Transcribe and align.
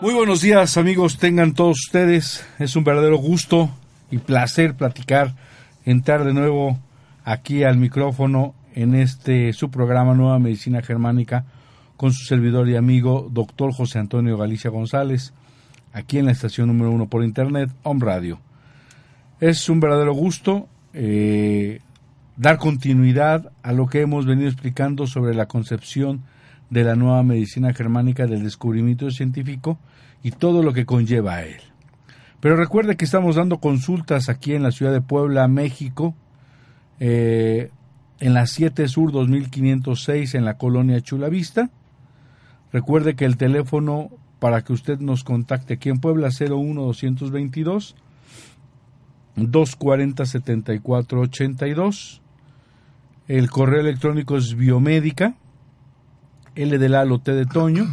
Muy 0.00 0.14
buenos 0.14 0.42
días 0.42 0.76
amigos, 0.76 1.18
tengan 1.18 1.54
todos 1.54 1.80
ustedes. 1.86 2.46
Es 2.60 2.76
un 2.76 2.84
verdadero 2.84 3.16
gusto 3.16 3.68
y 4.12 4.18
placer 4.18 4.76
platicar, 4.76 5.34
entrar 5.84 6.22
de 6.22 6.32
nuevo 6.32 6.78
aquí 7.24 7.64
al 7.64 7.78
micrófono 7.78 8.54
en 8.76 8.94
este 8.94 9.52
su 9.52 9.72
programa 9.72 10.14
Nueva 10.14 10.38
Medicina 10.38 10.82
Germánica 10.82 11.46
con 11.96 12.12
su 12.12 12.24
servidor 12.26 12.68
y 12.68 12.76
amigo 12.76 13.28
doctor 13.28 13.72
José 13.72 13.98
Antonio 13.98 14.38
Galicia 14.38 14.70
González, 14.70 15.32
aquí 15.92 16.18
en 16.18 16.26
la 16.26 16.32
estación 16.32 16.68
número 16.68 16.92
uno 16.92 17.08
por 17.08 17.24
internet, 17.24 17.68
Home 17.82 18.04
Radio. 18.04 18.38
Es 19.40 19.68
un 19.68 19.80
verdadero 19.80 20.14
gusto 20.14 20.68
eh, 20.94 21.80
dar 22.36 22.58
continuidad 22.58 23.50
a 23.64 23.72
lo 23.72 23.88
que 23.88 24.02
hemos 24.02 24.26
venido 24.26 24.48
explicando 24.48 25.08
sobre 25.08 25.34
la 25.34 25.46
concepción 25.46 26.22
de 26.70 26.84
la 26.84 26.96
nueva 26.96 27.22
medicina 27.22 27.72
germánica 27.72 28.26
del 28.26 28.42
descubrimiento 28.42 29.10
científico 29.10 29.78
y 30.22 30.32
todo 30.32 30.62
lo 30.62 30.72
que 30.72 30.86
conlleva 30.86 31.36
a 31.36 31.42
él. 31.44 31.60
Pero 32.40 32.56
recuerde 32.56 32.96
que 32.96 33.04
estamos 33.04 33.36
dando 33.36 33.58
consultas 33.58 34.28
aquí 34.28 34.54
en 34.54 34.62
la 34.62 34.70
ciudad 34.70 34.92
de 34.92 35.00
Puebla, 35.00 35.48
México, 35.48 36.14
eh, 37.00 37.70
en 38.20 38.34
la 38.34 38.46
7 38.46 38.86
Sur 38.88 39.12
2506 39.12 40.34
en 40.34 40.44
la 40.44 40.54
colonia 40.54 41.00
Chulavista. 41.00 41.70
Recuerde 42.72 43.16
que 43.16 43.24
el 43.24 43.36
teléfono 43.36 44.10
para 44.38 44.62
que 44.62 44.72
usted 44.72 45.00
nos 45.00 45.24
contacte 45.24 45.74
aquí 45.74 45.88
en 45.88 45.98
Puebla 45.98 46.28
01 46.28 46.80
222 46.80 47.96
240 49.36 50.26
7482. 50.26 52.22
El 53.26 53.50
correo 53.50 53.80
electrónico 53.80 54.36
es 54.36 54.54
biomédica 54.54 55.34
L 56.58 56.76
de 56.76 56.88
Lalo 56.88 57.20
T 57.20 57.32
de 57.32 57.46
Toño, 57.46 57.86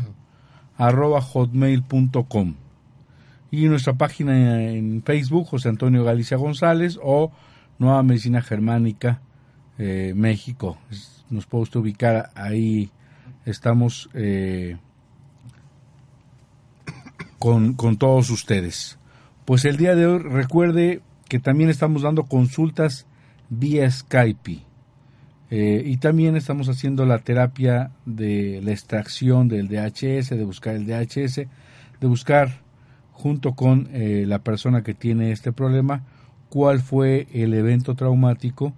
arroba 0.76 1.22
hotmail.com. 1.22 2.56
Y 3.52 3.68
nuestra 3.68 3.94
página 3.94 4.64
en 4.64 5.04
Facebook, 5.04 5.48
José 5.48 5.70
Antonio 5.70 6.04
Galicia 6.04 6.36
González, 6.36 7.00
o 7.02 7.32
Nueva 7.78 8.02
Medicina 8.02 8.42
Germánica 8.42 9.22
eh, 9.78 10.14
México. 10.16 10.80
Nos 11.30 11.46
puede 11.46 11.64
usted 11.64 11.80
ubicar 11.80 12.32
ahí. 12.34 12.90
Estamos 13.46 14.10
eh, 14.16 14.78
con, 17.38 17.76
con 17.76 17.98
todos 17.98 18.32
ustedes. 18.32 18.98
Pues 19.46 19.64
el 19.66 19.78
día 19.78 19.94
de 19.96 20.08
hoy 20.08 20.18
recuerde 20.18 21.04
que 21.30 21.40
también 21.40 21.70
estamos 21.70 22.02
dando 22.02 22.24
consultas 22.24 23.06
vía 23.50 23.90
Skype. 23.92 24.66
Eh, 25.52 25.84
y 25.86 25.98
también 25.98 26.36
estamos 26.36 26.70
haciendo 26.70 27.06
la 27.06 27.20
terapia 27.20 27.92
de 28.06 28.62
la 28.64 28.72
extracción 28.72 29.48
del 29.48 29.68
DHS, 29.68 30.30
de 30.30 30.44
buscar 30.44 30.76
el 30.76 30.86
DHS, 30.88 31.36
de 31.36 32.08
buscar 32.08 32.62
junto 33.12 33.54
con 33.54 33.88
eh, 33.92 34.26
la 34.28 34.40
persona 34.40 34.84
que 34.84 34.94
tiene 34.94 35.32
este 35.32 35.52
problema 35.52 36.04
cuál 36.50 36.80
fue 36.80 37.28
el 37.34 37.54
evento 37.54 37.96
traumático 37.96 38.74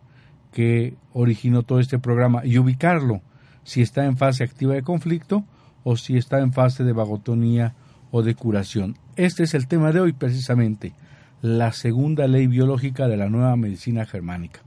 que 0.51 0.95
originó 1.13 1.63
todo 1.63 1.79
este 1.79 1.99
programa 1.99 2.45
y 2.45 2.57
ubicarlo, 2.57 3.21
si 3.63 3.81
está 3.81 4.05
en 4.05 4.17
fase 4.17 4.43
activa 4.43 4.73
de 4.73 4.81
conflicto 4.81 5.45
o 5.83 5.97
si 5.97 6.17
está 6.17 6.39
en 6.39 6.53
fase 6.53 6.83
de 6.83 6.93
vagotonía 6.93 7.75
o 8.11 8.23
de 8.23 8.35
curación. 8.35 8.97
Este 9.15 9.43
es 9.43 9.53
el 9.53 9.67
tema 9.67 9.91
de 9.91 9.99
hoy 9.99 10.13
precisamente, 10.13 10.93
la 11.41 11.71
segunda 11.71 12.27
ley 12.27 12.47
biológica 12.47 13.07
de 13.07 13.17
la 13.17 13.29
nueva 13.29 13.55
medicina 13.55 14.05
germánica. 14.05 14.66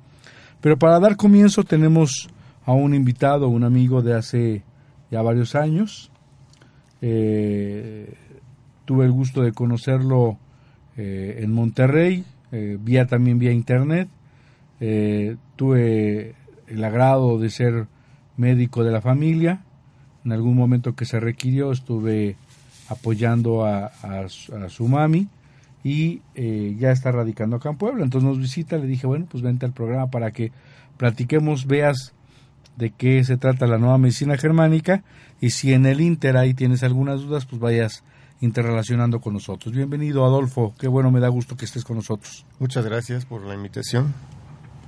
Pero 0.61 0.79
para 0.79 1.01
dar 1.01 1.17
comienzo 1.17 1.65
tenemos 1.65 2.29
a 2.65 2.73
un 2.73 2.95
invitado, 2.95 3.49
un 3.49 3.65
amigo 3.65 4.03
de 4.03 4.15
hace 4.15 4.63
ya 5.11 5.23
varios 5.23 5.55
años. 5.55 6.11
Eh, 7.01 8.15
tuve 8.85 9.07
el 9.07 9.13
gusto 9.13 9.43
de 9.43 9.53
conocerlo 9.53 10.39
eh, 10.97 11.41
en 11.43 11.53
Monterrey, 11.53 12.25
eh, 12.53 12.77
vía 12.81 13.07
también 13.07 13.39
vía 13.39 13.53
internet. 13.53 14.09
tuve 15.57 16.35
el 16.69 16.85
agrado 16.85 17.39
de 17.39 17.51
ser 17.51 17.87
médico 18.37 18.85
de 18.85 18.91
la 18.91 19.01
familia. 19.01 19.63
En 20.25 20.33
algún 20.33 20.57
momento 20.57 20.95
que 20.95 21.07
se 21.07 21.21
requirió 21.21 21.73
estuve 21.73 22.37
apoyando 22.89 23.65
a, 23.65 23.87
a 23.87 24.29
su 24.29 24.89
mami 24.89 25.29
y 25.83 26.23
eh, 26.35 26.77
ya 26.79 26.91
está 26.91 27.13
radicando 27.13 27.57
acá 27.57 27.71
en 27.71 27.77
Puebla. 27.77 28.05
Entonces 28.05 28.29
nos 28.29 28.39
visita, 28.39 28.77
le 28.77 28.87
dije, 28.87 29.07
bueno, 29.07 29.27
pues 29.31 29.43
vente 29.43 29.67
al 29.67 29.73
programa 29.73 30.11
para 30.11 30.31
que 30.31 30.53
platiquemos, 30.97 31.67
veas 31.67 32.13
de 32.77 32.91
qué 32.91 33.25
se 33.25 33.37
trata 33.37 33.67
la 33.67 33.79
nueva 33.79 33.99
medicina 33.99 34.37
germánica 34.37 35.03
y 35.41 35.51
si 35.51 35.73
en 35.73 35.87
el 35.87 36.01
Inter 36.01 36.37
ahí 36.37 36.55
tienes 36.55 36.83
algunas 36.83 37.21
dudas, 37.21 37.47
pues 37.47 37.61
vayas 37.61 38.03
interrelacionando 38.41 39.21
con 39.21 39.35
nosotros. 39.35 39.75
Bienvenido, 39.75 40.25
Adolfo, 40.25 40.75
qué 40.79 40.89
bueno, 40.89 41.11
me 41.11 41.21
da 41.21 41.29
gusto 41.29 41.57
que 41.57 41.67
estés 41.67 41.85
con 41.85 41.97
nosotros. 41.97 42.47
Muchas 42.59 42.85
gracias 42.85 43.25
por 43.25 43.45
la 43.45 43.55
invitación. 43.55 44.15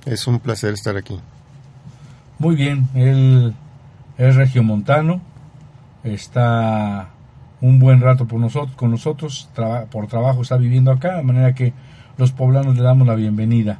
Es 0.05 0.27
un 0.27 0.39
placer 0.39 0.73
estar 0.73 0.97
aquí. 0.97 1.19
Muy 2.39 2.55
bien, 2.55 2.87
él 2.95 3.53
es 4.17 4.35
regiomontano, 4.35 5.21
está 6.03 7.12
un 7.63 7.79
buen 7.79 8.01
rato 8.01 8.27
por 8.27 8.41
nosotros, 8.41 8.75
con 8.75 8.91
nosotros, 8.91 9.49
por 9.89 10.07
trabajo 10.07 10.41
está 10.41 10.57
viviendo 10.57 10.91
acá, 10.91 11.15
de 11.15 11.23
manera 11.23 11.55
que 11.55 11.71
los 12.17 12.33
poblanos 12.33 12.75
le 12.75 12.83
damos 12.83 13.07
la 13.07 13.15
bienvenida. 13.15 13.79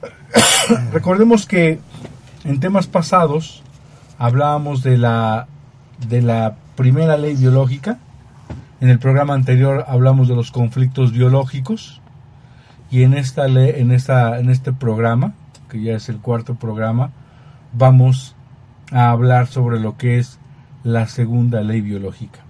Recordemos 0.92 1.46
que 1.46 1.80
en 2.44 2.60
temas 2.60 2.86
pasados 2.86 3.64
hablábamos 4.18 4.84
de 4.84 4.98
la, 4.98 5.48
de 6.08 6.22
la 6.22 6.54
primera 6.76 7.16
ley 7.16 7.34
biológica, 7.34 7.98
en 8.80 8.88
el 8.88 9.00
programa 9.00 9.34
anterior 9.34 9.84
hablamos 9.88 10.28
de 10.28 10.36
los 10.36 10.52
conflictos 10.52 11.10
biológicos 11.10 12.00
y 12.88 13.02
en, 13.02 13.14
esta 13.14 13.46
en, 13.46 13.90
esta, 13.90 14.38
en 14.38 14.48
este 14.48 14.72
programa, 14.72 15.34
que 15.68 15.82
ya 15.82 15.96
es 15.96 16.08
el 16.08 16.18
cuarto 16.18 16.54
programa, 16.54 17.10
vamos 17.72 18.36
a 18.92 19.10
hablar 19.10 19.48
sobre 19.48 19.80
lo 19.80 19.96
que 19.96 20.20
es 20.20 20.38
la 20.84 21.08
segunda 21.08 21.62
ley 21.62 21.80
biológica. 21.80 22.44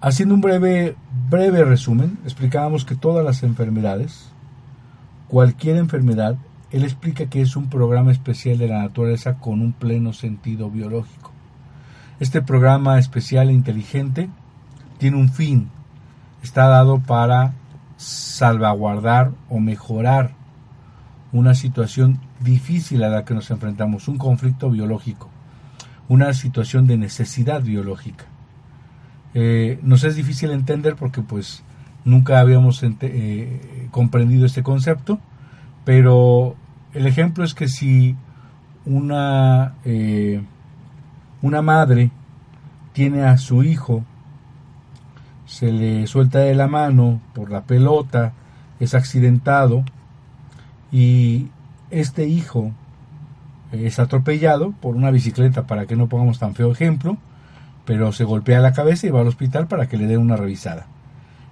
Haciendo 0.00 0.36
un 0.36 0.40
breve, 0.40 0.94
breve 1.28 1.64
resumen, 1.64 2.20
explicábamos 2.22 2.84
que 2.84 2.94
todas 2.94 3.24
las 3.24 3.42
enfermedades, 3.42 4.30
cualquier 5.26 5.76
enfermedad, 5.76 6.36
él 6.70 6.84
explica 6.84 7.26
que 7.26 7.40
es 7.40 7.56
un 7.56 7.68
programa 7.68 8.12
especial 8.12 8.58
de 8.58 8.68
la 8.68 8.78
naturaleza 8.78 9.38
con 9.38 9.60
un 9.60 9.72
pleno 9.72 10.12
sentido 10.12 10.70
biológico. 10.70 11.32
Este 12.20 12.40
programa 12.42 13.00
especial 13.00 13.48
e 13.48 13.54
inteligente 13.54 14.30
tiene 14.98 15.16
un 15.16 15.30
fin, 15.30 15.68
está 16.44 16.68
dado 16.68 17.00
para 17.00 17.54
salvaguardar 17.96 19.32
o 19.48 19.58
mejorar 19.58 20.30
una 21.32 21.56
situación 21.56 22.20
difícil 22.38 23.02
a 23.02 23.08
la 23.08 23.24
que 23.24 23.34
nos 23.34 23.50
enfrentamos, 23.50 24.06
un 24.06 24.16
conflicto 24.16 24.70
biológico, 24.70 25.28
una 26.08 26.34
situación 26.34 26.86
de 26.86 26.98
necesidad 26.98 27.62
biológica. 27.62 28.26
Eh, 29.34 29.78
nos 29.82 30.04
es 30.04 30.16
difícil 30.16 30.50
entender 30.50 30.96
porque 30.96 31.20
pues 31.22 31.62
nunca 32.04 32.40
habíamos 32.40 32.82
eh, 32.82 33.88
comprendido 33.90 34.46
este 34.46 34.62
concepto, 34.62 35.18
pero 35.84 36.56
el 36.94 37.06
ejemplo 37.06 37.44
es 37.44 37.54
que 37.54 37.68
si 37.68 38.16
una, 38.84 39.74
eh, 39.84 40.42
una 41.42 41.62
madre 41.62 42.10
tiene 42.92 43.22
a 43.24 43.36
su 43.36 43.62
hijo, 43.62 44.04
se 45.46 45.72
le 45.72 46.06
suelta 46.06 46.40
de 46.40 46.54
la 46.54 46.66
mano 46.66 47.20
por 47.34 47.50
la 47.50 47.62
pelota, 47.62 48.32
es 48.80 48.94
accidentado 48.94 49.84
y 50.90 51.48
este 51.90 52.26
hijo 52.26 52.72
es 53.72 53.98
atropellado 53.98 54.72
por 54.80 54.96
una 54.96 55.10
bicicleta, 55.10 55.66
para 55.66 55.86
que 55.86 55.96
no 55.96 56.08
pongamos 56.08 56.38
tan 56.38 56.54
feo 56.54 56.72
ejemplo, 56.72 57.18
pero 57.88 58.12
se 58.12 58.24
golpea 58.24 58.60
la 58.60 58.74
cabeza 58.74 59.06
y 59.06 59.10
va 59.10 59.22
al 59.22 59.28
hospital 59.28 59.66
para 59.66 59.88
que 59.88 59.96
le 59.96 60.06
den 60.06 60.20
una 60.20 60.36
revisada. 60.36 60.84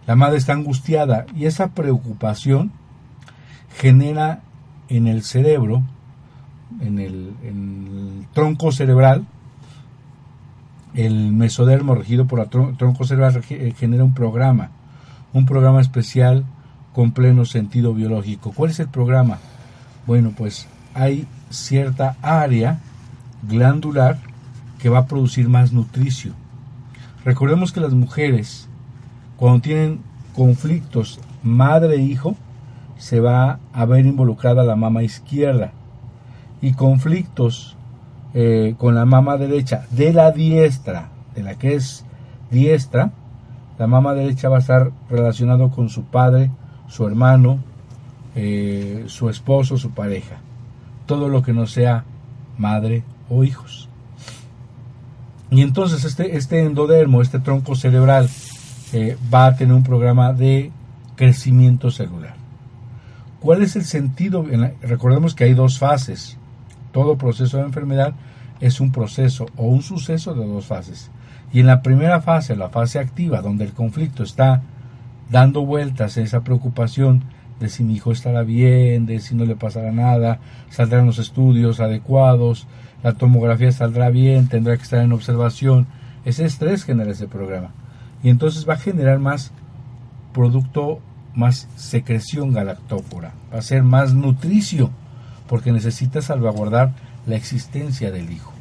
La 0.07 0.17
madre 0.17 0.37
está 0.37 0.53
angustiada 0.53 1.25
y 1.35 1.47
esa 1.47 1.69
preocupación 1.69 2.73
genera 3.75 4.43
en 4.91 5.07
el 5.07 5.23
cerebro, 5.23 5.83
en 6.83 6.99
el, 6.99 8.27
tronco 8.35 8.71
cerebral, 8.71 9.25
el 10.93 11.33
mesodermo 11.33 11.95
regido 11.95 12.27
por 12.27 12.41
el 12.41 12.77
tronco 12.77 13.05
cerebral 13.07 13.43
eh, 13.49 13.73
genera 13.75 14.05
un 14.05 14.13
programa, 14.13 14.73
un 15.33 15.47
programa 15.47 15.81
especial 15.81 16.45
con 16.93 17.13
pleno 17.13 17.47
sentido 17.47 17.95
biológico. 17.95 18.53
¿Cuál 18.53 18.73
es 18.73 18.81
el 18.81 18.89
programa? 18.89 19.39
Bueno, 20.07 20.35
pues 20.37 20.69
hay 20.93 21.27
cierta 21.49 22.17
área 22.21 22.81
glandular 23.49 24.19
que 24.79 24.89
va 24.89 24.99
a 25.01 25.07
producir 25.07 25.49
más 25.49 25.73
nutricio. 25.73 26.33
Recordemos 27.25 27.73
que 27.73 27.81
las 27.81 27.93
mujeres, 27.93 28.69
cuando 29.37 29.61
tienen 29.61 30.01
conflictos 30.35 31.21
madre-hijo, 31.43 32.37
se 32.99 33.21
va 33.21 33.59
a 33.73 33.85
ver 33.85 34.07
involucrada 34.07 34.65
la 34.65 34.77
mama 34.77 35.03
izquierda 35.03 35.73
y 36.61 36.73
conflictos 36.73 37.77
eh, 38.35 38.75
con 38.79 38.95
la 38.95 39.05
mama 39.05 39.37
derecha 39.37 39.87
de 39.91 40.13
la 40.13 40.31
diestra, 40.31 41.09
de 41.35 41.43
la 41.43 41.55
que 41.57 41.75
es 41.75 42.05
diestra, 42.51 43.13
la 43.79 43.87
mama 43.87 44.15
derecha 44.15 44.49
va 44.49 44.57
a 44.57 44.61
estar 44.61 44.93
relacionado 45.11 45.71
con 45.71 45.91
su 45.91 46.05
padre, 46.05 46.51
su 46.89 47.07
hermano, 47.07 47.59
eh, 48.35 49.05
su 49.07 49.29
esposo, 49.29 49.77
su 49.77 49.91
pareja. 49.91 50.37
Todo 51.07 51.29
lo 51.29 51.43
que 51.43 51.53
no 51.53 51.67
sea 51.67 52.05
madre 52.59 53.05
o 53.29 53.45
hijos. 53.45 53.89
Y 55.51 55.63
entonces 55.63 56.05
este, 56.05 56.37
este 56.37 56.65
endodermo, 56.65 57.23
este 57.23 57.39
tronco 57.39 57.77
cerebral, 57.77 58.29
eh, 58.93 59.17
va 59.33 59.47
a 59.47 59.57
tener 59.57 59.75
un 59.75 59.83
programa 59.83 60.33
de 60.33 60.73
crecimiento 61.17 61.91
celular. 61.91 62.35
¿Cuál 63.41 63.63
es 63.63 63.77
el 63.77 63.85
sentido? 63.85 64.45
recordemos 64.83 65.35
que 65.35 65.45
hay 65.45 65.55
dos 65.55 65.79
fases. 65.79 66.37
Todo 66.93 67.19
proceso 67.19 67.59
de 67.59 67.65
enfermedad 67.65 68.15
es 68.61 68.81
un 68.81 68.91
proceso 68.91 69.47
o 69.57 69.67
un 69.67 69.83
suceso 69.83 70.35
de 70.35 70.47
dos 70.47 70.67
fases. 70.67 71.11
Y 71.53 71.61
en 71.61 71.67
la 71.67 71.83
primera 71.83 72.21
fase, 72.21 72.57
la 72.57 72.71
fase 72.71 72.99
activa, 72.99 73.43
donde 73.43 73.65
el 73.65 73.73
conflicto 73.73 74.23
está 74.23 74.63
dando 75.31 75.65
vueltas 75.65 76.17
en 76.17 76.25
esa 76.25 76.43
preocupación 76.43 77.25
de 77.61 77.69
si 77.69 77.85
mi 77.85 77.95
hijo 77.95 78.13
estará 78.13 78.43
bien, 78.43 79.07
de 79.07 79.21
si 79.21 79.35
no 79.35 79.45
le 79.45 79.57
pasará 79.57 79.93
nada, 79.93 80.41
saldrán 80.71 81.07
los 81.07 81.19
estudios 81.19 81.81
adecuados, 81.81 82.67
la 83.03 83.15
tomografía 83.15 83.71
saldrá 83.73 84.11
bien, 84.11 84.49
tendrá 84.49 84.77
que 84.77 84.83
estar 84.83 85.01
en 85.01 85.13
observación. 85.13 85.87
Ese 86.25 86.45
estrés 86.45 86.85
genera 86.85 87.13
ese 87.13 87.29
programa. 87.29 87.71
Y 88.23 88.31
entonces 88.31 88.69
va 88.69 88.75
a 88.75 88.79
generar 88.79 89.19
más 89.19 89.53
producto, 90.33 91.01
más 91.35 91.69
secreción 91.77 92.53
galactófora, 92.53 93.33
va 93.53 93.59
a 93.59 93.63
ser 93.63 93.83
más 93.83 94.15
nutricio, 94.15 94.91
porque 95.49 95.73
necesita 95.73 96.21
salvaguardar 96.21 96.93
la 97.27 97.37
existencia 97.37 98.11
del 98.11 98.31
hijo. 98.31 98.53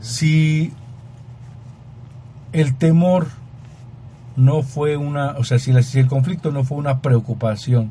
Si 0.00 0.72
el 2.52 2.76
temor 2.76 3.26
no 4.36 4.62
fue 4.62 4.96
una, 4.96 5.32
o 5.32 5.44
sea, 5.44 5.58
si, 5.58 5.72
el 5.72 6.06
conflicto 6.06 6.52
no 6.52 6.64
fue 6.64 6.78
una 6.78 7.00
preocupación, 7.00 7.90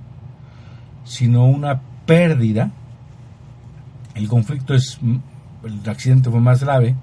sino 1.04 1.46
una 1.46 1.82
pérdida, 2.06 2.72
el 4.16 4.28
conflicto 4.28 4.74
es, 4.74 5.00
el 5.64 5.90
accidente 5.90 6.30
fue 6.30 6.40
más 6.40 6.64
grave, 6.64 6.96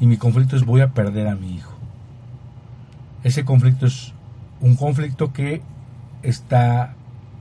y 0.00 0.06
mi 0.06 0.16
conflicto 0.16 0.56
es 0.56 0.64
voy 0.64 0.80
a 0.80 0.88
perder 0.88 1.28
a 1.28 1.34
mi 1.34 1.54
hijo. 1.54 1.72
Ese 3.22 3.44
conflicto 3.44 3.86
es 3.86 4.14
un 4.60 4.76
conflicto 4.76 5.32
que 5.32 5.62
está 6.22 6.94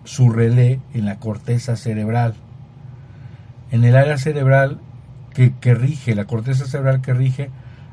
su 0.04 0.30
relé 0.30 0.80
en 0.94 1.06
la 1.06 1.20
corteza 1.20 1.76
cerebral. 1.76 2.34
En 3.72 3.84
el 3.84 3.96
área 3.96 4.18
cerebral 4.18 4.80
que, 5.34 5.54
que 5.54 5.74
rige, 5.76 6.16
la 6.16 6.26
corteza 6.26 6.66
cerebral 6.66 7.02
que 7.02 7.14
rige 7.14 7.50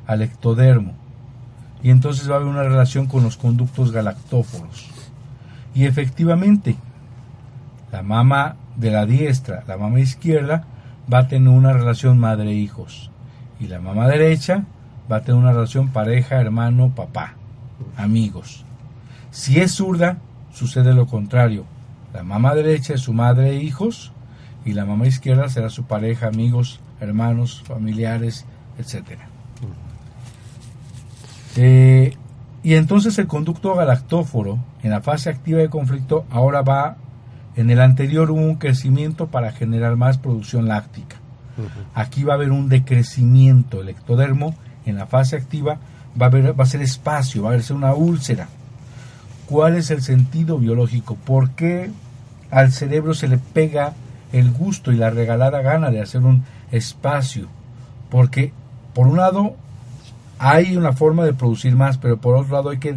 al 0.07 0.23
ectodermo 0.23 0.95
y 1.83 1.91
entonces 1.91 2.29
va 2.29 2.35
a 2.35 2.37
haber 2.39 2.49
una 2.49 2.63
relación 2.63 3.07
con 3.07 3.23
los 3.23 3.37
conductos 3.37 3.93
galactóforos. 3.93 4.89
Y 5.75 5.85
efectivamente, 5.85 6.77
la 7.93 8.03
mama 8.03 8.57
de 8.77 8.91
la 8.91 9.07
diestra, 9.07 9.63
la 9.67 9.77
mama 9.77 10.01
izquierda, 10.01 10.65
va 11.13 11.19
a 11.19 11.29
tener 11.29 11.49
una 11.49 11.73
relación 11.73 12.19
madre-hijos. 12.19 13.11
Y 13.61 13.69
la 13.69 13.81
mama 13.81 14.07
derecha 14.09 14.65
va 15.11 15.17
a 15.17 15.21
tener 15.21 15.41
una 15.41 15.53
relación 15.53 15.89
pareja, 15.89 16.41
hermano, 16.41 16.95
papá, 16.95 17.35
amigos. 17.97 18.65
Si 19.31 19.61
es 19.61 19.73
zurda, 19.73 20.19
sucede 20.53 20.95
lo 20.95 21.07
contrario. 21.07 21.65
La 22.13 22.23
mama 22.23 22.55
derecha 22.55 22.95
es 22.95 23.03
su 23.03 23.13
madre 23.13 23.57
hijos 23.57 24.13
y 24.65 24.73
la 24.73 24.85
mama 24.85 25.07
izquierda 25.07 25.49
será 25.49 25.71
su 25.71 25.85
pareja, 25.85 26.29
amigos, 26.29 26.81
hermanos, 27.01 27.63
familiares, 27.67 28.47
etcétera. 28.79 29.29
Eh, 31.57 32.17
y 32.63 32.75
entonces 32.75 33.19
el 33.19 33.27
conducto 33.27 33.75
galactóforo, 33.75 34.59
en 34.83 34.91
la 34.91 35.01
fase 35.01 35.31
activa 35.31 35.61
de 35.61 35.71
conflicto, 35.71 36.27
ahora 36.31 36.63
va, 36.63 36.97
en 37.57 37.71
el 37.71 37.81
anterior 37.81 38.31
hubo 38.31 38.41
un 38.41 38.57
crecimiento 38.57 39.29
para 39.29 39.53
generar 39.53 39.97
más 39.97 40.19
producción 40.19 40.69
láctica. 40.69 41.17
Aquí 41.95 42.23
va 42.23 42.35
a 42.35 42.37
haber 42.37 42.53
un 42.53 42.69
decrecimiento. 42.69 43.81
El 43.81 43.89
ectodermo, 43.89 44.55
en 44.85 44.97
la 44.97 45.07
fase 45.07 45.37
activa, 45.37 45.79
va 46.21 46.27
a, 46.27 46.29
haber, 46.29 46.59
va 46.59 46.65
a 46.65 46.69
ser 46.69 46.83
espacio, 46.83 47.45
va 47.45 47.55
a 47.55 47.63
ser 47.63 47.77
una 47.77 47.95
úlcera. 47.95 48.49
¿Cuál 49.47 49.77
es 49.77 49.91
el 49.91 50.03
sentido 50.03 50.59
biológico? 50.59 51.15
¿Por 51.15 51.51
qué 51.51 51.91
al 52.51 52.73
cerebro 52.73 53.15
se 53.15 53.29
le 53.29 53.39
pega 53.39 53.95
el 54.33 54.51
gusto 54.51 54.93
y 54.93 54.97
la 54.97 55.09
regalada 55.09 55.63
gana 55.63 55.91
de 55.91 56.03
hacer 56.03 56.23
un 56.23 56.45
espacio? 56.71 57.47
Porque, 58.11 58.53
por 58.93 59.07
un 59.07 59.17
lado, 59.17 59.55
hay 60.39 60.77
una 60.77 60.93
forma 60.93 61.25
de 61.25 61.33
producir 61.33 61.75
más, 61.75 61.97
pero 61.97 62.19
por 62.19 62.37
otro 62.37 62.55
lado 62.55 62.71
hay 62.71 62.79
que 62.79 62.97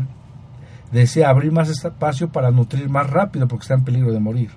desea 0.91 1.29
abrir 1.29 1.51
más 1.51 1.69
espacio 1.69 2.29
para 2.29 2.51
nutrir 2.51 2.89
más 2.89 3.09
rápido 3.09 3.47
porque 3.47 3.63
está 3.63 3.75
en 3.75 3.83
peligro 3.83 4.11
de 4.11 4.19
morir. 4.19 4.51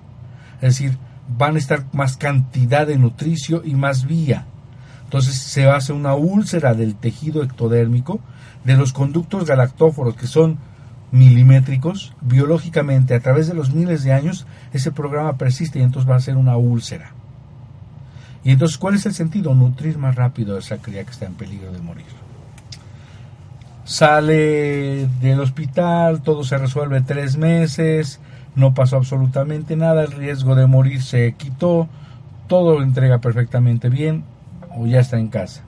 Es 0.55 0.77
decir, 0.77 0.97
van 1.37 1.55
a 1.55 1.59
estar 1.59 1.85
más 1.93 2.17
cantidad 2.17 2.87
de 2.87 2.97
nutricio 2.97 3.61
y 3.63 3.75
más 3.75 4.05
vía. 4.05 4.45
Entonces 5.03 5.35
se 5.35 5.69
hace 5.69 5.93
una 5.93 6.15
úlcera 6.15 6.73
del 6.73 6.95
tejido 6.95 7.43
ectodérmico, 7.43 8.19
de 8.63 8.75
los 8.75 8.93
conductos 8.93 9.45
galactóforos 9.45 10.15
que 10.15 10.27
son 10.27 10.57
milimétricos, 11.11 12.15
biológicamente 12.21 13.13
a 13.13 13.19
través 13.19 13.47
de 13.47 13.53
los 13.53 13.71
miles 13.71 14.03
de 14.03 14.13
años, 14.13 14.47
ese 14.73 14.91
programa 14.91 15.37
persiste 15.37 15.77
y 15.77 15.83
entonces 15.83 16.09
va 16.09 16.15
a 16.15 16.21
ser 16.21 16.37
una 16.37 16.57
úlcera. 16.57 17.11
Y 18.43 18.51
entonces, 18.51 18.77
¿cuál 18.77 18.95
es 18.95 19.05
el 19.05 19.13
sentido? 19.13 19.53
Nutrir 19.53 19.97
más 19.97 20.15
rápido 20.15 20.55
a 20.55 20.59
esa 20.59 20.77
cría 20.77 21.03
que 21.03 21.11
está 21.11 21.25
en 21.25 21.35
peligro 21.35 21.71
de 21.71 21.79
morir 21.79 22.22
sale 23.93 25.07
del 25.21 25.39
hospital, 25.39 26.23
todo 26.23 26.43
se 26.43 26.57
resuelve 26.57 27.01
tres 27.01 27.37
meses, 27.37 28.19
no 28.55 28.73
pasó 28.73 28.97
absolutamente 28.97 29.75
nada, 29.75 30.01
el 30.01 30.11
riesgo 30.11 30.55
de 30.55 30.65
morir 30.65 31.03
se 31.03 31.33
quitó, 31.33 31.87
todo 32.47 32.73
lo 32.73 32.81
entrega 32.81 33.19
perfectamente 33.19 33.89
bien 33.89 34.23
o 34.75 34.87
ya 34.87 34.99
está 34.99 35.19
en 35.19 35.27
casa. 35.27 35.61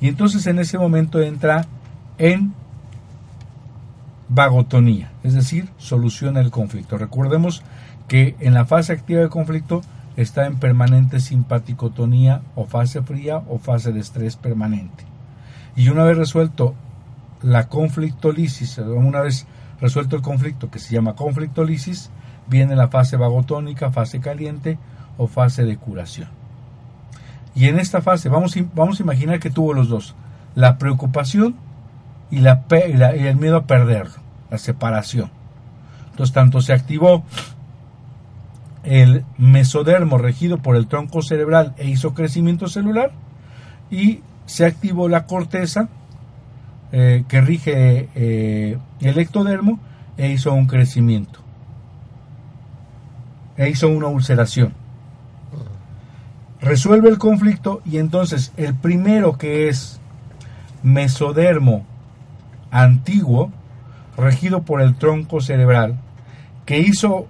Y 0.00 0.08
entonces 0.08 0.46
en 0.46 0.58
ese 0.58 0.78
momento 0.78 1.20
entra 1.20 1.66
en 2.16 2.54
vagotonía, 4.30 5.12
es 5.22 5.34
decir, 5.34 5.68
soluciona 5.76 6.40
el 6.40 6.50
conflicto. 6.50 6.96
Recordemos 6.96 7.62
que 8.08 8.36
en 8.40 8.54
la 8.54 8.64
fase 8.64 8.94
activa 8.94 9.20
del 9.20 9.28
conflicto 9.28 9.82
está 10.16 10.46
en 10.46 10.56
permanente 10.56 11.20
simpaticotonía 11.20 12.40
o 12.54 12.64
fase 12.64 13.02
fría 13.02 13.42
o 13.50 13.58
fase 13.58 13.92
de 13.92 14.00
estrés 14.00 14.36
permanente. 14.36 15.04
Y 15.76 15.90
una 15.90 16.04
vez 16.04 16.16
resuelto 16.16 16.74
la 17.42 17.68
conflictolisis, 17.68 18.78
una 18.78 19.20
vez 19.20 19.46
resuelto 19.80 20.16
el 20.16 20.22
conflicto 20.22 20.70
que 20.70 20.78
se 20.78 20.94
llama 20.94 21.14
conflictolisis, 21.14 22.10
viene 22.48 22.76
la 22.76 22.88
fase 22.88 23.16
vagotónica, 23.16 23.90
fase 23.90 24.20
caliente 24.20 24.78
o 25.16 25.26
fase 25.26 25.64
de 25.64 25.76
curación. 25.76 26.28
Y 27.54 27.66
en 27.66 27.78
esta 27.78 28.00
fase 28.00 28.28
vamos, 28.28 28.56
vamos 28.74 29.00
a 29.00 29.02
imaginar 29.02 29.40
que 29.40 29.50
tuvo 29.50 29.74
los 29.74 29.88
dos, 29.88 30.14
la 30.54 30.78
preocupación 30.78 31.56
y, 32.30 32.38
la, 32.38 32.64
y 32.70 33.26
el 33.26 33.36
miedo 33.36 33.56
a 33.56 33.66
perderlo, 33.66 34.16
la 34.50 34.58
separación. 34.58 35.30
Entonces 36.10 36.34
tanto 36.34 36.60
se 36.60 36.72
activó 36.72 37.24
el 38.84 39.24
mesodermo 39.36 40.18
regido 40.18 40.58
por 40.58 40.76
el 40.76 40.86
tronco 40.86 41.22
cerebral 41.22 41.74
e 41.76 41.88
hizo 41.88 42.14
crecimiento 42.14 42.68
celular 42.68 43.12
y 43.90 44.22
se 44.46 44.64
activó 44.64 45.08
la 45.08 45.26
corteza 45.26 45.88
eh, 46.90 47.24
que 47.28 47.40
rige 47.40 48.08
eh, 48.14 48.78
el 49.00 49.18
ectodermo 49.18 49.78
e 50.16 50.30
hizo 50.30 50.52
un 50.52 50.66
crecimiento. 50.66 51.40
E 53.56 53.68
hizo 53.68 53.88
una 53.88 54.06
ulceración. 54.06 54.72
Resuelve 56.60 57.08
el 57.08 57.18
conflicto 57.18 57.82
y 57.84 57.98
entonces 57.98 58.52
el 58.56 58.74
primero 58.74 59.38
que 59.38 59.68
es 59.68 60.00
mesodermo 60.82 61.84
antiguo, 62.70 63.52
regido 64.16 64.62
por 64.62 64.80
el 64.80 64.96
tronco 64.96 65.40
cerebral, 65.40 65.98
que 66.66 66.80
hizo 66.80 67.26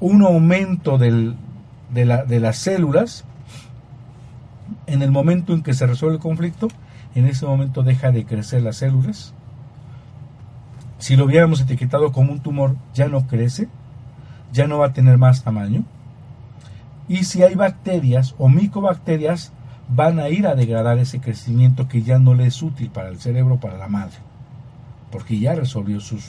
un 0.00 0.22
aumento 0.22 0.98
del, 0.98 1.36
de, 1.92 2.04
la, 2.04 2.24
de 2.24 2.40
las 2.40 2.58
células 2.58 3.24
en 4.86 5.02
el 5.02 5.10
momento 5.10 5.52
en 5.52 5.62
que 5.62 5.74
se 5.74 5.86
resuelve 5.86 6.16
el 6.16 6.22
conflicto, 6.22 6.68
en 7.14 7.26
ese 7.26 7.46
momento 7.46 7.82
deja 7.82 8.12
de 8.12 8.24
crecer 8.24 8.62
las 8.62 8.76
células. 8.76 9.34
Si 10.98 11.16
lo 11.16 11.24
hubiéramos 11.24 11.60
etiquetado 11.60 12.12
como 12.12 12.32
un 12.32 12.40
tumor, 12.40 12.76
ya 12.94 13.08
no 13.08 13.26
crece, 13.26 13.68
ya 14.52 14.66
no 14.66 14.78
va 14.78 14.86
a 14.86 14.92
tener 14.92 15.18
más 15.18 15.42
tamaño. 15.42 15.84
Y 17.08 17.24
si 17.24 17.42
hay 17.42 17.54
bacterias 17.54 18.34
o 18.38 18.48
micobacterias, 18.48 19.52
van 19.88 20.20
a 20.20 20.28
ir 20.28 20.46
a 20.46 20.54
degradar 20.54 20.98
ese 20.98 21.20
crecimiento 21.20 21.88
que 21.88 22.02
ya 22.02 22.18
no 22.18 22.34
le 22.34 22.46
es 22.46 22.62
útil 22.62 22.90
para 22.90 23.08
el 23.08 23.18
cerebro, 23.18 23.58
para 23.58 23.76
la 23.76 23.88
madre, 23.88 24.16
porque 25.10 25.38
ya 25.38 25.54
resolvió 25.54 25.98
su, 25.98 26.20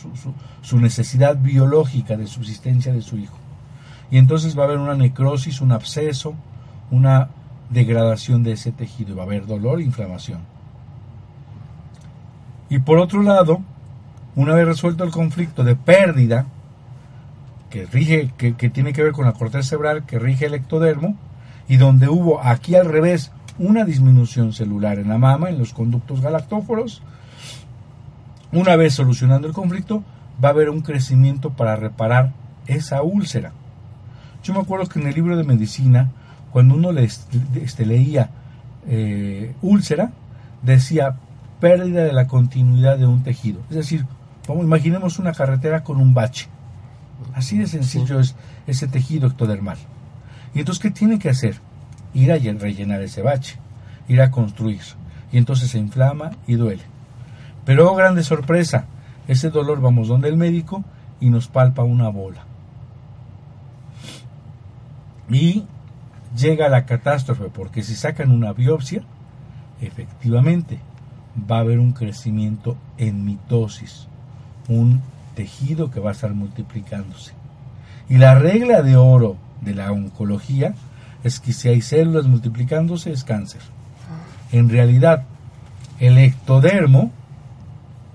su, 0.62 0.80
necesidad 0.80 1.38
biológica 1.38 2.18
de 2.18 2.26
subsistencia 2.26 2.92
de 2.92 3.04
su 3.04 3.18
hijo. 3.18 3.38
Y 4.10 4.18
entonces 4.18 4.58
va 4.58 4.64
a 4.64 4.66
haber 4.66 4.80
una 4.80 4.96
necrosis, 4.96 5.62
un 5.62 5.72
absceso, 5.72 6.34
una 6.90 7.30
degradación 7.70 8.44
de 8.44 8.54
ese 8.54 8.72
tejido 8.72 9.16
va 9.16 9.24
a 9.24 9.26
haber 9.26 9.46
dolor 9.46 9.82
inflamación. 9.82 10.40
Y 12.72 12.80
por 12.80 13.00
otro 13.00 13.22
lado, 13.22 13.60
una 14.34 14.56
vez 14.56 14.66
resuelto 14.66 15.04
el 15.04 15.12
conflicto 15.12 15.66
de 15.66 15.75
pérdida, 15.75 16.46
que, 17.70 17.86
rige, 17.86 18.32
que, 18.38 18.70
tiene 18.70 18.94
que 18.94 19.04
ver 19.04 19.12
con 19.12 19.25
la 19.25 19.34
corteza 19.34 19.68
cerebral, 19.68 20.06
que 20.06 20.18
rige 20.18 20.46
el 20.46 20.54
ectodermo, 20.54 21.18
y 21.68 21.75
donde 21.75 22.08
hubo 22.08 22.42
aquí 22.42 22.75
al 22.75 22.86
revés 22.86 23.34
una 23.60 23.84
disminución 23.84 24.54
celular 24.54 25.00
en 25.00 25.10
la 25.10 25.18
mama, 25.18 25.50
en 25.50 25.60
los 25.60 25.74
conductos 25.74 26.22
galactóforos. 26.22 27.04
Una 28.54 28.78
vez 28.78 28.94
solucionando 28.94 29.50
el 29.50 29.54
conflicto, 29.54 30.01
va 30.42 30.48
a 30.48 30.51
haber 30.54 30.70
un 30.70 30.80
crecimiento 30.80 31.50
para 31.50 31.75
reparar 31.75 32.32
esa 32.68 33.01
úlcera. 33.01 33.51
Yo 34.46 34.54
me 34.54 34.62
acuerdo 34.62 34.86
que 34.86 35.01
en 35.01 35.08
el 35.08 35.13
libro 35.16 35.36
de 35.36 35.44
medicina, 35.44 36.10
cuando 36.54 36.75
uno 36.75 36.94
le, 36.94 37.04
este, 37.04 37.86
leía 37.86 38.30
eh, 38.88 39.54
úlcera, 39.62 40.12
decía 40.62 41.18
pérdida 41.62 42.03
de 42.03 42.12
la 42.12 42.27
continuidad 42.27 42.98
de 42.98 43.06
un 43.06 43.24
tejido. 43.24 43.62
Es 43.70 43.77
decir, 43.77 44.06
como 44.46 44.63
imaginemos 44.63 45.20
una 45.20 45.32
carretera 45.32 45.86
con 45.86 46.01
un 46.01 46.13
bache. 46.13 46.50
Así 47.34 47.58
de 47.58 47.68
sencillo 47.68 48.20
es 48.20 48.36
ese 48.68 48.88
tejido 48.88 49.30
ectodermal. 49.30 49.77
¿Y 50.53 50.60
entonces 50.60 50.82
qué 50.82 50.91
tiene 50.91 51.18
que 51.18 51.30
hacer? 51.30 51.62
ir 52.13 52.32
a 52.32 52.38
rellenar 52.38 53.01
ese 53.01 53.22
bache, 53.22 53.58
ir 54.08 54.22
a 54.22 54.32
construir. 54.32 54.82
Y 55.32 55.38
entonces 55.38 55.72
se 55.72 55.80
inflama 55.80 56.32
y 56.48 56.56
duele. 56.56 56.84
Pero 57.65 57.91
oh, 57.91 57.96
grande 57.96 58.24
sorpresa, 58.24 58.86
ese 59.27 59.50
dolor 59.50 59.82
vamos 59.82 60.08
donde 60.08 60.27
el 60.27 60.38
médico 60.38 60.84
y 61.20 61.30
nos 61.30 61.48
palpa 61.48 61.84
una 61.84 62.10
bola. 62.10 62.44
Y 65.30 65.65
llega 66.36 66.68
la 66.68 66.86
catástrofe, 66.86 67.46
porque 67.46 67.84
si 67.84 67.96
sacan 67.96 68.32
una 68.32 68.51
biopsia, 68.51 69.03
efectivamente 69.80 70.80
va 71.36 71.58
a 71.58 71.62
haber 71.62 71.80
un 71.80 71.94
crecimiento 71.94 72.78
en 72.98 73.26
mitosis, 73.26 74.08
un 74.68 75.02
tejido 75.36 75.92
que 75.92 76.00
va 76.00 76.10
a 76.10 76.14
estar 76.14 76.34
multiplicándose. 76.34 77.34
Y 78.10 78.18
la 78.18 78.36
regla 78.36 78.82
de 78.82 78.98
oro 78.98 79.38
de 79.62 79.74
la 79.74 79.92
oncología 79.92 80.74
es 81.24 81.40
que 81.40 81.54
si 81.54 81.70
hay 81.70 81.82
células 81.82 82.26
multiplicándose 82.26 83.12
es 83.12 83.24
cáncer. 83.24 83.62
En 84.52 84.70
realidad, 84.70 85.24
el 86.00 86.18
ectodermo, 86.18 87.12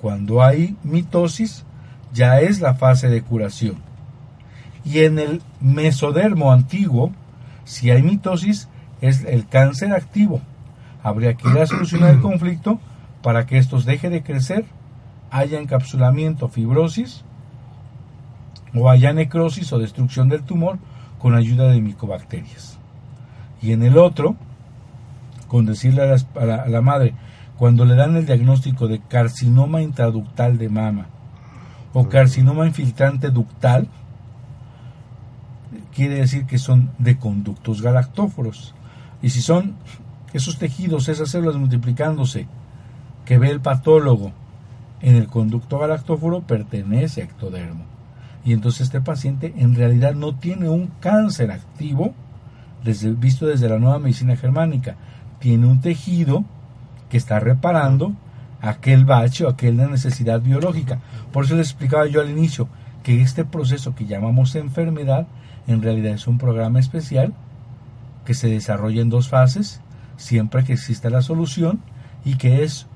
cuando 0.03 0.43
hay 0.43 0.77
mitosis, 0.83 1.65
ya 2.13 2.41
es 2.41 2.61
la 2.61 2.75
fase 2.75 3.09
de 3.09 3.23
curación. 3.23 3.77
Y 4.85 5.01
en 5.01 5.19
el 5.19 5.43
mesodermo 5.61 6.53
antiguo, 6.53 7.13
si 7.65 7.91
hay 7.91 8.03
mitosis, 8.03 8.69
es 9.01 9.25
el 9.25 9.47
cáncer 9.47 9.93
activo. 9.93 10.41
Habría 11.03 11.35
que 11.35 11.49
ir 11.49 11.59
a 11.59 11.67
solucionar 11.67 12.15
el 12.15 12.21
conflicto 12.21 12.79
para 13.26 13.45
que 13.45 13.59
estos 13.59 13.85
deje 13.85 14.09
de 14.09 14.23
crecer, 14.23 14.66
haya 15.33 15.59
encapsulamiento, 15.59 16.47
fibrosis, 16.49 17.25
o 18.73 18.88
haya 18.88 19.12
necrosis 19.12 19.73
o 19.73 19.80
destrucción 19.80 20.28
del 20.28 20.45
tumor 20.45 20.78
con 21.18 21.35
ayuda 21.35 21.66
de 21.66 21.80
micobacterias 21.80 22.78
y 23.61 23.73
en 23.73 23.83
el 23.83 23.99
otro, 23.99 24.37
con 25.49 25.66
decirle 25.66 26.02
a 26.02 26.68
la, 26.68 26.80
madre, 26.80 27.14
cuando 27.59 27.85
le 27.85 27.97
dan 27.97 28.14
el 28.14 28.26
diagnóstico 28.26 28.87
de 28.87 29.00
carcinoma 29.00 29.83
intraductal 29.83 30.56
de 30.56 30.68
mama 30.68 31.09
o 31.95 32.09
carcinoma 32.09 32.64
infiltrante 32.64 33.30
ductal, 33.30 33.88
quiere 35.92 36.14
decir 36.14 36.47
que 36.47 36.59
son 36.59 36.92
de 37.00 37.18
conductos 37.18 37.83
galactóforos. 37.83 38.73
Y 39.21 39.30
si 39.30 39.42
son 39.42 39.75
esos 40.33 40.59
tejidos, 40.59 41.09
esas 41.09 41.28
células 41.28 41.56
multiplicándose 41.56 42.47
que 43.26 43.37
ve 43.37 43.50
el 43.50 43.61
patólogo 43.61 44.33
en 45.02 45.16
el 45.16 45.26
conducto 45.26 45.78
galactóforo, 45.78 46.40
pertenece 46.40 47.21
a 47.21 47.25
ectodermo. 47.25 47.85
Y 48.45 48.52
entonces 48.52 48.83
este 48.83 49.02
paciente 49.02 49.52
en 49.59 49.75
realidad 49.75 50.14
no 50.14 50.37
tiene 50.37 50.71
un 50.71 50.87
cáncer 51.00 51.50
activo, 51.50 52.14
visto 53.18 53.47
desde 53.47 53.68
la 53.68 53.78
nueva 53.78 53.99
medicina 53.99 54.37
germánica. 54.37 54.97
Tiene 55.40 55.66
un 55.66 55.80
tejido 55.80 56.45
que 57.11 57.16
está 57.18 57.40
reparando 57.40 58.14
aquel 58.61 59.04
bache 59.04 59.45
o 59.45 59.49
aquella 59.49 59.88
necesidad 59.88 60.40
biológica. 60.40 61.00
Por 61.33 61.45
eso 61.45 61.56
les 61.56 61.68
explicaba 61.68 62.06
yo 62.06 62.21
al 62.21 62.30
inicio 62.30 62.68
que 63.02 63.21
este 63.21 63.45
proceso 63.45 63.95
que 63.95 64.06
llamamos 64.06 64.54
enfermedad 64.54 65.26
en 65.66 65.83
realidad 65.83 66.14
es 66.14 66.26
un 66.26 66.38
programa 66.38 66.78
especial 66.78 67.35
que 68.25 68.35
se 68.35 68.49
desarrolla 68.49 69.02
en 69.02 69.11
dos 69.11 69.28
fases, 69.28 69.80
siempre 70.16 70.64
que 70.64 70.73
exista 70.75 71.11
la 71.11 71.23
solución 71.23 71.80
y 72.25 72.37
que 72.37 72.62
es 72.62 72.87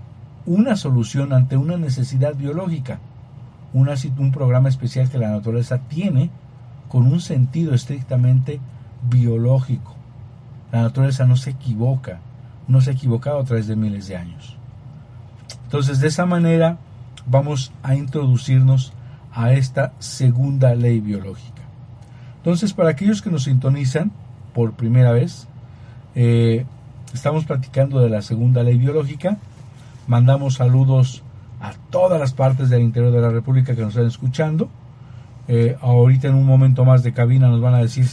una 0.46 0.76
solución 0.76 1.32
ante 1.32 1.56
una 1.56 1.76
necesidad 1.76 2.34
biológica, 2.34 2.98
un 3.72 4.32
programa 4.32 4.68
especial 4.68 5.08
que 5.08 5.18
la 5.18 5.30
naturaleza 5.30 5.78
tiene 5.78 6.30
con 6.88 7.06
un 7.06 7.20
sentido 7.20 7.74
estrictamente 7.74 8.60
biológico. 9.08 9.94
La 10.72 10.82
naturaleza 10.82 11.24
no 11.24 11.36
se 11.36 11.50
equivoca, 11.50 12.20
no 12.68 12.80
se 12.80 12.90
ha 12.90 12.92
equivocado 12.94 13.38
a 13.38 13.44
través 13.44 13.66
de 13.66 13.76
miles 13.76 14.08
de 14.08 14.16
años. 14.16 14.56
Entonces, 15.64 16.00
de 16.00 16.08
esa 16.08 16.26
manera 16.26 16.78
vamos 17.26 17.72
a 17.82 17.94
introducirnos 17.94 18.92
a 19.32 19.52
esta 19.52 19.92
segunda 19.98 20.74
ley 20.74 21.00
biológica. 21.00 21.62
Entonces, 22.38 22.72
para 22.72 22.90
aquellos 22.90 23.22
que 23.22 23.30
nos 23.30 23.44
sintonizan 23.44 24.10
por 24.54 24.72
primera 24.72 25.12
vez, 25.12 25.46
eh, 26.14 26.64
estamos 27.14 27.44
platicando 27.44 28.00
de 28.00 28.10
la 28.10 28.22
segunda 28.22 28.62
ley 28.62 28.78
biológica. 28.78 29.38
Mandamos 30.06 30.54
saludos 30.54 31.22
a 31.60 31.72
todas 31.90 32.18
las 32.18 32.32
partes 32.32 32.70
del 32.70 32.82
interior 32.82 33.12
de 33.12 33.20
la 33.20 33.30
República 33.30 33.74
que 33.74 33.82
nos 33.82 33.90
están 33.90 34.06
escuchando. 34.06 34.68
Eh, 35.48 35.76
ahorita 35.80 36.28
en 36.28 36.34
un 36.34 36.46
momento 36.46 36.84
más 36.84 37.02
de 37.02 37.12
cabina 37.12 37.48
nos 37.48 37.60
van 37.60 37.74
a 37.74 37.78
decir 37.78 38.06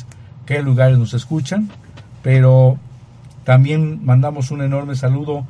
qué 0.46 0.62
lugares 0.62 0.98
nos 0.98 1.14
escuchan, 1.14 1.70
pero 2.24 2.78
también 3.44 4.04
mandamos 4.06 4.52
un 4.52 4.62
enorme 4.62 4.96
saludo 4.96 5.46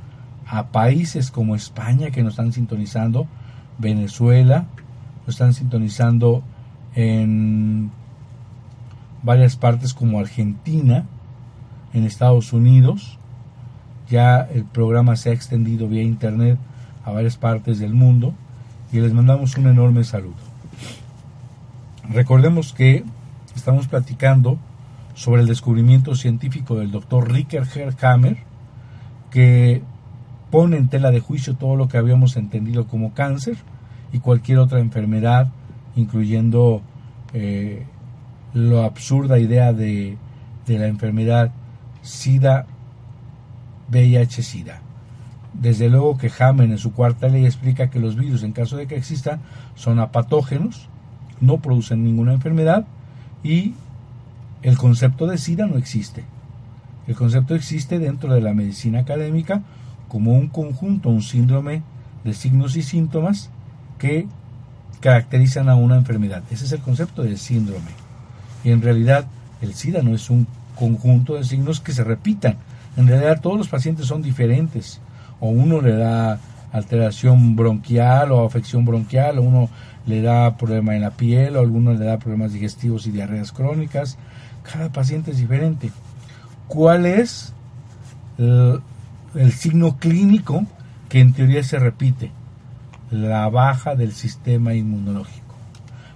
a 0.48 0.68
países 0.68 1.32
como 1.32 1.56
España 1.56 2.12
que 2.12 2.24
nos 2.24 2.34
están 2.34 2.54
sintonizando, 2.54 3.28
Venezuela, 3.78 4.66
nos 5.26 5.36
están 5.36 5.54
sintonizando 5.54 6.44
en 6.96 7.92
varias 9.24 9.56
partes 9.56 9.94
como 9.94 10.20
Argentina, 10.20 11.06
en 11.94 12.04
Estados 12.04 12.54
Unidos. 12.54 13.20
Ya 14.10 14.42
el 14.42 14.64
programa 14.64 15.16
se 15.16 15.30
ha 15.30 15.34
extendido 15.34 15.88
vía 15.88 16.04
internet 16.04 16.58
a 17.04 17.12
varias 17.12 17.38
partes 17.38 17.80
del 17.80 17.94
mundo 17.94 18.34
y 18.92 19.00
les 19.00 19.14
mandamos 19.14 19.58
un 19.58 19.68
enorme 19.68 20.04
saludo. 20.04 20.36
Recordemos 22.10 22.74
que 22.74 23.04
estamos 23.56 23.88
platicando 23.88 24.58
sobre 25.14 25.42
el 25.42 25.48
descubrimiento 25.48 26.16
científico 26.16 26.76
del 26.76 26.92
doctor 26.92 27.32
Ricker 27.32 27.64
Herkammer, 27.76 28.38
que 29.32 29.82
pone 30.52 30.78
en 30.78 30.88
tela 30.88 31.12
de 31.12 31.20
juicio 31.20 31.56
todo 31.56 31.76
lo 31.76 31.88
que 31.88 31.98
habíamos 31.98 32.38
entendido 32.38 32.88
como 32.88 33.14
cáncer 33.14 33.58
y 34.14 34.20
cualquier 34.20 34.60
otra 34.60 34.80
enfermedad, 34.80 35.50
incluyendo 35.96 36.82
eh, 37.34 37.86
la 38.54 38.86
absurda 38.86 39.40
idea 39.40 39.74
de, 39.74 40.18
de 40.66 40.80
la 40.80 40.88
enfermedad 40.88 41.52
SIDA, 42.04 42.68
VIH-SIDA. 43.92 44.82
Desde 45.54 45.90
luego 45.90 46.18
que 46.18 46.32
Hammer 46.40 46.70
en 46.70 46.78
su 46.78 46.94
cuarta 46.94 47.28
ley 47.28 47.46
explica 47.46 47.90
que 47.90 48.00
los 48.00 48.16
virus, 48.16 48.44
en 48.44 48.52
caso 48.52 48.78
de 48.78 48.88
que 48.88 48.96
existan, 48.96 49.40
son 49.76 50.00
apatógenos, 50.00 50.88
no 51.42 51.58
producen 51.58 52.04
ninguna 52.04 52.34
enfermedad 52.34 52.86
y 53.44 53.74
el 54.62 54.78
concepto 54.78 55.28
de 55.28 55.38
SIDA 55.38 55.68
no 55.68 55.78
existe. 55.78 56.26
El 57.08 57.16
concepto 57.16 57.56
existe 57.56 58.00
dentro 58.00 58.34
de 58.34 58.42
la 58.42 58.54
medicina 58.54 59.00
académica 59.00 59.64
como 60.10 60.34
un 60.34 60.48
conjunto, 60.48 61.10
un 61.10 61.22
síndrome 61.22 61.82
de 62.24 62.34
signos 62.34 62.76
y 62.76 62.84
síntomas 62.84 63.50
que 63.98 64.28
caracterizan 65.00 65.70
a 65.70 65.76
una 65.76 65.96
enfermedad. 65.96 66.44
Ese 66.52 66.66
es 66.66 66.72
el 66.72 66.80
concepto 66.80 67.24
de 67.24 67.38
síndrome. 67.38 67.92
Y 68.64 68.72
en 68.72 68.82
realidad 68.82 69.28
el 69.62 69.74
SIDA 69.74 70.02
no 70.02 70.14
es 70.14 70.30
un 70.30 70.48
conjunto 70.76 71.36
de 71.36 71.44
signos 71.44 71.80
que 71.80 71.94
se 71.94 72.04
repitan. 72.04 72.58
En 72.98 73.08
realidad 73.08 73.40
todos 73.42 73.58
los 73.58 73.70
pacientes 73.70 74.08
son 74.08 74.22
diferentes. 74.22 75.00
o 75.40 75.50
uno 75.50 75.82
le 75.82 75.96
da 75.96 76.40
alteración 76.72 77.56
bronquial 77.56 78.32
o 78.32 78.46
afección 78.46 78.86
bronquial, 78.86 79.38
o 79.38 79.44
uno 79.44 79.70
le 80.06 80.22
da 80.22 80.58
problema 80.58 80.96
en 80.96 81.02
la 81.02 81.12
piel, 81.12 81.56
o 81.56 81.60
alguno 81.60 81.94
le 81.94 82.06
da 82.06 82.18
problemas 82.18 82.54
digestivos 82.54 83.08
y 83.08 83.12
diarreas 83.12 83.52
crónicas. 83.52 84.18
Cada 84.64 84.92
paciente 84.92 85.32
es 85.32 85.38
diferente. 85.38 85.92
¿Cuál 86.68 87.06
es 87.06 87.54
el, 88.38 88.82
el 89.36 89.52
signo 89.52 89.98
clínico 89.98 90.66
que 91.10 91.20
en 91.20 91.34
teoría 91.34 91.64
se 91.64 91.80
repite? 91.80 92.32
La 93.12 93.48
baja 93.50 93.96
del 93.96 94.12
sistema 94.12 94.74
inmunológico. 94.74 95.56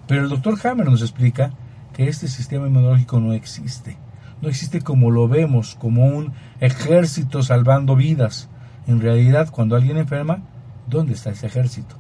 Pero 0.08 0.24
el 0.24 0.30
doctor 0.30 0.58
Hammer 0.66 0.88
nos 0.88 1.02
explica 1.02 1.52
que 1.94 2.10
este 2.10 2.28
sistema 2.28 2.68
inmunológico 2.68 3.20
no 3.20 3.34
existe. 3.34 3.98
No 4.42 4.50
existe 4.50 4.82
como 4.82 5.12
lo 5.12 5.28
vemos, 5.28 5.76
como 5.76 6.06
un 6.06 6.34
ejército 6.60 7.44
salvando 7.44 7.96
vidas. 7.96 8.50
En 8.88 9.00
realidad, 9.00 9.50
cuando 9.52 9.76
alguien 9.76 9.98
enferma, 9.98 10.40
¿dónde 10.88 11.14
está 11.14 11.30
ese 11.30 11.48
ejército? 11.48 11.96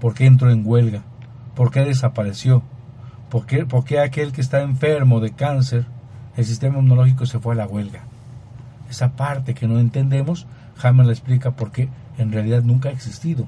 ¿Por 0.00 0.14
qué 0.14 0.26
entró 0.26 0.50
en 0.50 0.62
huelga? 0.64 1.02
¿Por 1.54 1.70
qué 1.70 1.80
desapareció? 1.80 2.62
¿Por 3.30 3.46
qué, 3.46 3.66
por 3.66 3.84
qué 3.84 4.00
aquel 4.00 4.32
que 4.32 4.40
está 4.40 4.62
enfermo 4.62 5.20
de 5.20 5.32
cáncer, 5.32 5.86
el 6.36 6.44
sistema 6.44 6.78
inmunológico 6.78 7.26
se 7.26 7.38
fue 7.38 7.54
a 7.54 7.58
la 7.58 7.66
huelga? 7.66 8.04
Esa 8.88 9.16
parte 9.16 9.54
que 9.54 9.68
no 9.68 9.78
entendemos, 9.78 10.46
Hammer 10.82 11.06
la 11.06 11.12
explica 11.12 11.52
porque 11.52 11.88
en 12.18 12.32
realidad 12.32 12.62
nunca 12.62 12.88
ha 12.88 12.92
existido. 12.92 13.46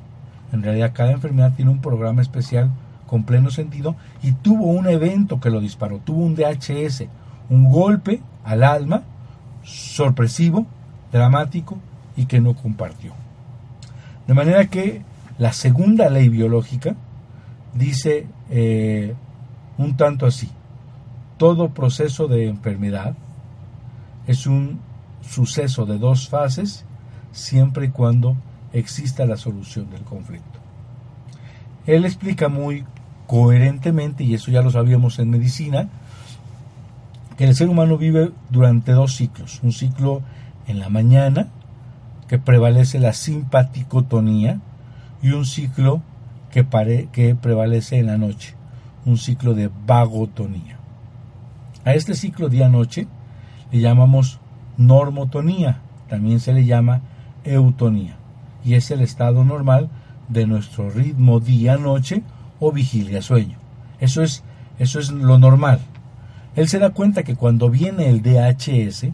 En 0.53 0.63
realidad 0.63 0.93
cada 0.95 1.13
enfermedad 1.13 1.55
tiene 1.55 1.71
un 1.71 1.81
programa 1.81 2.23
especial 2.23 2.71
con 3.07 3.25
pleno 3.25 3.51
sentido 3.51 3.97
y 4.23 4.33
tuvo 4.33 4.67
un 4.67 4.87
evento 4.89 5.41
que 5.41 5.51
lo 5.51 5.61
disparó, 5.61 5.99
tuvo 5.99 6.25
un 6.25 6.35
DHS, 6.35 7.05
un 7.51 7.71
golpe 7.71 8.21
al 8.45 8.65
alma 8.65 9.03
sorpresivo, 9.63 10.67
dramático 11.13 11.79
y 12.17 12.27
que 12.27 12.41
no 12.41 12.55
compartió. 12.55 13.13
De 14.27 14.35
manera 14.35 14.67
que 14.67 15.03
la 15.39 15.53
segunda 15.53 16.09
ley 16.09 16.29
biológica 16.29 16.97
dice 17.75 18.27
eh, 18.51 19.15
un 19.79 19.97
tanto 19.97 20.27
así, 20.27 20.49
todo 21.37 21.71
proceso 21.71 22.29
de 22.29 22.49
enfermedad 22.49 23.15
es 24.27 24.47
un 24.47 24.81
suceso 25.21 25.87
de 25.87 25.99
dos 25.99 26.29
fases 26.29 26.85
siempre 27.33 27.87
y 27.87 27.91
cuando 27.91 28.37
exista 28.73 29.27
la 29.27 29.37
solución 29.37 29.91
del 29.91 30.03
conflicto. 30.03 30.59
Él 31.87 32.05
explica 32.05 32.49
muy 32.49 32.85
coherentemente, 33.27 34.25
y 34.25 34.35
eso 34.35 34.51
ya 34.51 34.63
lo 34.63 34.71
sabíamos 34.71 35.19
en 35.19 35.31
medicina, 35.31 35.89
que 37.37 37.45
el 37.45 37.55
ser 37.55 37.69
humano 37.69 37.99
vive 37.99 38.33
durante 38.51 38.93
dos 38.93 39.15
ciclos. 39.15 39.61
Un 39.63 39.73
ciclo 39.73 40.23
en 40.67 40.79
la 40.79 40.89
mañana, 40.89 41.49
que 42.29 42.39
prevalece 42.39 42.99
la 42.99 43.13
simpaticotonía, 43.13 44.61
y 45.23 45.31
un 45.31 45.45
ciclo 45.45 46.03
que, 46.51 46.65
prevalece 47.35 47.99
en 47.99 48.07
la 48.07 48.17
noche, 48.17 48.55
un 49.05 49.19
ciclo 49.19 49.55
de 49.55 49.71
vagotonía. 49.87 50.79
A 51.85 51.95
este 51.95 52.15
ciclo 52.15 52.49
día-noche 52.49 53.07
le 53.71 53.81
llamamos 53.81 54.41
normotonía, 54.77 55.81
también 56.09 56.41
se 56.41 56.53
le 56.53 56.65
llama 56.65 57.03
eutonía, 57.45 58.17
y 58.65 58.75
es 58.75 58.91
el 58.91 59.01
estado 59.01 59.45
normal 59.45 59.89
de 60.29 60.47
nuestro 60.47 60.91
ritmo 60.91 61.41
día-noche 61.41 62.23
o 62.59 62.73
vigilia-sueño. 62.73 63.59
Eso 64.01 64.23
es, 64.23 64.43
eso 64.79 64.99
es 64.99 65.11
lo 65.11 65.39
normal. 65.39 65.81
Él 66.57 66.69
se 66.69 66.79
da 66.79 66.91
cuenta 66.91 67.23
que 67.23 67.37
cuando 67.37 67.69
viene 67.69 68.09
el 68.09 68.23
DHS, 68.23 69.09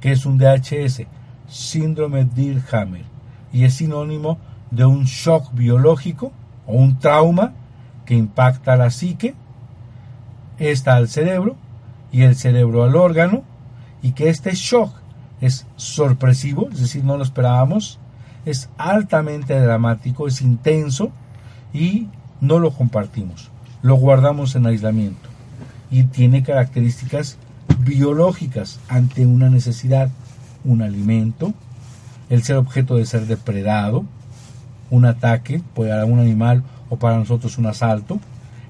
que 0.00 0.12
es 0.12 0.26
un 0.26 0.36
DHS, 0.36 1.06
síndrome 1.48 2.26
Dirhammer, 2.26 3.06
y 3.52 3.64
es 3.64 3.74
sinónimo 3.74 4.38
de 4.70 4.84
un 4.84 5.04
shock 5.04 5.54
biológico 5.54 6.30
o 6.66 6.74
un 6.74 6.98
trauma 6.98 7.54
que 8.04 8.14
impacta 8.14 8.74
a 8.74 8.76
la 8.76 8.90
psique, 8.90 9.34
está 10.58 10.96
al 10.96 11.08
cerebro 11.08 11.56
y 12.12 12.22
el 12.22 12.36
cerebro 12.36 12.84
al 12.84 12.96
órgano, 12.96 13.44
y 14.02 14.12
que 14.12 14.28
este 14.28 14.52
shock 14.52 14.92
es 15.40 15.66
sorpresivo, 15.76 16.68
es 16.70 16.80
decir, 16.80 17.02
no 17.02 17.16
lo 17.16 17.22
esperábamos, 17.22 17.98
es 18.44 18.68
altamente 18.76 19.58
dramático, 19.58 20.28
es 20.28 20.42
intenso 20.42 21.12
y 21.72 22.08
no 22.42 22.58
lo 22.58 22.72
compartimos, 22.72 23.50
lo 23.80 23.94
guardamos 23.94 24.54
en 24.54 24.66
aislamiento 24.66 25.33
y 25.94 26.02
tiene 26.02 26.42
características 26.42 27.38
biológicas 27.78 28.80
ante 28.88 29.26
una 29.26 29.48
necesidad, 29.48 30.10
un 30.64 30.82
alimento, 30.82 31.54
el 32.30 32.42
ser 32.42 32.56
objeto 32.56 32.96
de 32.96 33.06
ser 33.06 33.26
depredado, 33.26 34.04
un 34.90 35.04
ataque 35.04 35.62
para 35.76 36.04
un 36.04 36.18
animal 36.18 36.64
o 36.90 36.96
para 36.96 37.16
nosotros 37.16 37.58
un 37.58 37.66
asalto, 37.66 38.18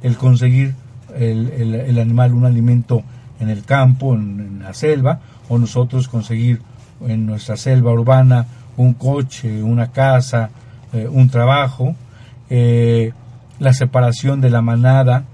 el 0.03 0.19
conseguir 0.19 0.75
el, 1.17 1.99
animal 1.99 2.35
un 2.35 2.45
alimento 2.45 3.03
en 3.41 3.49
el 3.49 3.65
campo, 3.65 4.15
en, 4.15 4.59
la 4.63 4.75
selva, 4.75 5.21
o 5.49 5.57
nosotros 5.57 6.09
conseguir 6.09 6.61
en 7.07 7.25
nuestra 7.25 7.57
selva 7.57 7.91
urbana 7.91 8.47
un 8.77 8.93
coche, 8.93 9.63
una 9.63 9.93
casa, 9.93 10.51
eh, 10.93 11.09
un 11.11 11.31
trabajo, 11.31 11.97
eh, 12.51 13.13
la 13.59 13.73
separación 13.73 14.43
de 14.43 14.51
la 14.51 14.61
manada 14.61 15.25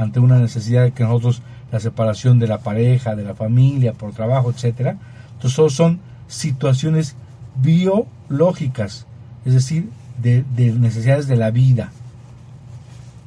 ante 0.00 0.18
una 0.18 0.38
necesidad 0.38 0.90
que 0.94 1.02
nosotros, 1.02 1.42
la 1.70 1.78
separación 1.78 2.38
de 2.38 2.48
la 2.48 2.60
pareja, 2.60 3.14
de 3.14 3.22
la 3.22 3.34
familia, 3.34 3.92
por 3.92 4.12
trabajo, 4.12 4.50
etcétera. 4.50 4.96
Entonces, 5.34 5.74
son 5.74 6.00
situaciones 6.26 7.16
biológicas, 7.56 9.06
es 9.44 9.52
decir, 9.52 9.90
de, 10.22 10.42
de 10.56 10.72
necesidades 10.72 11.28
de 11.28 11.36
la 11.36 11.50
vida. 11.50 11.92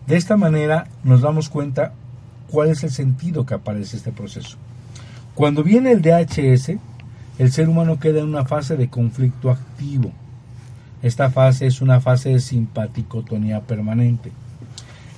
De 0.07 0.17
esta 0.17 0.35
manera 0.35 0.87
nos 1.03 1.21
damos 1.21 1.47
cuenta 1.47 1.93
cuál 2.49 2.69
es 2.69 2.83
el 2.83 2.89
sentido 2.89 3.45
que 3.45 3.53
aparece 3.53 3.97
este 3.97 4.11
proceso. 4.11 4.57
Cuando 5.35 5.63
viene 5.63 5.91
el 5.91 6.01
DHS, 6.01 6.71
el 7.37 7.51
ser 7.51 7.69
humano 7.69 7.99
queda 7.99 8.21
en 8.21 8.29
una 8.29 8.45
fase 8.45 8.77
de 8.77 8.89
conflicto 8.89 9.51
activo. 9.51 10.11
Esta 11.03 11.29
fase 11.29 11.67
es 11.67 11.81
una 11.81 12.01
fase 12.01 12.29
de 12.29 12.39
simpaticotonía 12.39 13.61
permanente. 13.61 14.31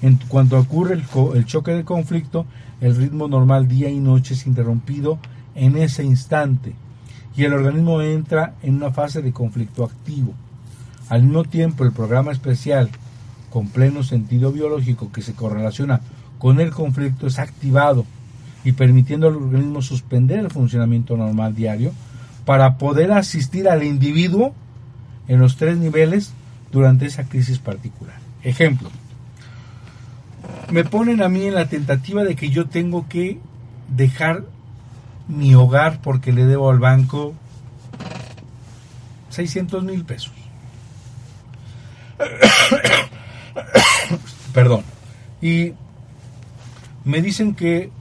En 0.01 0.17
cuanto 0.27 0.59
ocurre 0.59 0.95
el, 0.95 1.45
choque 1.45 1.71
de 1.71 1.83
conflicto, 1.83 2.45
el 2.81 2.95
ritmo 2.95 3.27
normal 3.27 3.67
día 3.67 3.89
y 3.89 3.99
noche 3.99 4.33
es 4.33 4.45
interrumpido 4.45 5.19
en 5.55 5.77
ese 5.77 6.03
instante 6.03 6.73
y 7.37 7.43
el 7.43 7.53
organismo 7.53 8.01
entra 8.01 8.55
en 8.61 8.75
una 8.75 8.91
fase 8.91 9.21
de 9.21 9.33
conflicto 9.33 9.83
activo. 9.83 10.33
Al 11.09 11.23
mismo 11.23 11.43
tiempo, 11.43 11.83
el 11.83 11.91
programa 11.91 12.31
especial 12.31 12.89
con 13.49 13.67
pleno 13.67 14.03
sentido 14.03 14.51
biológico 14.51 15.11
que 15.11 15.21
se 15.21 15.33
correlaciona 15.33 16.01
con 16.39 16.59
el 16.59 16.71
conflicto 16.71 17.27
es 17.27 17.39
activado 17.39 18.05
y 18.63 18.73
permitiendo 18.73 19.27
al 19.27 19.35
organismo 19.35 19.81
suspender 19.81 20.39
el 20.39 20.51
funcionamiento 20.51 21.15
normal 21.15 21.55
diario 21.55 21.91
para 22.45 22.77
poder 22.77 23.11
asistir 23.11 23.69
al 23.69 23.83
individuo 23.83 24.53
en 25.27 25.39
los 25.39 25.55
tres 25.57 25.77
niveles 25.77 26.33
durante 26.71 27.05
esa 27.05 27.23
crisis 27.23 27.59
particular. 27.59 28.17
Ejemplo, 28.43 28.89
me 30.71 30.83
ponen 30.83 31.21
a 31.21 31.29
mí 31.29 31.45
en 31.45 31.55
la 31.55 31.67
tentativa 31.67 32.23
de 32.23 32.35
que 32.35 32.49
yo 32.49 32.67
tengo 32.67 33.07
que 33.07 33.39
dejar 33.87 34.43
mi 35.27 35.55
hogar 35.55 35.99
porque 36.01 36.31
le 36.31 36.45
debo 36.45 36.69
al 36.69 36.79
banco 36.79 37.33
600 39.29 39.83
mil 39.83 40.05
pesos. 40.05 40.33
Perdón. 44.53 44.83
Y 45.41 45.73
me 47.03 47.21
dicen 47.21 47.53
que 47.53 47.91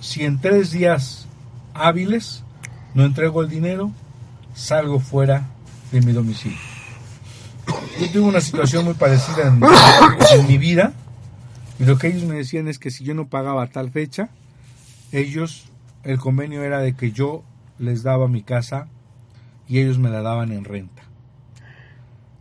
si 0.00 0.24
en 0.24 0.40
tres 0.40 0.70
días 0.70 1.26
hábiles 1.74 2.42
no 2.94 3.04
entrego 3.04 3.42
el 3.42 3.48
dinero, 3.48 3.92
salgo 4.54 5.00
fuera 5.00 5.46
de 5.92 6.00
mi 6.00 6.12
domicilio. 6.12 6.58
Yo 8.00 8.10
tuve 8.10 8.22
una 8.22 8.40
situación 8.40 8.84
muy 8.84 8.94
parecida 8.94 9.48
en, 9.48 10.46
mi 10.46 10.58
vida 10.58 10.92
y 11.78 11.84
lo 11.84 11.98
que 11.98 12.08
ellos 12.08 12.24
me 12.24 12.36
decían 12.36 12.68
es 12.68 12.78
que 12.78 12.90
si 12.90 13.04
yo 13.04 13.14
no 13.14 13.28
pagaba 13.28 13.62
a 13.62 13.70
tal 13.70 13.90
fecha, 13.90 14.30
ellos, 15.12 15.70
el 16.02 16.18
convenio 16.18 16.62
era 16.62 16.80
de 16.80 16.94
que 16.94 17.12
yo 17.12 17.44
les 17.78 18.02
daba 18.02 18.28
mi 18.28 18.42
casa 18.42 18.88
y 19.68 19.78
ellos 19.78 19.98
me 19.98 20.10
la 20.10 20.22
daban 20.22 20.52
en 20.52 20.64
renta. 20.64 21.02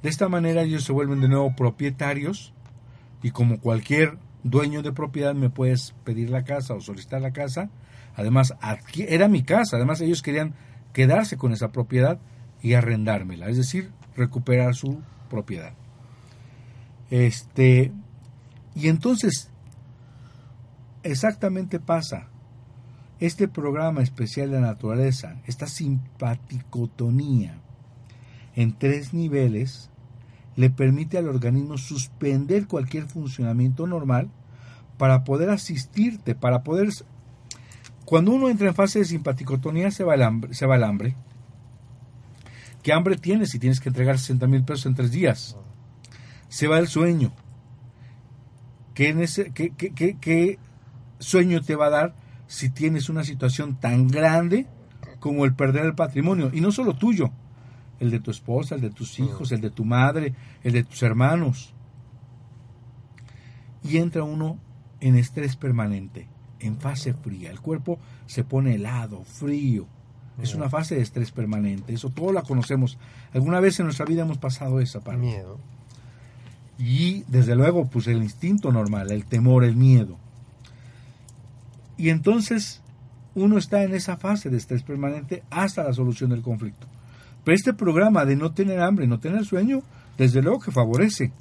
De 0.01 0.09
esta 0.09 0.29
manera 0.29 0.63
ellos 0.63 0.83
se 0.83 0.91
vuelven 0.91 1.21
de 1.21 1.27
nuevo 1.27 1.55
propietarios 1.55 2.53
y 3.21 3.31
como 3.31 3.59
cualquier 3.59 4.17
dueño 4.43 4.81
de 4.81 4.91
propiedad 4.91 5.35
me 5.35 5.49
puedes 5.49 5.93
pedir 6.03 6.29
la 6.29 6.43
casa 6.43 6.73
o 6.73 6.81
solicitar 6.81 7.21
la 7.21 7.33
casa. 7.33 7.69
Además, 8.15 8.55
era 8.95 9.27
mi 9.27 9.43
casa, 9.43 9.77
además 9.77 10.01
ellos 10.01 10.21
querían 10.21 10.53
quedarse 10.93 11.37
con 11.37 11.53
esa 11.53 11.71
propiedad 11.71 12.19
y 12.61 12.73
arrendármela, 12.73 13.49
es 13.49 13.57
decir, 13.57 13.91
recuperar 14.15 14.73
su 14.73 15.01
propiedad. 15.29 15.73
Este, 17.09 17.91
y 18.77 18.89
entonces, 18.89 19.49
exactamente 21.01 21.79
pasa, 21.79 22.27
este 23.19 23.47
programa 23.47 24.03
especial 24.03 24.51
de 24.51 24.61
naturaleza, 24.61 25.37
esta 25.47 25.65
simpaticotonía, 25.65 27.59
en 28.55 28.77
tres 28.77 29.15
niveles 29.15 29.89
le 30.55 30.69
permite 30.69 31.17
al 31.17 31.27
organismo 31.27 31.79
suspender 31.79 32.67
cualquier 32.67 33.07
funcionamiento 33.07 33.87
normal 33.87 34.29
para 34.99 35.23
poder 35.23 35.49
asistirte, 35.49 36.35
para 36.35 36.61
poder... 36.61 36.89
Cuando 38.05 38.31
uno 38.31 38.47
entra 38.47 38.67
en 38.67 38.75
fase 38.75 38.99
de 38.99 39.05
simpaticotonía 39.05 39.89
se 39.89 40.03
va 40.03 40.13
el 40.13 40.21
hambre, 40.21 40.53
se 40.53 40.67
va 40.67 40.75
el 40.75 40.83
hambre. 40.83 41.15
¿Qué 42.83 42.93
hambre 42.93 43.17
tienes 43.17 43.49
si 43.49 43.57
tienes 43.57 43.79
que 43.79 43.89
entregar 43.89 44.19
60 44.19 44.45
mil 44.45 44.63
pesos 44.63 44.85
en 44.85 44.93
tres 44.93 45.09
días? 45.09 45.57
Se 46.47 46.67
va 46.67 46.77
el 46.77 46.87
sueño. 46.87 47.33
¿Qué, 48.97 49.13
qué, 49.53 49.93
qué, 49.93 50.17
qué 50.19 50.57
sueño 51.19 51.61
te 51.61 51.75
va 51.75 51.85
a 51.85 51.89
dar 51.91 52.15
si 52.47 52.71
tienes 52.71 53.09
una 53.09 53.23
situación 53.23 53.75
tan 53.79 54.07
grande 54.07 54.65
como 55.19 55.45
el 55.45 55.53
perder 55.53 55.85
el 55.85 55.93
patrimonio? 55.93 56.49
Y 56.51 56.61
no 56.61 56.71
solo 56.71 56.95
tuyo, 56.95 57.29
el 57.99 58.09
de 58.09 58.19
tu 58.19 58.31
esposa, 58.31 58.73
el 58.73 58.81
de 58.81 58.89
tus 58.89 59.19
hijos, 59.19 59.51
el 59.51 59.61
de 59.61 59.69
tu 59.69 59.85
madre, 59.85 60.33
el 60.63 60.73
de 60.73 60.83
tus 60.83 61.03
hermanos. 61.03 61.75
Y 63.83 63.97
entra 63.97 64.23
uno 64.23 64.57
en 64.99 65.15
estrés 65.15 65.55
permanente, 65.55 66.27
en 66.59 66.79
fase 66.79 67.13
fría. 67.13 67.51
El 67.51 67.59
cuerpo 67.59 67.99
se 68.25 68.45
pone 68.45 68.73
helado, 68.73 69.23
frío. 69.25 69.85
Es 70.41 70.55
una 70.55 70.69
fase 70.69 70.95
de 70.95 71.01
estrés 71.03 71.31
permanente. 71.31 71.93
Eso 71.93 72.09
todos 72.09 72.33
la 72.33 72.41
conocemos. 72.41 72.97
Alguna 73.31 73.59
vez 73.59 73.79
en 73.79 73.85
nuestra 73.85 74.07
vida 74.07 74.23
hemos 74.23 74.39
pasado 74.39 74.79
esa 74.79 75.01
parte. 75.01 75.21
Miedo. 75.21 75.59
Y 76.79 77.23
desde 77.27 77.55
luego, 77.55 77.87
pues 77.89 78.07
el 78.07 78.21
instinto 78.21 78.71
normal, 78.71 79.11
el 79.11 79.25
temor, 79.25 79.63
el 79.63 79.75
miedo. 79.75 80.17
Y 81.97 82.09
entonces 82.09 82.81
uno 83.33 83.57
está 83.57 83.83
en 83.83 83.93
esa 83.93 84.17
fase 84.17 84.49
de 84.49 84.57
estrés 84.57 84.83
permanente 84.83 85.43
hasta 85.49 85.83
la 85.83 85.93
solución 85.93 86.29
del 86.29 86.41
conflicto. 86.41 86.87
Pero 87.43 87.55
este 87.55 87.73
programa 87.73 88.25
de 88.25 88.35
no 88.35 88.51
tener 88.51 88.81
hambre, 88.81 89.07
no 89.07 89.19
tener 89.19 89.45
sueño, 89.45 89.81
desde 90.17 90.41
luego 90.41 90.59
que 90.59 90.71
favorece. 90.71 91.31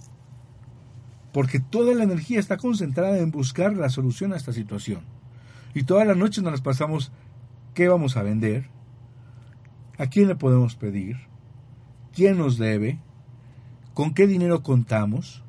Porque 1.32 1.58
toda 1.58 1.94
la 1.94 2.04
energía 2.04 2.38
está 2.38 2.56
concentrada 2.56 3.18
en 3.18 3.30
buscar 3.30 3.74
la 3.76 3.90
solución 3.90 4.32
a 4.32 4.36
esta 4.36 4.52
situación. 4.52 5.00
Y 5.74 5.82
todas 5.82 6.06
las 6.06 6.16
noches 6.16 6.42
nos 6.42 6.52
las 6.52 6.62
pasamos, 6.62 7.12
¿qué 7.74 7.88
vamos 7.88 8.16
a 8.16 8.22
vender? 8.22 8.68
¿A 9.98 10.06
quién 10.06 10.28
le 10.28 10.36
podemos 10.36 10.76
pedir? 10.76 11.16
¿Quién 12.14 12.38
nos 12.38 12.56
debe? 12.56 12.98
¿Con 13.96 14.12
qué 14.12 14.26
dinero 14.26 14.62
contamos? 14.62 15.42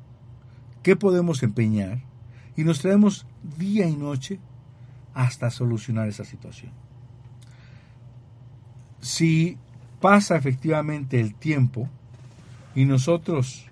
¿Qué 0.82 0.96
podemos 0.96 1.42
empeñar? 1.42 2.00
Y 2.56 2.64
nos 2.64 2.80
traemos 2.80 3.26
día 3.58 3.86
y 3.86 3.94
noche 3.94 4.40
hasta 5.12 5.50
solucionar 5.50 6.08
esa 6.08 6.24
situación. 6.24 6.72
Si 9.02 9.58
pasa 10.00 10.34
efectivamente 10.34 11.20
el 11.20 11.34
tiempo 11.34 11.90
y 12.74 12.86
nosotros 12.86 13.66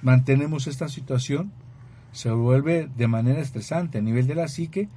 mantenemos 0.00 0.68
esta 0.68 0.88
situación, 0.88 1.50
se 2.12 2.30
vuelve 2.30 2.88
de 2.96 3.08
manera 3.08 3.40
estresante. 3.40 3.98
A 3.98 4.02
nivel 4.02 4.28
de 4.28 4.36
la 4.36 4.46
psique 4.46 4.88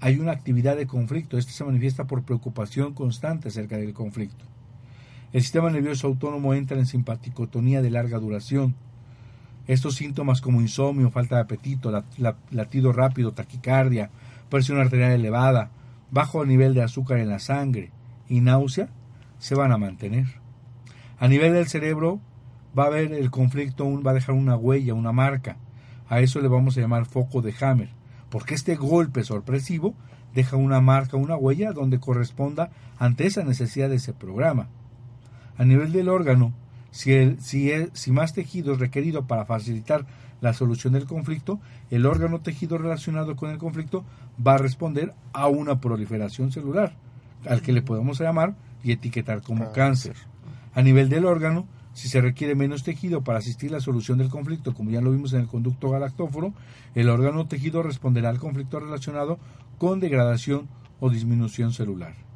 hay 0.00 0.18
una 0.18 0.32
actividad 0.32 0.74
de 0.74 0.86
conflicto. 0.86 1.36
Esto 1.36 1.52
se 1.52 1.64
manifiesta 1.64 2.06
por 2.06 2.22
preocupación 2.22 2.94
constante 2.94 3.48
acerca 3.48 3.76
del 3.76 3.92
conflicto. 3.92 4.46
El 5.30 5.42
sistema 5.42 5.68
nervioso 5.68 6.06
autónomo 6.06 6.54
entra 6.54 6.78
en 6.78 6.86
simpaticotonía 6.86 7.82
de 7.82 7.90
larga 7.90 8.18
duración. 8.18 8.74
Estos 9.66 9.96
síntomas 9.96 10.40
como 10.40 10.62
insomnio, 10.62 11.10
falta 11.10 11.34
de 11.36 11.42
apetito, 11.42 11.92
latido 12.50 12.92
rápido, 12.92 13.32
taquicardia, 13.32 14.10
presión 14.48 14.80
arterial 14.80 15.12
elevada, 15.12 15.70
bajo 16.10 16.46
nivel 16.46 16.72
de 16.72 16.82
azúcar 16.82 17.18
en 17.18 17.28
la 17.28 17.40
sangre 17.40 17.90
y 18.26 18.40
náusea 18.40 18.88
se 19.38 19.54
van 19.54 19.70
a 19.70 19.76
mantener. 19.76 20.26
A 21.18 21.28
nivel 21.28 21.52
del 21.52 21.68
cerebro 21.68 22.20
va 22.78 22.84
a 22.84 22.86
haber 22.86 23.12
el 23.12 23.30
conflicto, 23.30 24.02
va 24.02 24.12
a 24.12 24.14
dejar 24.14 24.34
una 24.34 24.56
huella, 24.56 24.94
una 24.94 25.12
marca. 25.12 25.58
A 26.08 26.20
eso 26.20 26.40
le 26.40 26.48
vamos 26.48 26.78
a 26.78 26.80
llamar 26.80 27.04
foco 27.04 27.42
de 27.42 27.54
Hammer, 27.60 27.90
porque 28.30 28.54
este 28.54 28.76
golpe 28.76 29.24
sorpresivo 29.24 29.94
deja 30.34 30.56
una 30.56 30.80
marca, 30.80 31.18
una 31.18 31.36
huella 31.36 31.72
donde 31.72 32.00
corresponda 32.00 32.70
ante 32.98 33.26
esa 33.26 33.44
necesidad 33.44 33.90
de 33.90 33.96
ese 33.96 34.14
programa. 34.14 34.68
A 35.58 35.64
nivel 35.64 35.92
del 35.92 36.08
órgano, 36.08 36.52
si, 36.90 37.12
el, 37.12 37.40
si, 37.40 37.70
si 37.92 38.12
más 38.12 38.32
tejido 38.32 38.72
es 38.72 38.78
requerido 38.78 39.26
para 39.26 39.44
facilitar 39.44 40.06
la 40.40 40.54
solución 40.54 40.92
del 40.92 41.04
conflicto, 41.04 41.60
el 41.90 42.06
órgano 42.06 42.40
tejido 42.40 42.78
relacionado 42.78 43.36
con 43.36 43.50
el 43.50 43.58
conflicto 43.58 44.04
va 44.44 44.54
a 44.54 44.58
responder 44.58 45.14
a 45.32 45.48
una 45.48 45.80
proliferación 45.80 46.52
celular, 46.52 46.94
al 47.46 47.60
que 47.60 47.72
le 47.72 47.82
podemos 47.82 48.20
llamar 48.20 48.54
y 48.84 48.92
etiquetar 48.92 49.42
como 49.42 49.72
cáncer. 49.72 50.14
A 50.74 50.82
nivel 50.82 51.08
del 51.08 51.24
órgano, 51.24 51.66
si 51.92 52.08
se 52.08 52.20
requiere 52.20 52.54
menos 52.54 52.84
tejido 52.84 53.22
para 53.24 53.40
asistir 53.40 53.70
a 53.70 53.74
la 53.74 53.80
solución 53.80 54.18
del 54.18 54.28
conflicto, 54.28 54.74
como 54.74 54.90
ya 54.90 55.00
lo 55.00 55.10
vimos 55.10 55.32
en 55.32 55.40
el 55.40 55.48
conducto 55.48 55.90
galactóforo, 55.90 56.54
el 56.94 57.08
órgano 57.08 57.48
tejido 57.48 57.82
responderá 57.82 58.28
al 58.28 58.38
conflicto 58.38 58.78
relacionado 58.78 59.38
con 59.78 59.98
degradación 59.98 60.68
o 61.00 61.10
disminución 61.10 61.72
celular. 61.72 62.27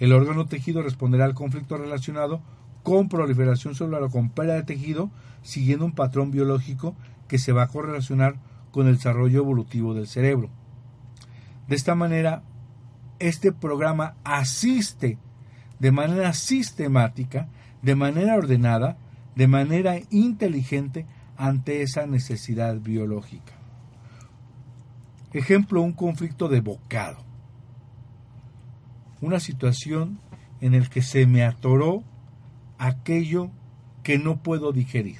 El 0.00 0.12
órgano 0.12 0.46
tejido 0.46 0.82
responderá 0.82 1.24
al 1.24 1.34
conflicto 1.34 1.76
relacionado 1.76 2.40
con 2.82 3.08
proliferación 3.08 3.74
celular 3.74 4.02
o 4.02 4.10
con 4.10 4.30
pérdida 4.30 4.54
de 4.54 4.62
tejido, 4.62 5.10
siguiendo 5.42 5.84
un 5.84 5.92
patrón 5.92 6.30
biológico 6.30 6.94
que 7.26 7.38
se 7.38 7.52
va 7.52 7.64
a 7.64 7.68
correlacionar 7.68 8.36
con 8.70 8.86
el 8.86 8.96
desarrollo 8.96 9.40
evolutivo 9.40 9.94
del 9.94 10.06
cerebro. 10.06 10.50
De 11.66 11.76
esta 11.76 11.94
manera, 11.94 12.42
este 13.18 13.52
programa 13.52 14.14
asiste 14.24 15.18
de 15.78 15.92
manera 15.92 16.32
sistemática, 16.32 17.48
de 17.82 17.94
manera 17.94 18.36
ordenada, 18.36 18.96
de 19.34 19.46
manera 19.48 19.96
inteligente 20.10 21.06
ante 21.36 21.82
esa 21.82 22.06
necesidad 22.06 22.80
biológica. 22.80 23.52
Ejemplo, 25.32 25.82
un 25.82 25.92
conflicto 25.92 26.48
de 26.48 26.60
bocado. 26.60 27.27
Una 29.20 29.40
situación 29.40 30.20
en 30.60 30.78
la 30.78 30.86
que 30.86 31.02
se 31.02 31.26
me 31.26 31.44
atoró 31.44 32.04
aquello 32.78 33.50
que 34.02 34.18
no 34.18 34.38
puedo 34.42 34.72
digerir. 34.72 35.18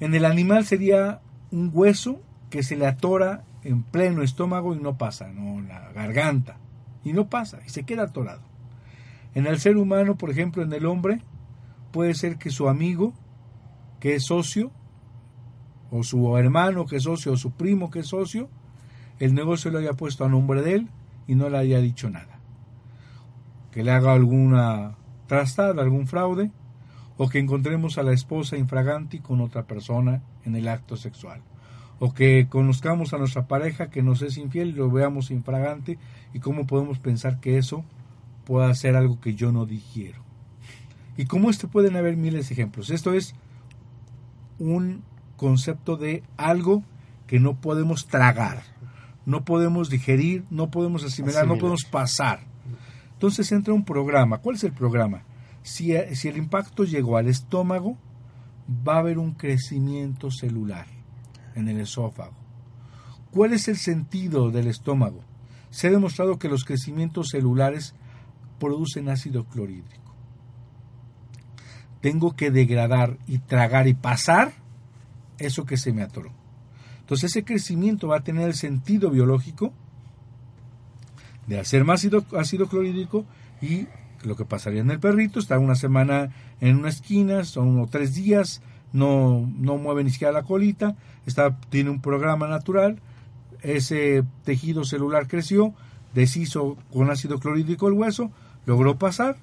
En 0.00 0.14
el 0.14 0.24
animal 0.24 0.64
sería 0.64 1.20
un 1.50 1.70
hueso 1.72 2.20
que 2.50 2.62
se 2.62 2.76
le 2.76 2.86
atora 2.86 3.44
en 3.62 3.82
pleno 3.82 4.22
estómago 4.22 4.74
y 4.74 4.80
no 4.80 4.96
pasa, 4.96 5.28
no 5.28 5.60
la 5.60 5.92
garganta 5.92 6.58
y 7.04 7.12
no 7.12 7.28
pasa, 7.28 7.60
y 7.66 7.70
se 7.70 7.84
queda 7.84 8.04
atorado. 8.04 8.42
En 9.34 9.46
el 9.46 9.58
ser 9.60 9.76
humano, 9.76 10.16
por 10.16 10.30
ejemplo, 10.30 10.62
en 10.62 10.72
el 10.72 10.86
hombre, 10.86 11.22
puede 11.92 12.14
ser 12.14 12.36
que 12.36 12.50
su 12.50 12.68
amigo, 12.68 13.12
que 14.00 14.14
es 14.14 14.24
socio, 14.24 14.70
o 15.90 16.02
su 16.02 16.36
hermano 16.36 16.86
que 16.86 16.96
es 16.96 17.04
socio, 17.04 17.32
o 17.32 17.36
su 17.36 17.52
primo 17.52 17.90
que 17.90 18.00
es 18.00 18.08
socio, 18.08 18.48
el 19.18 19.34
negocio 19.34 19.70
lo 19.70 19.78
haya 19.78 19.92
puesto 19.92 20.24
a 20.24 20.28
nombre 20.28 20.62
de 20.62 20.74
él 20.74 20.88
y 21.30 21.36
no 21.36 21.48
le 21.48 21.58
haya 21.58 21.80
dicho 21.80 22.10
nada. 22.10 22.40
Que 23.70 23.84
le 23.84 23.92
haga 23.92 24.12
alguna 24.12 24.96
trastada, 25.28 25.80
algún 25.80 26.08
fraude, 26.08 26.50
o 27.16 27.28
que 27.28 27.38
encontremos 27.38 27.98
a 27.98 28.02
la 28.02 28.12
esposa 28.12 28.56
infraganti 28.56 29.20
con 29.20 29.40
otra 29.40 29.62
persona 29.62 30.22
en 30.44 30.56
el 30.56 30.66
acto 30.66 30.96
sexual 30.96 31.42
o 32.00 32.14
que 32.14 32.48
conozcamos 32.48 33.12
a 33.12 33.18
nuestra 33.18 33.46
pareja 33.46 33.90
que 33.90 34.02
nos 34.02 34.22
es 34.22 34.38
infiel 34.38 34.70
y 34.70 34.72
lo 34.72 34.90
veamos 34.90 35.30
infragante 35.30 35.98
y 36.32 36.40
cómo 36.40 36.66
podemos 36.66 36.98
pensar 36.98 37.40
que 37.40 37.58
eso 37.58 37.84
pueda 38.46 38.74
ser 38.74 38.96
algo 38.96 39.20
que 39.20 39.34
yo 39.34 39.52
no 39.52 39.66
digiero. 39.66 40.22
Y 41.18 41.26
como 41.26 41.50
este 41.50 41.68
pueden 41.68 41.96
haber 41.96 42.16
miles 42.16 42.48
de 42.48 42.54
ejemplos. 42.54 42.88
Esto 42.88 43.12
es 43.12 43.34
un 44.58 45.02
concepto 45.36 45.98
de 45.98 46.22
algo 46.38 46.82
que 47.26 47.38
no 47.38 47.60
podemos 47.60 48.06
tragar, 48.06 48.62
no 49.26 49.44
podemos 49.44 49.90
digerir, 49.90 50.44
no 50.50 50.70
podemos 50.70 51.04
asimilar, 51.04 51.46
no 51.46 51.58
podemos 51.58 51.84
pasar. 51.84 52.40
Entonces 53.12 53.52
entra 53.52 53.74
un 53.74 53.84
programa. 53.84 54.38
¿Cuál 54.38 54.56
es 54.56 54.64
el 54.64 54.72
programa? 54.72 55.24
Si, 55.62 55.92
si 56.14 56.28
el 56.28 56.38
impacto 56.38 56.84
llegó 56.84 57.16
al 57.16 57.28
estómago, 57.28 57.98
va 58.86 58.94
a 58.94 58.98
haber 59.00 59.18
un 59.18 59.32
crecimiento 59.32 60.30
celular 60.30 60.86
en 61.54 61.68
el 61.68 61.80
esófago. 61.80 62.34
¿Cuál 63.30 63.52
es 63.52 63.68
el 63.68 63.76
sentido 63.76 64.50
del 64.50 64.66
estómago? 64.66 65.22
Se 65.70 65.88
ha 65.88 65.90
demostrado 65.90 66.38
que 66.38 66.48
los 66.48 66.64
crecimientos 66.64 67.28
celulares 67.28 67.94
producen 68.58 69.08
ácido 69.08 69.44
clorhídrico. 69.44 70.14
Tengo 72.00 72.34
que 72.34 72.50
degradar 72.50 73.18
y 73.26 73.38
tragar 73.38 73.86
y 73.86 73.94
pasar 73.94 74.52
eso 75.38 75.64
que 75.64 75.76
se 75.76 75.92
me 75.92 76.02
atoró. 76.02 76.39
Entonces 77.10 77.32
ese 77.32 77.44
crecimiento 77.44 78.06
va 78.06 78.18
a 78.18 78.22
tener 78.22 78.46
el 78.46 78.54
sentido 78.54 79.10
biológico 79.10 79.72
de 81.48 81.58
hacer 81.58 81.84
más 81.84 81.98
ácido, 81.98 82.24
ácido 82.38 82.68
clorhídrico 82.68 83.24
y 83.60 83.88
lo 84.22 84.36
que 84.36 84.44
pasaría 84.44 84.80
en 84.80 84.92
el 84.92 85.00
perrito, 85.00 85.40
estar 85.40 85.58
una 85.58 85.74
semana 85.74 86.30
en 86.60 86.76
una 86.76 86.88
esquina, 86.88 87.42
son 87.42 87.84
tres 87.90 88.14
días, 88.14 88.62
no, 88.92 89.44
no 89.58 89.76
mueve 89.76 90.04
ni 90.04 90.10
siquiera 90.10 90.32
la 90.32 90.44
colita, 90.44 90.94
está, 91.26 91.58
tiene 91.68 91.90
un 91.90 92.00
programa 92.00 92.46
natural, 92.46 93.00
ese 93.62 94.22
tejido 94.44 94.84
celular 94.84 95.26
creció, 95.26 95.74
deshizo 96.14 96.76
con 96.92 97.10
ácido 97.10 97.40
clorhídrico 97.40 97.88
el 97.88 97.94
hueso, 97.94 98.30
logró 98.66 99.00
pasar 99.00 99.36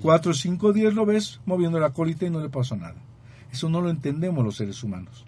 Cuatro 0.00 0.30
o 0.30 0.34
cinco 0.34 0.72
días 0.72 0.94
lo 0.94 1.04
ves 1.04 1.40
moviendo 1.44 1.78
la 1.78 1.90
colita 1.90 2.24
y 2.24 2.30
no 2.30 2.40
le 2.40 2.48
pasó 2.48 2.74
nada. 2.76 2.96
Eso 3.52 3.68
no 3.68 3.82
lo 3.82 3.90
entendemos 3.90 4.42
los 4.42 4.56
seres 4.56 4.82
humanos. 4.82 5.26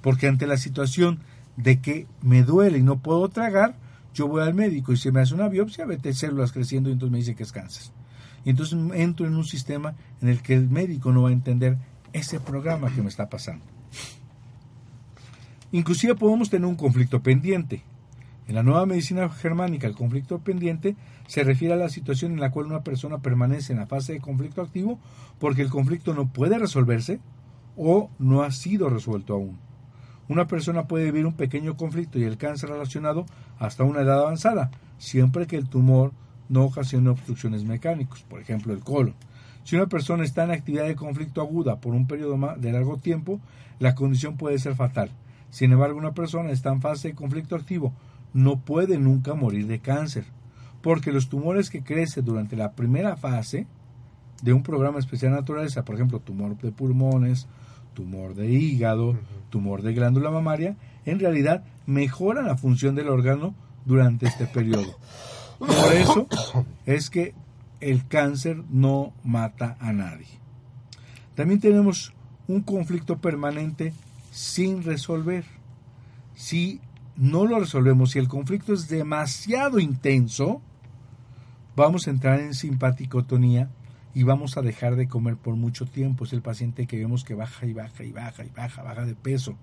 Porque 0.00 0.28
ante 0.28 0.46
la 0.46 0.56
situación 0.56 1.20
de 1.56 1.80
que 1.80 2.06
me 2.22 2.42
duele 2.42 2.78
y 2.78 2.82
no 2.82 3.00
puedo 3.00 3.28
tragar, 3.28 3.76
yo 4.14 4.26
voy 4.28 4.42
al 4.42 4.54
médico 4.54 4.92
y 4.92 4.96
se 4.96 5.12
me 5.12 5.20
hace 5.20 5.34
una 5.34 5.48
biopsia, 5.48 5.86
vete 5.86 6.12
células 6.12 6.52
creciendo 6.52 6.88
y 6.88 6.92
entonces 6.92 7.12
me 7.12 7.18
dice 7.18 7.34
que 7.34 7.42
es 7.42 7.52
cáncer. 7.52 7.92
Y 8.44 8.50
entonces 8.50 8.78
entro 8.94 9.26
en 9.26 9.34
un 9.34 9.44
sistema 9.44 9.94
en 10.20 10.28
el 10.28 10.42
que 10.42 10.54
el 10.54 10.68
médico 10.68 11.12
no 11.12 11.22
va 11.22 11.28
a 11.28 11.32
entender 11.32 11.78
ese 12.12 12.40
programa 12.40 12.92
que 12.92 13.02
me 13.02 13.08
está 13.08 13.28
pasando. 13.28 13.64
Inclusive 15.72 16.14
podemos 16.16 16.50
tener 16.50 16.66
un 16.66 16.76
conflicto 16.76 17.22
pendiente. 17.22 17.84
En 18.48 18.56
la 18.56 18.64
nueva 18.64 18.86
medicina 18.86 19.28
germánica, 19.28 19.86
el 19.86 19.94
conflicto 19.94 20.40
pendiente 20.40 20.96
se 21.28 21.44
refiere 21.44 21.74
a 21.74 21.76
la 21.76 21.88
situación 21.88 22.32
en 22.32 22.40
la 22.40 22.50
cual 22.50 22.66
una 22.66 22.82
persona 22.82 23.18
permanece 23.18 23.72
en 23.72 23.78
la 23.78 23.86
fase 23.86 24.14
de 24.14 24.20
conflicto 24.20 24.62
activo 24.62 24.98
porque 25.38 25.62
el 25.62 25.70
conflicto 25.70 26.14
no 26.14 26.32
puede 26.32 26.58
resolverse 26.58 27.20
o 27.76 28.10
no 28.18 28.42
ha 28.42 28.50
sido 28.50 28.90
resuelto 28.90 29.34
aún. 29.34 29.69
Una 30.30 30.46
persona 30.46 30.84
puede 30.84 31.06
vivir 31.06 31.26
un 31.26 31.32
pequeño 31.32 31.76
conflicto 31.76 32.20
y 32.20 32.22
el 32.22 32.38
cáncer 32.38 32.70
relacionado 32.70 33.26
hasta 33.58 33.82
una 33.82 34.02
edad 34.02 34.20
avanzada, 34.20 34.70
siempre 34.96 35.48
que 35.48 35.56
el 35.56 35.68
tumor 35.68 36.12
no 36.48 36.62
ocasione 36.62 37.10
obstrucciones 37.10 37.64
mecánicos, 37.64 38.22
por 38.22 38.40
ejemplo 38.40 38.72
el 38.72 38.78
colon. 38.78 39.16
Si 39.64 39.74
una 39.74 39.88
persona 39.88 40.22
está 40.22 40.44
en 40.44 40.52
actividad 40.52 40.86
de 40.86 40.94
conflicto 40.94 41.40
aguda 41.40 41.80
por 41.80 41.94
un 41.94 42.06
periodo 42.06 42.38
de 42.58 42.70
largo 42.70 42.98
tiempo, 42.98 43.40
la 43.80 43.96
condición 43.96 44.36
puede 44.36 44.60
ser 44.60 44.76
fatal. 44.76 45.10
Sin 45.50 45.72
embargo, 45.72 45.98
una 45.98 46.14
persona 46.14 46.52
está 46.52 46.70
en 46.70 46.80
fase 46.80 47.08
de 47.08 47.14
conflicto 47.16 47.56
activo 47.56 47.92
no 48.32 48.60
puede 48.60 48.98
nunca 48.98 49.34
morir 49.34 49.66
de 49.66 49.80
cáncer, 49.80 50.26
porque 50.80 51.10
los 51.10 51.28
tumores 51.28 51.70
que 51.70 51.82
crecen 51.82 52.24
durante 52.24 52.54
la 52.54 52.70
primera 52.74 53.16
fase 53.16 53.66
de 54.44 54.52
un 54.52 54.62
programa 54.62 55.00
especial 55.00 55.32
de 55.32 55.40
naturaleza, 55.40 55.84
por 55.84 55.96
ejemplo, 55.96 56.20
tumor 56.20 56.56
de 56.56 56.70
pulmones, 56.70 57.48
tumor 57.94 58.34
de 58.34 58.50
hígado, 58.50 59.16
tumor 59.50 59.82
de 59.82 59.92
glándula 59.92 60.30
mamaria, 60.30 60.76
en 61.04 61.18
realidad 61.18 61.64
mejoran 61.86 62.46
la 62.46 62.56
función 62.56 62.94
del 62.94 63.08
órgano 63.08 63.54
durante 63.84 64.26
este 64.26 64.46
periodo. 64.46 64.96
Por 65.58 65.92
eso 65.92 66.26
es 66.86 67.10
que 67.10 67.34
el 67.80 68.06
cáncer 68.06 68.62
no 68.70 69.12
mata 69.24 69.76
a 69.80 69.92
nadie. 69.92 70.26
También 71.34 71.60
tenemos 71.60 72.12
un 72.48 72.62
conflicto 72.62 73.18
permanente 73.18 73.92
sin 74.30 74.82
resolver. 74.82 75.44
Si 76.34 76.80
no 77.16 77.46
lo 77.46 77.60
resolvemos, 77.60 78.12
si 78.12 78.18
el 78.18 78.28
conflicto 78.28 78.72
es 78.72 78.88
demasiado 78.88 79.78
intenso, 79.78 80.60
vamos 81.76 82.06
a 82.06 82.10
entrar 82.10 82.40
en 82.40 82.54
simpaticotonía 82.54 83.70
y 84.14 84.24
vamos 84.24 84.56
a 84.56 84.62
dejar 84.62 84.96
de 84.96 85.08
comer 85.08 85.36
por 85.36 85.56
mucho 85.56 85.86
tiempo. 85.86 86.24
Es 86.24 86.32
el 86.32 86.42
paciente 86.42 86.86
que 86.86 86.98
vemos 86.98 87.24
que 87.24 87.34
baja 87.34 87.66
y 87.66 87.72
baja 87.72 88.04
y 88.04 88.12
baja 88.12 88.44
y 88.44 88.50
baja, 88.50 88.82
baja 88.82 89.04
de 89.04 89.14
peso. 89.14 89.56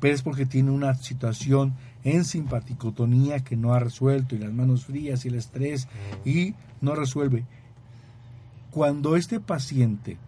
Pero 0.00 0.14
es 0.14 0.22
porque 0.22 0.46
tiene 0.46 0.70
una 0.70 0.94
situación 0.94 1.74
en 2.04 2.24
simpaticotonía 2.24 3.40
que 3.40 3.56
no 3.56 3.72
ha 3.72 3.78
resuelto 3.78 4.34
y 4.34 4.38
las 4.38 4.52
manos 4.52 4.84
frías 4.86 5.24
y 5.24 5.28
el 5.28 5.36
estrés 5.36 5.88
y 6.24 6.54
no 6.80 6.94
resuelve. 6.94 7.44
Cuando 8.70 9.16
este 9.16 9.38
paciente 9.38 10.18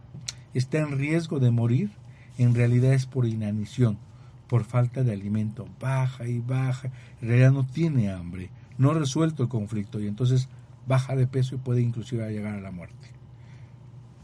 está 0.52 0.78
en 0.78 0.96
riesgo 0.96 1.40
de 1.40 1.50
morir, 1.50 1.90
en 2.38 2.54
realidad 2.54 2.92
es 2.92 3.07
por 3.07 3.26
inanición, 3.26 3.98
por 4.48 4.64
falta 4.64 5.02
de 5.02 5.12
alimento. 5.12 5.66
Baja 5.80 6.26
y 6.28 6.38
baja, 6.38 6.90
en 7.20 7.28
realidad 7.28 7.52
no 7.52 7.66
tiene 7.66 8.11
hambre, 8.11 8.50
no 8.78 8.92
ha 8.92 8.94
resuelto 8.94 9.42
el 9.42 9.48
conflicto 9.48 9.98
y 9.98 10.07
entonces 10.07 10.48
baja 10.87 11.16
de 11.16 11.26
peso 11.26 11.54
y 11.54 11.59
puede 11.59 11.80
inclusive 11.80 12.30
llegar 12.30 12.54
a 12.54 12.61
la 12.61 12.70
muerte. 12.70 13.13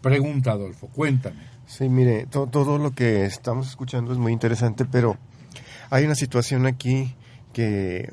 Pregunta, 0.02 0.52
Adolfo, 0.52 0.88
cuéntame. 0.88 1.50
Sí, 1.66 1.88
mire, 1.88 2.26
todo 2.26 2.78
lo 2.78 2.90
que 2.92 3.24
estamos 3.24 3.68
escuchando 3.68 4.12
es 4.12 4.18
muy 4.18 4.32
interesante, 4.32 4.84
pero 4.84 5.16
hay 5.90 6.04
una 6.04 6.14
situación 6.14 6.66
aquí 6.66 7.14
que, 7.52 8.12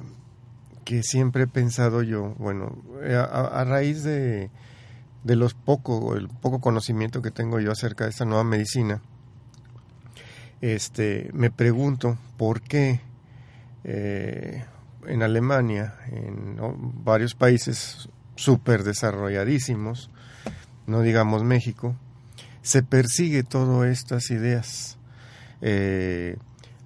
que 0.86 1.04
siempre 1.04 1.44
he 1.44 1.48
pensado 1.48 2.04
yo, 2.04 2.36
bueno, 2.38 2.78
a, 3.04 3.64
raíz 3.64 4.04
de, 4.04 4.50
de 5.24 5.36
los 5.36 5.54
poco, 5.54 6.16
el 6.16 6.28
poco 6.28 6.60
conocimiento 6.60 7.22
que 7.22 7.32
tengo 7.32 7.60
yo 7.60 7.72
acerca 7.72 8.04
de 8.04 8.12
esta 8.12 8.26
nueva 8.26 8.44
medicina, 8.44 9.02
este, 10.62 11.30
me 11.34 11.52
pregunto 11.52 12.18
por 12.38 12.62
qué 12.62 13.00
eh, 13.84 14.66
en 15.06 15.24
Alemania, 15.24 15.96
en 16.12 16.58
varios 17.04 17.36
países 17.36 18.10
súper 18.36 18.84
desarrolladísimos, 18.84 20.10
no 20.88 21.02
digamos 21.02 21.44
México, 21.44 21.96
se 22.64 22.82
persigue 22.82 23.44
todas 23.44 23.90
estas 23.90 24.32
ideas. 24.32 24.98
Eh, 25.62 26.38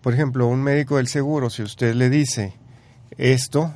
por 0.01 0.13
ejemplo, 0.13 0.47
un 0.47 0.61
médico 0.61 0.97
del 0.97 1.07
seguro, 1.07 1.49
si 1.49 1.63
usted 1.63 1.95
le 1.95 2.09
dice 2.09 2.53
esto, 3.17 3.73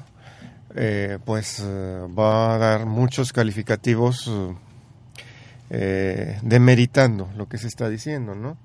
eh, 0.75 1.19
pues 1.23 1.63
va 1.63 2.55
a 2.55 2.57
dar 2.57 2.85
muchos 2.85 3.31
calificativos 3.31 4.29
demeritando 5.69 7.29
lo 7.38 7.47
que 7.47 7.57
se 7.57 7.67
está 7.67 7.89
diciendo, 7.89 8.35
¿no? 8.35 8.57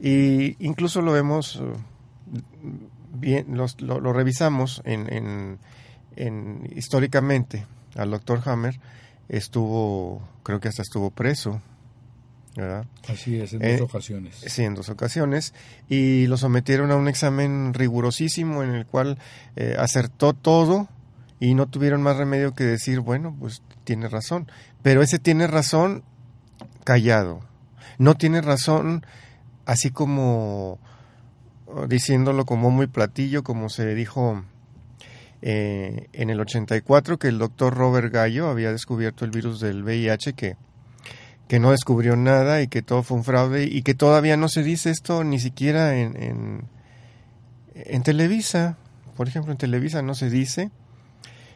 Y 0.00 0.56
incluso 0.64 1.00
lo 1.02 1.12
vemos 1.12 1.62
bien, 3.12 3.56
lo, 3.56 4.12
revisamos 4.12 4.82
en, 4.84 5.58
en, 6.16 6.68
históricamente. 6.74 7.66
Al 7.94 8.10
doctor 8.10 8.42
Hammer 8.44 8.78
estuvo, 9.28 10.22
creo 10.42 10.60
que 10.60 10.68
hasta 10.68 10.82
estuvo 10.82 11.10
preso. 11.10 11.60
¿verdad? 12.56 12.86
Así 13.08 13.38
es, 13.38 13.52
en 13.52 13.60
dos 13.60 13.68
eh, 13.68 13.82
ocasiones. 13.82 14.36
Sí, 14.46 14.64
en 14.64 14.74
dos 14.74 14.88
ocasiones. 14.88 15.52
Y 15.88 16.26
lo 16.26 16.38
sometieron 16.38 16.90
a 16.90 16.96
un 16.96 17.06
examen 17.06 17.74
rigurosísimo 17.74 18.62
en 18.62 18.70
el 18.70 18.86
cual 18.86 19.18
eh, 19.56 19.76
acertó 19.78 20.32
todo 20.32 20.88
y 21.38 21.54
no 21.54 21.66
tuvieron 21.66 22.02
más 22.02 22.16
remedio 22.16 22.54
que 22.54 22.64
decir, 22.64 23.00
bueno, 23.00 23.36
pues 23.38 23.62
tiene 23.84 24.08
razón. 24.08 24.50
Pero 24.82 25.02
ese 25.02 25.18
tiene 25.18 25.46
razón 25.46 26.02
callado. 26.84 27.40
No 27.98 28.14
tiene 28.14 28.40
razón 28.40 29.04
así 29.66 29.90
como 29.90 30.78
oh, 31.66 31.86
diciéndolo 31.86 32.46
como 32.46 32.70
muy 32.70 32.86
platillo, 32.86 33.42
como 33.42 33.68
se 33.68 33.94
dijo 33.94 34.44
eh, 35.42 36.08
en 36.12 36.30
el 36.30 36.40
84 36.40 37.18
que 37.18 37.28
el 37.28 37.38
doctor 37.38 37.74
Robert 37.74 38.12
Gallo 38.12 38.48
había 38.48 38.72
descubierto 38.72 39.24
el 39.24 39.30
virus 39.30 39.60
del 39.60 39.82
VIH, 39.82 40.32
que, 40.32 40.56
que 41.48 41.60
no 41.60 41.70
descubrió 41.70 42.16
nada 42.16 42.62
y 42.62 42.68
que 42.68 42.82
todo 42.82 43.02
fue 43.02 43.18
un 43.18 43.24
fraude 43.24 43.64
y 43.64 43.82
que 43.82 43.94
todavía 43.94 44.36
no 44.36 44.48
se 44.48 44.62
dice 44.62 44.90
esto 44.90 45.24
ni 45.24 45.38
siquiera 45.38 45.96
en, 45.96 46.68
en, 47.74 48.02
Televisa. 48.02 48.76
Por 49.16 49.28
ejemplo, 49.28 49.52
en 49.52 49.58
Televisa 49.58 50.02
no 50.02 50.14
se 50.14 50.30
dice. 50.30 50.70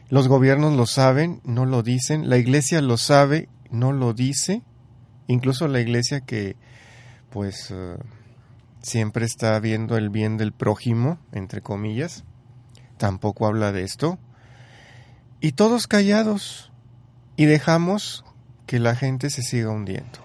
Los 0.09 0.27
gobiernos 0.27 0.75
lo 0.75 0.85
saben, 0.85 1.41
no 1.43 1.65
lo 1.65 1.83
dicen. 1.83 2.29
La 2.29 2.37
iglesia 2.37 2.81
lo 2.81 2.97
sabe, 2.97 3.49
no 3.69 3.91
lo 3.91 4.13
dice. 4.13 4.61
Incluso 5.27 5.67
la 5.67 5.79
iglesia 5.79 6.21
que 6.21 6.55
pues 7.29 7.71
eh, 7.71 7.95
siempre 8.81 9.25
está 9.25 9.59
viendo 9.59 9.97
el 9.97 10.09
bien 10.09 10.37
del 10.37 10.51
prójimo, 10.51 11.17
entre 11.31 11.61
comillas, 11.61 12.25
tampoco 13.01 13.47
habla 13.47 13.71
de 13.71 13.81
esto, 13.81 14.19
y 15.41 15.53
todos 15.53 15.87
callados, 15.87 16.71
y 17.35 17.45
dejamos 17.45 18.23
que 18.67 18.77
la 18.77 18.95
gente 18.95 19.31
se 19.31 19.41
siga 19.41 19.71
hundiendo. 19.71 20.19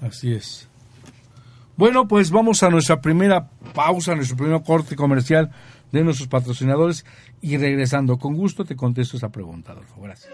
Así 0.00 0.32
es. 0.32 0.68
Bueno, 1.76 2.08
pues 2.08 2.32
vamos 2.32 2.64
a 2.64 2.68
nuestra 2.68 3.00
primera 3.00 3.48
pausa, 3.74 4.16
nuestro 4.16 4.36
primer 4.36 4.60
corte 4.62 4.96
comercial 4.96 5.52
de 5.92 6.02
nuestros 6.02 6.28
patrocinadores 6.28 7.06
y 7.40 7.56
regresando 7.56 8.18
con 8.18 8.34
gusto 8.34 8.64
te 8.64 8.74
contesto 8.74 9.16
esa 9.16 9.30
pregunta, 9.30 9.70
Adolfo. 9.70 10.00
Gracias. 10.02 10.32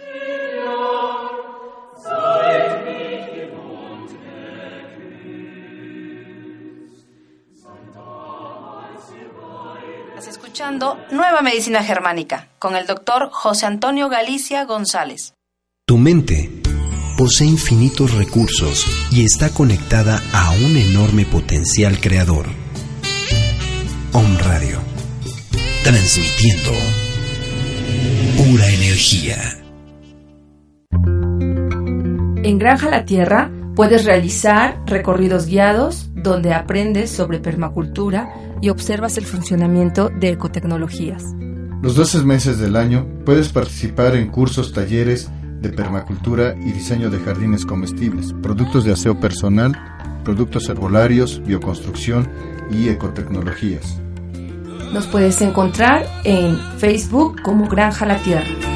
Escuchando 10.57 10.99
Nueva 11.11 11.42
Medicina 11.42 11.85
Germánica 11.85 12.49
con 12.59 12.77
el 12.77 12.87
doctor 12.87 13.29
José 13.31 13.66
Antonio 13.66 14.09
Galicia 14.09 14.64
González. 14.64 15.35
Tu 15.87 15.99
mente 15.99 16.51
posee 17.19 17.47
infinitos 17.47 18.14
recursos 18.14 18.87
y 19.11 19.23
está 19.23 19.51
conectada 19.51 20.23
a 20.33 20.53
un 20.53 20.79
enorme 20.79 21.27
potencial 21.27 22.01
creador. 22.01 22.47
Om 24.14 24.38
Radio, 24.38 24.81
transmitiendo 25.85 26.73
pura 28.38 28.66
energía. 28.66 29.37
En 32.45 32.59
Granja 32.59 32.88
La 32.88 33.05
Tierra 33.05 33.51
puedes 33.77 34.07
realizar 34.07 34.81
recorridos 34.87 35.47
guiados 35.47 36.09
donde 36.15 36.55
aprendes 36.55 37.11
sobre 37.11 37.39
permacultura 37.39 38.35
y 38.62 38.71
observas 38.71 39.19
el 39.19 39.27
funcionamiento 39.27 40.09
de 40.09 40.31
ecotecnologías. 40.31 41.23
Los 41.83 41.95
12 41.95 42.25
meses 42.25 42.59
del 42.59 42.75
año 42.75 43.07
puedes 43.25 43.51
participar 43.51 44.17
en 44.17 44.31
cursos, 44.31 44.73
talleres 44.73 45.31
de 45.61 45.69
permacultura 45.69 46.57
y 46.59 46.73
diseño 46.73 47.11
de 47.11 47.21
jardines 47.21 47.67
comestibles, 47.67 48.33
productos 48.43 48.85
de 48.85 48.93
aseo 48.93 49.21
personal, 49.21 49.79
productos 50.25 50.69
herbolarios, 50.69 51.43
bioconstrucción 51.45 52.29
y 52.71 52.89
ecotecnologías. 52.89 54.01
Nos 54.93 55.07
puedes 55.07 55.41
encontrar 55.43 56.07
en 56.25 56.57
Facebook 56.79 57.43
como 57.43 57.69
Granja 57.69 58.07
La 58.07 58.17
Tierra. 58.17 58.76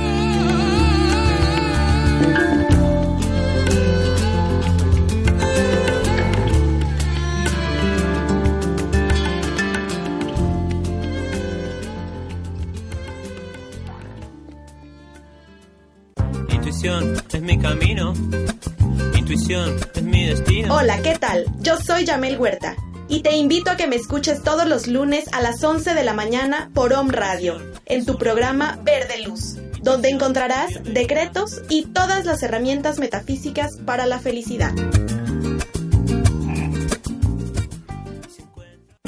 Soy 22.01 22.07
Yamel 22.07 22.39
Huerta 22.39 22.77
y 23.09 23.21
te 23.21 23.37
invito 23.37 23.71
a 23.71 23.77
que 23.77 23.87
me 23.87 23.97
escuches 23.97 24.43
todos 24.43 24.67
los 24.67 24.87
lunes 24.87 25.25
a 25.33 25.43
las 25.43 25.63
11 25.63 25.93
de 25.93 26.03
la 26.03 26.15
mañana 26.15 26.71
por 26.73 26.95
Om 26.95 27.11
Radio, 27.11 27.61
en 27.85 28.07
tu 28.07 28.17
programa 28.17 28.79
Verde 28.83 29.23
Luz, 29.27 29.59
donde 29.83 30.09
encontrarás 30.09 30.83
decretos 30.83 31.61
y 31.69 31.87
todas 31.87 32.25
las 32.25 32.43
herramientas 32.43 32.99
metafísicas 32.99 33.77
para 33.85 34.07
la 34.07 34.19
felicidad. 34.19 34.73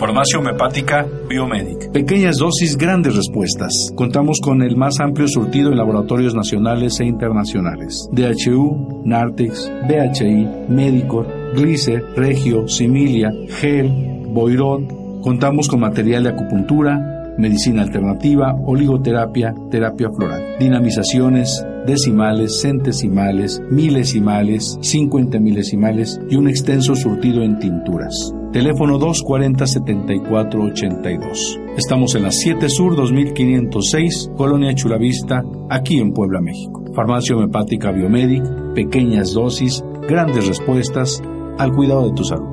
Farmacia 0.03 0.41
homeopática 0.41 1.07
Biomedic. 1.29 1.93
Pequeñas 1.93 2.39
dosis, 2.39 2.77
grandes 2.77 3.15
respuestas. 3.15 3.93
Contamos 3.95 4.41
con 4.43 4.61
el 4.61 4.77
más 4.77 4.99
amplio 4.99 5.29
surtido 5.29 5.71
en 5.71 5.77
laboratorios 5.77 6.35
nacionales 6.35 6.99
e 6.99 7.05
internacionales. 7.05 8.09
DHU, 8.11 9.05
Nartex, 9.05 9.71
BHI, 9.87 10.49
Medicor, 10.69 11.29
Glicer, 11.55 12.03
Regio, 12.17 12.67
Similia, 12.67 13.31
Gel, 13.61 14.25
Boirón. 14.27 15.21
Contamos 15.23 15.69
con 15.69 15.79
material 15.79 16.25
de 16.25 16.31
acupuntura, 16.31 17.35
medicina 17.39 17.83
alternativa, 17.83 18.57
oligoterapia, 18.67 19.55
terapia 19.71 20.11
floral, 20.11 20.57
dinamizaciones, 20.59 21.65
decimales, 21.87 22.61
centesimales, 22.61 23.63
milesimales, 23.71 24.79
50 24.81 25.39
milesimales 25.39 26.21
y 26.29 26.35
un 26.35 26.49
extenso 26.49 26.97
surtido 26.97 27.45
en 27.45 27.61
tinturas. 27.61 28.35
Teléfono 28.53 28.99
240-7482. 28.99 31.77
Estamos 31.79 32.15
en 32.15 32.25
la 32.25 32.31
7 32.31 32.69
Sur 32.69 32.95
2506, 32.97 34.33
Colonia 34.37 34.75
Chulavista, 34.75 35.43
aquí 35.71 35.99
en 35.99 36.13
Puebla, 36.13 36.43
México. 36.43 36.85
Farmacia 36.95 37.35
homeopática 37.35 37.91
Biomedic, 37.93 38.45
pequeñas 38.75 39.33
dosis, 39.33 39.83
grandes 40.07 40.47
respuestas 40.47 41.23
al 41.59 41.73
cuidado 41.73 42.11
de 42.11 42.15
tu 42.15 42.25
salud. 42.25 42.53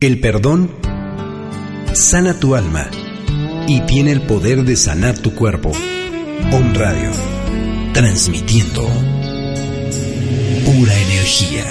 El 0.00 0.18
perdón 0.20 0.70
sana 1.92 2.40
tu 2.40 2.54
alma 2.54 2.86
y 3.68 3.82
tiene 3.82 4.12
el 4.12 4.22
poder 4.22 4.64
de 4.64 4.76
sanar 4.76 5.18
tu 5.18 5.34
cuerpo. 5.34 5.72
Om 6.52 6.72
Radio, 6.74 7.10
transmitiendo 7.92 8.88
pura 10.74 10.92
energía. 10.92 11.64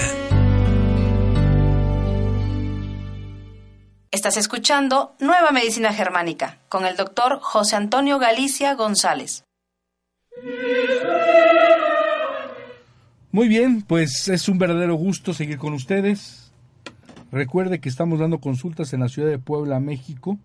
Estás 4.10 4.38
escuchando 4.38 5.14
Nueva 5.20 5.50
Medicina 5.52 5.92
Germánica 5.92 6.60
con 6.70 6.86
el 6.86 6.96
doctor 6.96 7.38
José 7.42 7.76
Antonio 7.76 8.18
Galicia 8.18 8.74
González. 8.74 9.44
Muy 13.30 13.48
bien, 13.48 13.82
pues 13.82 14.28
es 14.28 14.48
un 14.48 14.58
verdadero 14.58 14.94
gusto 14.94 15.34
seguir 15.34 15.58
con 15.58 15.74
ustedes. 15.74 16.52
Recuerde 17.30 17.80
que 17.80 17.90
estamos 17.90 18.20
dando 18.20 18.38
consultas 18.38 18.94
en 18.94 19.00
la 19.00 19.08
ciudad 19.08 19.28
de 19.28 19.38
Puebla, 19.38 19.80
México. 19.80 20.38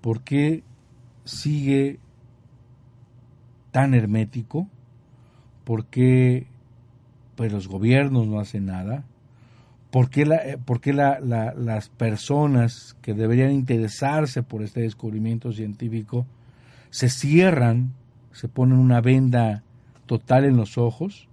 ¿por 0.00 0.22
qué 0.22 0.62
sigue 1.24 1.98
tan 3.70 3.94
hermético? 3.94 4.68
¿Por 5.72 5.86
qué 5.86 6.48
pues, 7.34 7.50
los 7.50 7.66
gobiernos 7.66 8.26
no 8.26 8.40
hacen 8.40 8.66
nada? 8.66 9.04
¿Por 9.90 10.10
qué, 10.10 10.26
la, 10.26 10.36
eh, 10.36 10.58
por 10.62 10.82
qué 10.82 10.92
la, 10.92 11.18
la, 11.18 11.54
las 11.54 11.88
personas 11.88 12.94
que 13.00 13.14
deberían 13.14 13.52
interesarse 13.52 14.42
por 14.42 14.62
este 14.62 14.82
descubrimiento 14.82 15.50
científico 15.50 16.26
se 16.90 17.08
cierran, 17.08 17.94
se 18.32 18.48
ponen 18.48 18.76
una 18.76 19.00
venda 19.00 19.62
total 20.04 20.44
en 20.44 20.58
los 20.58 20.76
ojos 20.76 21.26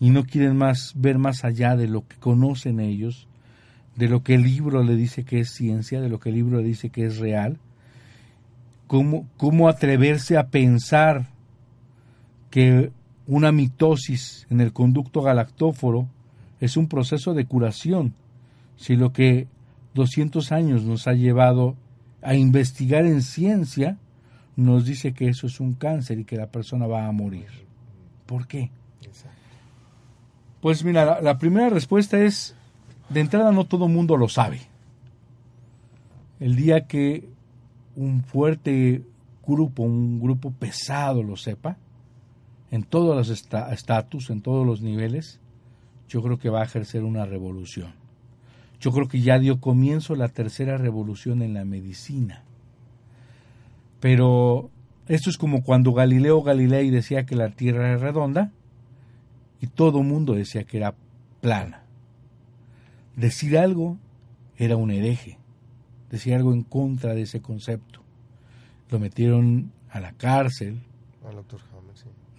y 0.00 0.08
no 0.08 0.24
quieren 0.24 0.56
más 0.56 0.94
ver 0.96 1.18
más 1.18 1.44
allá 1.44 1.76
de 1.76 1.86
lo 1.86 2.08
que 2.08 2.16
conocen 2.16 2.80
ellos, 2.80 3.28
de 3.94 4.08
lo 4.08 4.22
que 4.22 4.36
el 4.36 4.42
libro 4.44 4.82
le 4.84 4.96
dice 4.96 5.24
que 5.24 5.40
es 5.40 5.50
ciencia, 5.50 6.00
de 6.00 6.08
lo 6.08 6.18
que 6.18 6.30
el 6.30 6.36
libro 6.36 6.62
le 6.62 6.64
dice 6.64 6.88
que 6.88 7.04
es 7.04 7.18
real? 7.18 7.58
¿Cómo, 8.86 9.28
cómo 9.36 9.68
atreverse 9.68 10.38
a 10.38 10.46
pensar 10.48 11.26
que 12.48 12.90
una 13.26 13.52
mitosis 13.52 14.46
en 14.50 14.60
el 14.60 14.72
conducto 14.72 15.22
galactóforo 15.22 16.08
es 16.60 16.76
un 16.76 16.88
proceso 16.88 17.34
de 17.34 17.44
curación, 17.44 18.14
si 18.76 18.96
lo 18.96 19.12
que 19.12 19.48
200 19.94 20.52
años 20.52 20.84
nos 20.84 21.06
ha 21.06 21.12
llevado 21.12 21.76
a 22.22 22.34
investigar 22.34 23.04
en 23.06 23.22
ciencia 23.22 23.98
nos 24.56 24.86
dice 24.86 25.12
que 25.12 25.28
eso 25.28 25.46
es 25.46 25.60
un 25.60 25.74
cáncer 25.74 26.18
y 26.18 26.24
que 26.24 26.36
la 26.36 26.46
persona 26.46 26.86
va 26.86 27.06
a 27.06 27.12
morir. 27.12 27.48
¿Por 28.24 28.46
qué? 28.46 28.70
Pues 30.60 30.82
mira, 30.82 31.04
la, 31.04 31.20
la 31.20 31.38
primera 31.38 31.68
respuesta 31.68 32.18
es, 32.18 32.56
de 33.10 33.20
entrada 33.20 33.52
no 33.52 33.64
todo 33.64 33.86
mundo 33.86 34.16
lo 34.16 34.28
sabe. 34.28 34.60
El 36.40 36.56
día 36.56 36.86
que 36.86 37.28
un 37.94 38.22
fuerte 38.22 39.02
grupo, 39.46 39.82
un 39.82 40.20
grupo 40.20 40.50
pesado 40.50 41.22
lo 41.22 41.36
sepa, 41.36 41.76
en 42.70 42.82
todos 42.82 43.16
los 43.16 43.30
estatus, 43.30 44.30
en 44.30 44.40
todos 44.40 44.66
los 44.66 44.80
niveles, 44.82 45.40
yo 46.08 46.22
creo 46.22 46.38
que 46.38 46.50
va 46.50 46.60
a 46.60 46.64
ejercer 46.64 47.04
una 47.04 47.24
revolución. 47.24 47.94
Yo 48.80 48.92
creo 48.92 49.08
que 49.08 49.20
ya 49.20 49.38
dio 49.38 49.60
comienzo 49.60 50.14
la 50.14 50.28
tercera 50.28 50.76
revolución 50.76 51.42
en 51.42 51.54
la 51.54 51.64
medicina. 51.64 52.42
Pero 54.00 54.70
esto 55.08 55.30
es 55.30 55.38
como 55.38 55.62
cuando 55.62 55.92
Galileo 55.92 56.42
Galilei 56.42 56.90
decía 56.90 57.24
que 57.24 57.36
la 57.36 57.50
Tierra 57.50 57.88
era 57.88 57.98
redonda 57.98 58.52
y 59.60 59.68
todo 59.68 60.02
mundo 60.02 60.34
decía 60.34 60.64
que 60.64 60.76
era 60.76 60.94
plana. 61.40 61.82
Decir 63.16 63.56
algo 63.56 63.96
era 64.58 64.76
un 64.76 64.90
hereje, 64.90 65.38
decir 66.10 66.34
algo 66.34 66.52
en 66.52 66.62
contra 66.62 67.14
de 67.14 67.22
ese 67.22 67.40
concepto. 67.40 68.00
Lo 68.90 68.98
metieron 68.98 69.72
a 69.90 70.00
la 70.00 70.12
cárcel. 70.12 70.80
Al 71.26 71.36
doctor. 71.36 71.60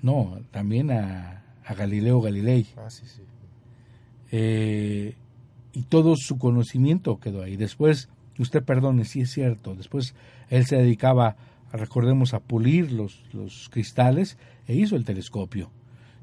No, 0.08 0.40
también 0.52 0.92
a, 0.92 1.44
a 1.66 1.74
Galileo 1.74 2.22
Galilei. 2.22 2.68
Ah, 2.78 2.90
sí, 2.90 3.04
sí. 3.06 3.22
Eh, 4.32 5.16
y 5.74 5.82
todo 5.84 6.16
su 6.16 6.38
conocimiento 6.38 7.20
quedó 7.20 7.44
ahí. 7.44 7.58
Después, 7.58 8.10
usted 8.40 8.64
perdone, 8.64 9.06
sí 9.06 9.22
es 9.22 9.32
cierto, 9.32 9.76
después 9.76 10.16
él 10.50 10.66
se 10.66 10.78
dedicaba 10.78 11.36
recordemos, 11.72 12.34
a 12.34 12.40
pulir 12.40 12.92
los, 12.92 13.24
los 13.34 13.70
cristales 13.70 14.38
e 14.68 14.76
hizo 14.76 14.96
el 14.96 15.06
telescopio. 15.06 15.70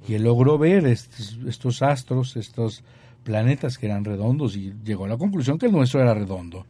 Y 0.09 0.15
él 0.15 0.25
logró 0.25 0.59
ver 0.59 0.87
estos, 0.87 1.39
estos 1.47 1.83
astros, 1.83 2.37
estos 2.37 2.85
planetas 3.23 3.79
que 3.79 3.87
eran 3.87 4.05
redondos 4.05 4.57
y 4.57 4.75
llegó 4.85 5.07
a 5.07 5.09
la 5.09 5.17
conclusión 5.17 5.59
que 5.59 5.67
el 5.67 5.73
nuestro 5.73 6.01
era 6.01 6.15
redondo. 6.15 6.67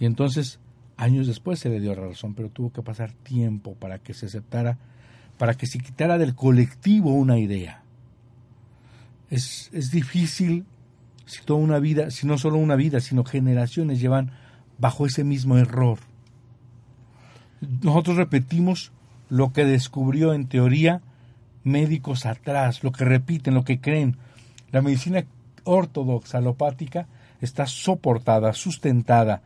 Y 0.00 0.06
entonces, 0.06 0.58
años 0.96 1.26
después 1.26 1.58
se 1.58 1.68
le 1.68 1.80
dio 1.80 1.94
razón, 1.94 2.34
pero 2.34 2.48
tuvo 2.48 2.72
que 2.72 2.82
pasar 2.82 3.12
tiempo 3.12 3.74
para 3.74 3.98
que 3.98 4.14
se 4.14 4.26
aceptara, 4.26 4.78
para 5.38 5.54
que 5.54 5.66
se 5.66 5.78
quitara 5.78 6.18
del 6.18 6.34
colectivo 6.34 7.12
una 7.12 7.38
idea. 7.38 7.82
Es, 9.30 9.70
es 9.72 9.90
difícil 9.90 10.66
si 11.26 11.42
toda 11.42 11.60
una 11.60 11.78
vida, 11.78 12.10
si 12.10 12.26
no 12.26 12.38
solo 12.38 12.58
una 12.58 12.76
vida, 12.76 13.00
sino 13.00 13.24
generaciones 13.24 14.00
llevan 14.00 14.32
bajo 14.78 15.06
ese 15.06 15.24
mismo 15.24 15.58
error. 15.58 15.98
Nosotros 17.82 18.16
repetimos 18.16 18.92
lo 19.28 19.52
que 19.52 19.64
descubrió 19.64 20.32
en 20.32 20.46
teoría 20.46 21.02
médicos 21.64 22.26
atrás, 22.26 22.82
lo 22.82 22.92
que 22.92 23.04
repiten, 23.04 23.54
lo 23.54 23.64
que 23.64 23.80
creen. 23.80 24.16
La 24.70 24.80
medicina 24.80 25.24
ortodoxa 25.64 26.38
alopática 26.38 27.06
está 27.40 27.66
soportada, 27.66 28.52
sustentada 28.54 29.42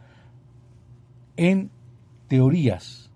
en 1.36 1.70
teorías. 2.28 3.10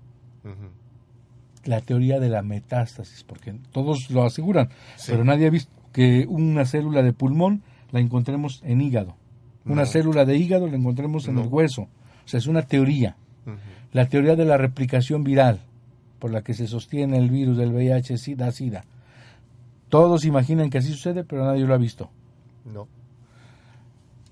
La 1.67 1.81
teoría 1.81 2.21
de 2.21 2.29
la 2.29 2.43
metástasis, 2.43 3.25
porque 3.25 3.55
todos 3.73 4.11
lo 4.11 4.25
aseguran, 4.25 4.71
pero 5.07 5.25
nadie 5.25 5.47
ha 5.47 5.51
visto 5.51 5.73
que 5.93 6.27
una 6.29 6.65
célula 6.65 7.03
de 7.03 7.13
pulmón 7.13 7.63
la 7.91 8.01
encontremos 8.01 8.61
en 8.65 8.81
hígado. 8.81 9.17
Una 9.65 9.85
célula 9.85 10.25
de 10.25 10.37
hígado 10.37 10.69
la 10.69 10.77
encontremos 10.77 11.27
en 11.27 11.39
el 11.39 11.49
hueso. 11.49 11.83
O 11.83 12.29
sea, 12.29 12.39
es 12.39 12.47
una 12.47 12.63
teoría. 12.63 13.17
La 13.93 14.09
teoría 14.09 14.37
de 14.37 14.45
la 14.45 14.57
replicación 14.57 15.25
viral, 15.25 15.61
por 16.19 16.31
la 16.31 16.43
que 16.43 16.55
se 16.55 16.67
sostiene 16.67 17.19
el 17.19 17.31
virus 17.31 17.57
del 17.57 17.73
VIH, 17.73 18.19
SIDA, 18.19 18.53
SIDA. 18.53 18.85
Todos 19.89 20.25
imaginan 20.25 20.71
que 20.71 20.79
así 20.79 20.91
sucede, 20.91 21.25
pero 21.25 21.45
nadie 21.45 21.65
lo 21.65 21.75
ha 21.75 21.79
visto. 21.79 22.11
No. 22.65 22.89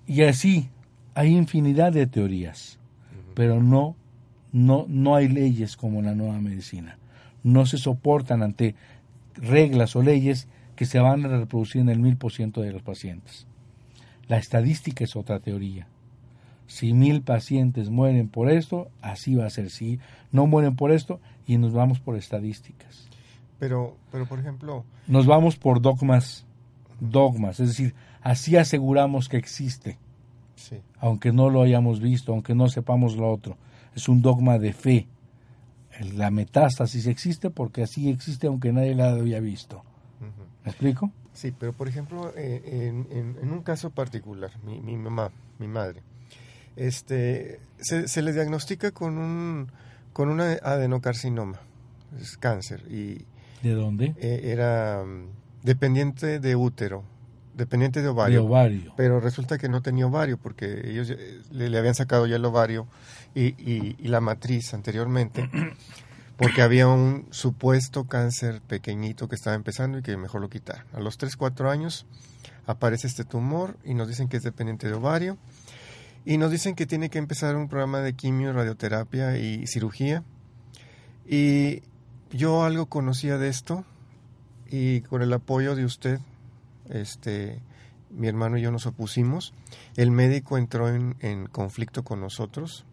Y 0.07 0.22
así 0.22 0.68
hay 1.14 1.35
infinidad 1.35 1.93
de 1.93 2.07
teorías, 2.07 2.78
pero 3.35 3.62
no, 3.62 3.97
no, 4.53 4.85
no 4.89 5.14
hay 5.14 5.28
leyes 5.28 5.76
como 5.76 6.03
la 6.03 6.14
nueva 6.14 6.39
medicina. 6.41 6.99
No 7.45 7.66
se 7.66 7.78
soportan 7.78 8.42
ante 8.42 8.74
reglas 9.36 9.95
o 9.95 10.03
leyes 10.03 10.49
que 10.74 10.86
se 10.86 10.99
van 10.99 11.24
a 11.24 11.28
reproducir 11.28 11.80
en 11.80 11.88
el 11.88 12.01
mil 12.01 12.16
por 12.16 12.32
ciento 12.32 12.61
de 12.61 12.72
los 12.72 12.82
pacientes. 12.82 13.47
La 14.26 14.38
estadística 14.38 15.05
es 15.05 15.14
otra 15.14 15.38
teoría. 15.38 15.86
Si 16.66 16.92
mil 16.92 17.22
pacientes 17.22 17.90
mueren 17.90 18.28
por 18.28 18.51
esto, 18.51 18.88
así 19.03 19.34
va 19.34 19.47
a 19.47 19.51
ser. 19.51 19.70
Si 19.70 20.01
no 20.32 20.47
mueren 20.47 20.74
por 20.76 20.90
esto, 20.90 21.20
y 21.47 21.59
nos 21.59 21.72
vamos 21.72 22.01
por 22.01 22.16
estadísticas. 22.16 23.07
Pero, 23.59 23.97
pero 24.11 24.26
por 24.26 24.38
ejemplo... 24.38 24.84
Nos 25.07 25.26
vamos 25.26 25.57
por 25.57 25.80
dogmas, 25.80 26.47
dogmas, 27.01 27.61
es 27.61 27.68
decir, 27.68 27.95
así 28.22 28.57
aseguramos 28.57 29.28
que 29.28 29.36
existe. 29.36 29.99
Sí. 30.57 30.76
Aunque 30.99 31.32
no 31.32 31.51
lo 31.51 31.62
hayamos 31.62 32.01
visto, 32.01 32.32
aunque 32.32 32.55
no 32.55 32.68
sepamos 32.68 33.16
lo 33.16 33.30
otro. 33.30 33.59
Es 33.95 34.09
un 34.09 34.22
dogma 34.22 34.59
de 34.59 34.72
fe. 34.72 35.07
La 36.14 36.30
metástasis 36.30 37.07
existe 37.07 37.51
porque 37.51 37.82
así 37.82 38.11
existe 38.11 38.47
aunque 38.47 38.72
nadie 38.72 38.95
la 38.95 39.11
había 39.11 39.40
visto. 39.40 39.82
¿Me 40.64 40.70
explico? 40.70 41.12
Sí, 41.32 41.53
pero 41.53 41.72
por 41.72 41.88
ejemplo, 41.88 42.32
eh, 42.36 42.62
en, 43.11 43.36
en, 43.40 43.53
un 43.53 43.62
caso 43.62 43.90
particular, 43.90 44.51
mi, 44.64 44.80
mi, 44.80 44.97
mamá, 44.97 45.30
mi 45.59 45.68
madre, 45.68 46.03
este, 46.76 47.61
se, 47.78 48.09
se 48.09 48.22
le 48.22 48.32
diagnostica 48.32 48.92
con 48.92 49.18
un 49.18 49.68
con 50.14 50.28
un 50.28 50.40
adenocarcinoma, 50.40 51.59
es 52.18 52.38
cáncer. 52.38 52.84
Y, 52.88 53.26
¿De 53.62 53.72
dónde? 53.72 54.14
Eh, 54.16 54.42
era 54.45 55.03
um, 55.03 55.26
dependiente 55.62 56.38
de 56.38 56.57
útero, 56.57 57.03
dependiente 57.57 58.02
de 58.02 58.09
ovario. 58.09 58.40
De 58.40 58.46
ovario. 58.46 58.94
Pero 58.96 59.20
resulta 59.20 59.59
que 59.59 59.68
no 59.68 59.82
tenía 59.82 60.07
ovario 60.07 60.38
porque 60.38 60.90
ellos 60.90 61.12
le, 61.50 61.70
le 61.70 61.78
habían 61.78 61.94
sacado 61.94 62.26
ya 62.26 62.36
el 62.36 62.44
ovario 62.44 62.86
y, 63.34 63.46
y, 63.59 63.96
y 63.98 64.09
la 64.09 64.20
matriz 64.20 64.74
anteriormente. 64.74 65.48
porque 66.36 66.62
había 66.62 66.88
un 66.88 67.26
supuesto 67.30 68.05
cáncer 68.05 68.61
pequeñito 68.61 69.28
que 69.28 69.36
estaba 69.36 69.55
empezando 69.55 69.98
y 69.98 70.02
que 70.02 70.16
mejor 70.16 70.40
lo 70.40 70.48
quitar. 70.50 70.84
A 70.92 71.00
los 71.00 71.16
3, 71.16 71.36
4 71.36 71.70
años 71.70 72.07
aparece 72.66 73.07
este 73.07 73.24
tumor 73.24 73.76
y 73.84 73.94
nos 73.94 74.09
dicen 74.09 74.28
que 74.28 74.38
es 74.38 74.42
dependiente 74.42 74.88
de 74.88 74.94
ovario 74.94 75.38
y 76.24 76.38
nos 76.38 76.50
dicen 76.50 76.74
que 76.74 76.86
tiene 76.86 77.11
que 77.11 77.18
empezar 77.18 77.57
un 77.57 77.68
programa 77.68 78.00
de 78.00 78.14
quimio, 78.14 78.52
radioterapia 78.52 79.36
y 79.36 79.66
cirugía. 79.66 80.22
Y 81.26 81.82
yo 82.30 82.64
algo 82.64 82.86
conocía 82.86 83.38
de 83.38 83.48
esto 83.48 83.84
y 84.70 85.02
con 85.02 85.22
el 85.22 85.32
apoyo 85.32 85.76
de 85.76 85.84
usted, 85.84 86.18
este, 86.89 87.62
mi 88.11 88.28
hermano 88.28 88.59
y 88.59 88.62
yo 88.62 88.70
nos 88.70 88.87
opusimos. 88.87 89.55
El 89.97 90.11
médico 90.11 90.59
entró 90.59 90.89
en, 90.89 91.47
conflicto 91.47 92.05
con 92.05 92.20
nosotros. 92.20 92.85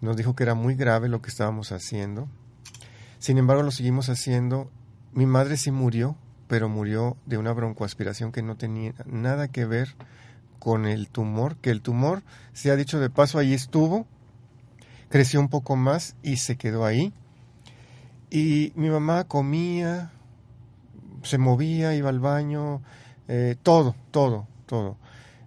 Nos 0.00 0.16
dijo 0.16 0.34
que 0.34 0.42
era 0.42 0.54
muy 0.54 0.74
grave 0.74 1.08
lo 1.08 1.22
que 1.22 1.30
estábamos 1.30 1.72
haciendo 1.72 2.28
sin 3.22 3.38
embargo, 3.38 3.62
lo 3.62 3.70
seguimos 3.70 4.08
haciendo. 4.08 4.68
Mi 5.12 5.26
madre 5.26 5.56
sí 5.56 5.70
murió, 5.70 6.16
pero 6.48 6.68
murió 6.68 7.16
de 7.24 7.38
una 7.38 7.52
broncoaspiración 7.52 8.32
que 8.32 8.42
no 8.42 8.56
tenía 8.56 8.94
nada 9.06 9.46
que 9.46 9.64
ver 9.64 9.94
con 10.58 10.86
el 10.86 11.08
tumor, 11.08 11.54
que 11.58 11.70
el 11.70 11.82
tumor, 11.82 12.24
se 12.52 12.72
ha 12.72 12.76
dicho 12.76 12.98
de 12.98 13.10
paso, 13.10 13.38
ahí 13.38 13.54
estuvo, 13.54 14.08
creció 15.08 15.38
un 15.38 15.48
poco 15.48 15.76
más 15.76 16.16
y 16.24 16.38
se 16.38 16.56
quedó 16.56 16.84
ahí. 16.84 17.12
Y 18.28 18.72
mi 18.74 18.90
mamá 18.90 19.22
comía, 19.22 20.10
se 21.22 21.38
movía, 21.38 21.94
iba 21.94 22.08
al 22.08 22.18
baño, 22.18 22.82
eh, 23.28 23.56
todo, 23.62 23.94
todo, 24.10 24.46
todo. 24.66 24.96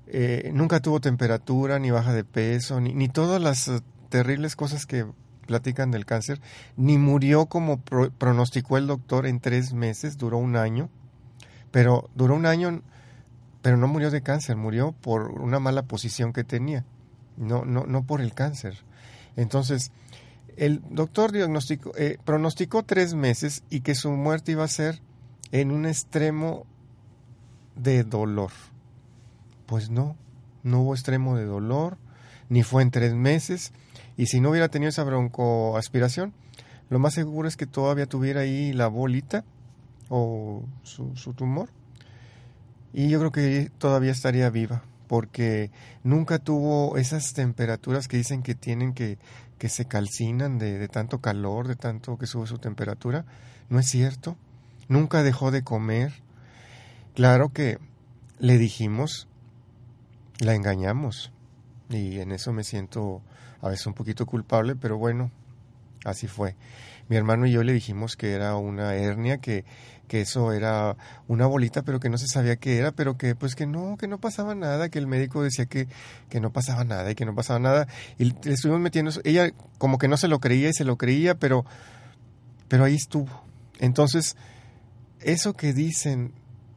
Eh, 0.08 0.52
nunca 0.54 0.80
tuvo 0.80 1.00
temperatura, 1.00 1.80
ni 1.80 1.92
baja 1.92 2.14
de 2.14 2.24
peso, 2.24 2.80
ni, 2.80 2.94
ni 2.94 3.10
todas 3.10 3.42
las 3.42 3.68
uh, 3.68 3.82
terribles 4.10 4.56
cosas 4.56 4.86
que 4.86 5.06
platican 5.46 5.92
del 5.92 6.06
cáncer, 6.06 6.42
ni 6.78 6.98
murió 6.98 7.48
como 7.48 7.78
pro 7.78 8.12
pronosticó 8.12 8.78
el 8.78 8.88
doctor 8.88 9.26
en 9.26 9.40
tres 9.40 9.74
meses, 9.74 10.18
duró 10.18 10.38
un 10.38 10.56
año, 10.56 10.90
pero 11.72 12.10
duró 12.16 12.36
un 12.36 12.46
año, 12.46 12.82
pero 13.62 13.78
no 13.78 13.88
murió 13.88 14.12
de 14.12 14.22
cáncer, 14.22 14.56
murió 14.56 14.92
por 14.92 15.32
una 15.32 15.60
mala 15.60 15.84
posición 15.84 16.34
que 16.34 16.44
tenía, 16.44 16.86
no, 17.38 17.66
no, 17.66 17.86
no 17.86 18.04
por 18.04 18.22
el 18.22 18.34
cáncer. 18.34 18.78
Entonces, 19.36 19.92
el 20.58 20.82
doctor 20.90 21.32
diagnosticó, 21.32 21.92
eh, 21.98 22.18
pronosticó 22.24 22.84
tres 22.84 23.14
meses 23.14 23.64
y 23.70 23.82
que 23.82 23.96
su 23.96 24.12
muerte 24.12 24.54
iba 24.54 24.64
a 24.64 24.70
ser 24.70 25.02
en 25.52 25.72
un 25.72 25.86
extremo 25.86 26.66
de 27.76 28.04
dolor. 28.04 28.52
Pues 29.66 29.90
no, 29.90 30.16
no 30.64 30.82
hubo 30.82 30.94
extremo 30.94 31.38
de 31.38 31.46
dolor, 31.46 31.98
ni 32.50 32.64
fue 32.64 32.84
en 32.84 32.92
tres 32.92 33.14
meses, 33.14 33.74
y 34.18 34.28
si 34.28 34.40
no 34.40 34.52
hubiera 34.52 34.70
tenido 34.70 34.90
esa 34.90 35.04
broncoaspiración, 35.04 36.34
lo 36.90 37.00
más 37.00 37.14
seguro 37.14 37.48
es 37.48 37.58
que 37.58 37.66
todavía 37.66 38.06
tuviera 38.06 38.42
ahí 38.42 38.72
la 38.72 38.88
bolita 38.88 39.44
o 40.10 40.64
su, 40.84 41.34
tumor. 41.34 41.70
Y 42.94 43.10
yo 43.10 43.20
creo 43.20 43.32
que 43.32 43.72
todavía 43.78 44.12
estaría 44.12 44.50
viva, 44.50 44.84
porque 45.08 45.72
nunca 46.04 46.40
tuvo 46.40 46.98
esas 46.98 47.34
temperaturas 47.34 48.08
que 48.08 48.18
dicen 48.18 48.44
que 48.44 48.56
tienen 48.56 48.94
que, 48.94 49.18
que 49.58 49.68
se 49.68 49.86
calcinan 49.86 50.60
de, 50.60 50.78
de 50.78 50.88
tanto 50.88 51.20
calor, 51.20 51.68
de 51.68 51.76
tanto 51.76 52.18
que 52.18 52.28
sube 52.28 52.48
su 52.48 52.60
temperatura. 52.60 53.26
No 53.70 53.80
es 53.80 53.88
cierto. 53.88 54.38
Nunca 54.88 55.24
dejó 55.24 55.52
de 55.52 55.64
comer. 55.64 56.14
Claro 57.16 57.54
que 57.54 57.80
le 58.40 58.58
dijimos, 58.58 59.30
la 60.40 60.54
engañamos. 60.54 61.32
Y 61.90 62.20
en 62.20 62.34
eso 62.34 62.52
me 62.52 62.66
siento 62.66 63.22
a 63.62 63.70
veces 63.70 63.88
un 63.88 63.94
poquito 63.94 64.26
culpable, 64.26 64.76
pero 64.76 64.98
bueno, 64.98 65.32
así 66.04 66.28
fue. 66.28 66.58
Mi 67.08 67.16
hermano 67.16 67.46
y 67.46 67.52
yo 67.52 67.64
le 67.64 67.72
dijimos 67.72 68.18
que 68.18 68.34
era 68.34 68.58
una 68.58 68.96
hernia, 68.96 69.38
que, 69.38 69.64
que 70.10 70.20
eso 70.20 70.52
era 70.52 70.98
una 71.30 71.46
bolita, 71.46 71.84
pero 71.84 72.02
que 72.02 72.10
no 72.10 72.18
se 72.18 72.28
sabía 72.28 72.58
qué 72.58 72.80
era, 72.80 72.92
pero 72.92 73.16
que 73.16 73.34
pues 73.34 73.56
que 73.56 73.66
no, 73.66 73.96
que 73.96 74.10
no 74.10 74.20
pasaba 74.20 74.54
nada, 74.54 74.90
que 74.90 75.00
el 75.00 75.08
médico 75.08 75.42
decía 75.42 75.68
que, 75.68 75.88
que 76.28 76.42
no 76.42 76.52
pasaba 76.52 76.84
nada 76.84 77.10
y 77.12 77.16
que 77.16 77.26
no 77.26 77.34
pasaba 77.34 77.60
nada. 77.60 77.88
Y 78.18 78.26
le 78.26 78.54
estuvimos 78.54 78.82
metiendo, 78.82 79.12
ella 79.24 79.52
como 79.78 80.00
que 80.00 80.10
no 80.10 80.18
se 80.18 80.28
lo 80.28 80.40
creía 80.40 80.68
y 80.68 80.74
se 80.74 80.84
lo 80.84 80.98
creía, 80.98 81.36
pero, 81.36 81.64
pero 82.68 82.84
ahí 82.84 82.96
estuvo. 82.96 83.46
Entonces, 83.80 84.36
eso 85.22 85.54
que 85.54 85.72
dicen, 85.72 86.34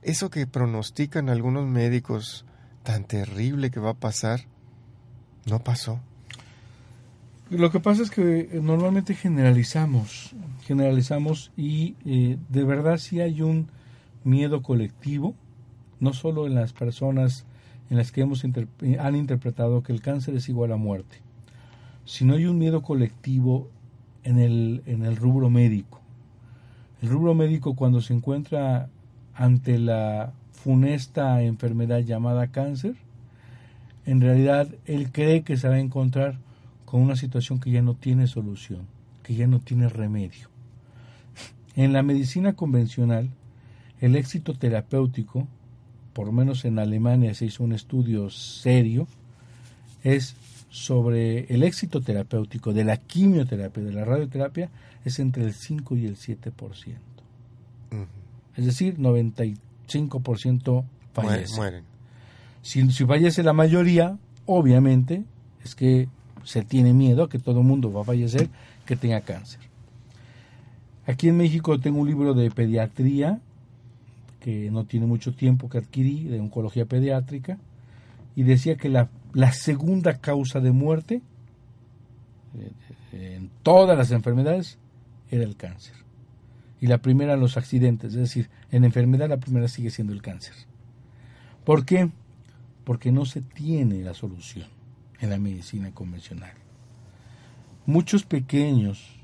eso 0.08 0.30
que 0.30 0.46
pronostican 0.46 1.28
algunos 1.28 1.66
médicos 1.66 2.46
tan 2.82 3.04
terrible 3.04 3.70
que 3.70 3.78
va 3.78 3.90
a 3.90 3.94
pasar, 3.94 4.40
no 5.44 5.58
pasó. 5.58 6.00
Lo 7.50 7.70
que 7.70 7.80
pasa 7.80 8.02
es 8.02 8.10
que 8.10 8.40
eh, 8.40 8.60
normalmente 8.62 9.14
generalizamos, 9.14 10.34
generalizamos 10.64 11.52
y 11.56 11.96
eh, 12.06 12.38
de 12.48 12.64
verdad 12.64 12.96
sí 12.96 13.20
hay 13.20 13.42
un 13.42 13.68
miedo 14.24 14.62
colectivo, 14.62 15.34
no 16.00 16.14
solo 16.14 16.46
en 16.46 16.54
las 16.54 16.72
personas 16.72 17.44
en 17.90 17.96
las 17.96 18.12
que 18.12 18.20
hemos 18.20 18.44
interp 18.44 18.68
han 18.98 19.16
interpretado 19.16 19.82
que 19.82 19.92
el 19.92 20.00
cáncer 20.00 20.34
es 20.34 20.48
igual 20.48 20.72
a 20.72 20.76
muerte, 20.76 21.18
sino 22.04 22.34
hay 22.34 22.46
un 22.46 22.58
miedo 22.58 22.82
colectivo 22.82 23.68
en 24.24 24.38
el, 24.38 24.82
en 24.86 25.04
el 25.04 25.16
rubro 25.16 25.50
médico. 25.50 26.00
El 27.00 27.10
rubro 27.10 27.34
médico 27.34 27.74
cuando 27.74 28.00
se 28.00 28.12
encuentra 28.12 28.88
ante 29.38 29.78
la 29.78 30.32
funesta 30.50 31.40
enfermedad 31.42 32.00
llamada 32.00 32.48
cáncer, 32.48 32.96
en 34.04 34.20
realidad 34.20 34.68
él 34.84 35.12
cree 35.12 35.42
que 35.42 35.56
se 35.56 35.68
va 35.68 35.74
a 35.74 35.80
encontrar 35.80 36.38
con 36.84 37.00
una 37.00 37.14
situación 37.14 37.60
que 37.60 37.70
ya 37.70 37.80
no 37.80 37.94
tiene 37.94 38.26
solución, 38.26 38.80
que 39.22 39.36
ya 39.36 39.46
no 39.46 39.60
tiene 39.60 39.88
remedio. 39.88 40.48
En 41.76 41.92
la 41.92 42.02
medicina 42.02 42.54
convencional, 42.54 43.30
el 44.00 44.16
éxito 44.16 44.54
terapéutico, 44.54 45.46
por 46.14 46.26
lo 46.26 46.32
menos 46.32 46.64
en 46.64 46.80
Alemania 46.80 47.32
se 47.34 47.46
hizo 47.46 47.62
un 47.62 47.72
estudio 47.72 48.30
serio, 48.30 49.06
es 50.02 50.34
sobre 50.68 51.44
el 51.54 51.62
éxito 51.62 52.00
terapéutico 52.00 52.72
de 52.72 52.82
la 52.82 52.96
quimioterapia, 52.96 53.84
de 53.84 53.92
la 53.92 54.04
radioterapia, 54.04 54.68
es 55.04 55.20
entre 55.20 55.44
el 55.44 55.52
5 55.52 55.96
y 55.96 56.06
el 56.06 56.16
7%. 56.16 56.96
Es 58.58 58.66
decir, 58.66 58.98
95% 58.98 60.84
fallece. 61.14 61.56
Mueren. 61.56 61.84
Si, 62.60 62.90
si 62.90 63.06
fallece 63.06 63.44
la 63.44 63.52
mayoría, 63.52 64.18
obviamente, 64.46 65.22
es 65.64 65.76
que 65.76 66.08
se 66.42 66.64
tiene 66.64 66.92
miedo 66.92 67.22
a 67.22 67.28
que 67.28 67.38
todo 67.38 67.60
el 67.60 67.66
mundo 67.66 67.92
va 67.92 68.00
a 68.00 68.04
fallecer 68.04 68.48
que 68.84 68.96
tenga 68.96 69.20
cáncer. 69.20 69.60
Aquí 71.06 71.28
en 71.28 71.36
México 71.36 71.78
tengo 71.78 72.00
un 72.00 72.08
libro 72.08 72.34
de 72.34 72.50
pediatría 72.50 73.40
que 74.40 74.72
no 74.72 74.84
tiene 74.84 75.06
mucho 75.06 75.32
tiempo 75.32 75.68
que 75.68 75.78
adquirí, 75.78 76.24
de 76.24 76.40
oncología 76.40 76.84
pediátrica, 76.84 77.58
y 78.34 78.42
decía 78.42 78.76
que 78.76 78.88
la, 78.88 79.08
la 79.34 79.52
segunda 79.52 80.18
causa 80.18 80.58
de 80.58 80.72
muerte 80.72 81.22
eh, 83.12 83.36
en 83.36 83.50
todas 83.62 83.96
las 83.96 84.10
enfermedades 84.10 84.78
era 85.30 85.44
el 85.44 85.56
cáncer. 85.56 85.94
Y 86.80 86.86
la 86.86 86.98
primera 86.98 87.36
los 87.36 87.56
accidentes, 87.56 88.14
es 88.14 88.20
decir, 88.20 88.50
en 88.70 88.84
enfermedad 88.84 89.28
la 89.28 89.38
primera 89.38 89.68
sigue 89.68 89.90
siendo 89.90 90.12
el 90.12 90.22
cáncer. 90.22 90.54
¿Por 91.64 91.84
qué? 91.84 92.10
Porque 92.84 93.12
no 93.12 93.24
se 93.24 93.40
tiene 93.40 94.02
la 94.02 94.14
solución 94.14 94.66
en 95.20 95.30
la 95.30 95.38
medicina 95.38 95.92
convencional. 95.92 96.52
Muchos 97.86 98.24
pequeños, 98.24 99.20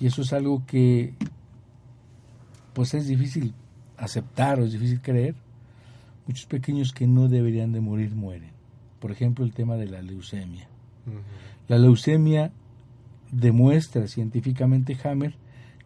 y 0.00 0.06
eso 0.06 0.22
es 0.22 0.32
algo 0.32 0.64
que 0.66 1.14
pues 2.74 2.92
es 2.92 3.06
difícil 3.06 3.54
aceptar 3.96 4.60
o 4.60 4.64
es 4.64 4.72
difícil 4.72 5.00
creer, 5.00 5.34
muchos 6.26 6.46
pequeños 6.46 6.92
que 6.92 7.06
no 7.06 7.28
deberían 7.28 7.72
de 7.72 7.80
morir 7.80 8.14
mueren. 8.14 8.50
Por 9.00 9.12
ejemplo, 9.12 9.44
el 9.44 9.52
tema 9.52 9.76
de 9.76 9.86
la 9.86 10.02
leucemia. 10.02 10.68
La 11.68 11.78
leucemia 11.78 12.50
demuestra 13.30 14.08
científicamente 14.08 14.98
Hammer 15.04 15.34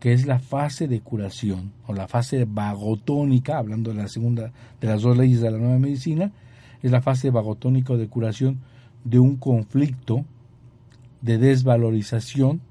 que 0.01 0.15
es 0.15 0.27
la 0.27 0.39
fase 0.39 0.89
de 0.89 1.01
curación 1.01 1.73
o 1.87 1.93
la 1.93 2.09
fase 2.09 2.47
vagotónica, 2.47 3.59
hablando 3.59 3.91
de 3.91 3.99
la 3.99 4.09
segunda 4.09 4.51
de 4.81 4.89
las 4.89 5.03
dos 5.03 5.17
leyes 5.17 5.43
de 5.43 5.51
la 5.51 5.59
nueva 5.59 5.79
medicina, 5.79 6.33
es 6.83 6.91
la 6.91 7.03
fase 7.03 7.31
vagotónica 7.31 7.95
de 7.95 8.09
curación 8.09 8.61
de 9.05 9.19
un 9.19 9.37
conflicto 9.37 10.25
de 11.21 11.37
desvalorización 11.37 12.63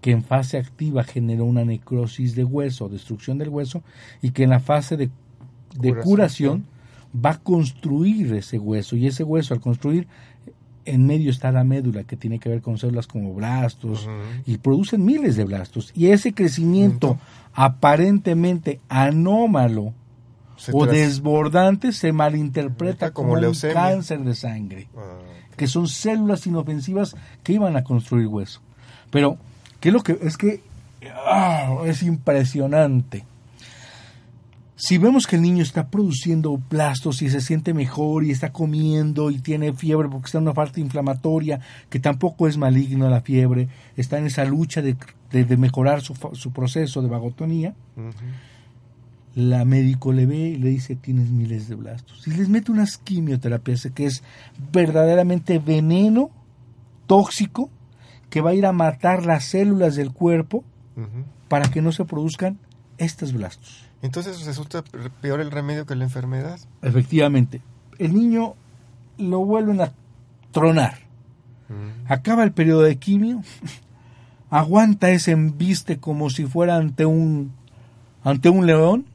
que 0.00 0.10
en 0.10 0.24
fase 0.24 0.58
activa 0.58 1.04
generó 1.04 1.44
una 1.44 1.64
necrosis 1.64 2.34
de 2.34 2.44
hueso, 2.44 2.88
destrucción 2.88 3.38
del 3.38 3.48
hueso, 3.48 3.82
y 4.20 4.32
que 4.32 4.42
en 4.42 4.50
la 4.50 4.60
fase 4.60 4.96
de, 4.96 5.10
de 5.78 5.94
curación 5.94 6.66
va 7.14 7.30
a 7.30 7.38
construir 7.38 8.34
ese 8.34 8.58
hueso, 8.58 8.96
y 8.96 9.06
ese 9.06 9.22
hueso 9.22 9.54
al 9.54 9.60
construir 9.60 10.06
en 10.86 11.06
medio 11.06 11.30
está 11.30 11.52
la 11.52 11.64
médula 11.64 12.04
que 12.04 12.16
tiene 12.16 12.38
que 12.38 12.48
ver 12.48 12.62
con 12.62 12.78
células 12.78 13.06
como 13.06 13.34
blastos 13.34 14.08
y 14.46 14.58
producen 14.58 15.04
miles 15.04 15.36
de 15.36 15.44
blastos. 15.44 15.92
Y 15.94 16.08
ese 16.08 16.32
crecimiento 16.32 17.18
aparentemente 17.52 18.80
anómalo 18.88 19.92
Se 20.56 20.72
o 20.74 20.86
desbordante 20.86 21.92
se 21.92 22.12
malinterpreta 22.12 23.10
Como 23.10 23.34
como, 23.34 23.48
un 23.48 23.54
cáncer 23.72 24.20
de 24.20 24.34
sangre 24.34 24.88
Ah, 24.96 25.18
que 25.56 25.66
son 25.66 25.88
células 25.88 26.46
inofensivas 26.46 27.16
que 27.42 27.54
iban 27.54 27.76
a 27.76 27.84
construir 27.84 28.26
hueso. 28.26 28.60
Pero 29.10 29.38
qué 29.80 29.88
es 29.88 29.92
lo 29.92 30.02
que 30.02 30.18
es 30.22 30.36
que 30.36 30.62
ah, 31.24 31.78
es 31.84 32.02
impresionante 32.02 33.24
si 34.78 34.98
vemos 34.98 35.26
que 35.26 35.36
el 35.36 35.42
niño 35.42 35.62
está 35.62 35.88
produciendo 35.88 36.56
plastos 36.68 37.22
y 37.22 37.30
se 37.30 37.40
siente 37.40 37.72
mejor 37.72 38.24
y 38.24 38.30
está 38.30 38.52
comiendo 38.52 39.30
y 39.30 39.38
tiene 39.38 39.72
fiebre 39.72 40.08
porque 40.10 40.26
está 40.26 40.36
en 40.38 40.42
una 40.44 40.52
falta 40.54 40.80
inflamatoria, 40.80 41.60
que 41.88 41.98
tampoco 41.98 42.46
es 42.46 42.58
maligno 42.58 43.08
la 43.08 43.22
fiebre, 43.22 43.68
está 43.96 44.18
en 44.18 44.26
esa 44.26 44.44
lucha 44.44 44.82
de, 44.82 44.94
de- 45.32 45.44
de 45.46 45.56
mejorar 45.56 46.02
su, 46.02 46.14
su 46.34 46.52
proceso 46.52 47.00
de 47.00 47.08
vagotonía, 47.08 47.74
la 49.34 49.64
médico 49.64 50.12
le 50.12 50.24
ve 50.26 50.36
y 50.50 50.56
le 50.56 50.70
dice 50.70 50.96
tienes 50.96 51.30
miles 51.30 51.68
de 51.68 51.74
blastos. 51.74 52.26
Y 52.26 52.30
les 52.32 52.48
mete 52.48 52.72
unas 52.72 52.96
quimioterapias 52.98 53.88
que 53.94 54.06
es 54.06 54.22
verdaderamente 54.72 55.58
veneno 55.58 56.30
tóxico 57.06 57.70
que 58.30 58.40
va 58.40 58.50
a 58.50 58.54
ir 58.54 58.66
a 58.66 58.72
matar 58.72 59.24
las 59.26 59.44
células 59.44 59.94
del 59.96 60.12
cuerpo 60.12 60.64
para 61.48 61.70
que 61.70 61.82
no 61.82 61.92
se 61.92 62.04
produzcan 62.04 62.58
estos 62.98 63.32
blastos. 63.32 63.85
Entonces 64.06 64.44
resulta 64.46 64.84
peor 65.20 65.40
el 65.40 65.50
remedio 65.50 65.84
que 65.84 65.96
la 65.96 66.04
enfermedad. 66.04 66.58
Efectivamente, 66.80 67.60
el 67.98 68.14
niño 68.14 68.54
lo 69.18 69.44
vuelven 69.44 69.80
a 69.80 69.92
tronar. 70.52 70.98
Mm. 71.68 72.10
Acaba 72.10 72.44
el 72.44 72.52
periodo 72.52 72.82
de 72.82 72.96
quimio, 72.96 73.42
aguanta 74.50 75.10
ese 75.10 75.32
embiste 75.32 75.98
como 75.98 76.30
si 76.30 76.46
fuera 76.46 76.76
ante 76.76 77.04
un 77.04 77.52
ante 78.22 78.48
un 78.48 78.66
león, 78.66 79.06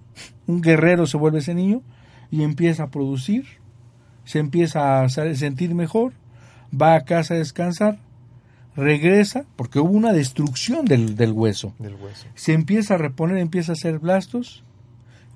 un 0.47 0.61
guerrero 0.61 1.05
se 1.07 1.17
vuelve 1.17 1.39
ese 1.39 1.53
niño 1.53 1.81
y 2.29 2.43
empieza 2.43 2.83
a 2.83 2.89
producir, 2.89 3.45
se 4.25 4.39
empieza 4.39 5.03
a 5.03 5.09
sentir 5.09 5.73
mejor, 5.75 6.13
va 6.73 6.95
a 6.95 7.05
casa 7.05 7.33
a 7.33 7.37
descansar, 7.37 7.99
regresa 8.75 9.45
porque 9.55 9.79
hubo 9.79 9.91
una 9.91 10.13
destrucción 10.13 10.85
del, 10.85 11.15
del 11.15 11.31
hueso 11.31 11.73
Del 11.79 11.95
hueso. 11.95 12.25
se 12.35 12.53
empieza 12.53 12.95
a 12.95 12.97
reponer, 12.97 13.37
empieza 13.37 13.71
a 13.71 13.73
hacer 13.73 13.99
blastos, 13.99 14.63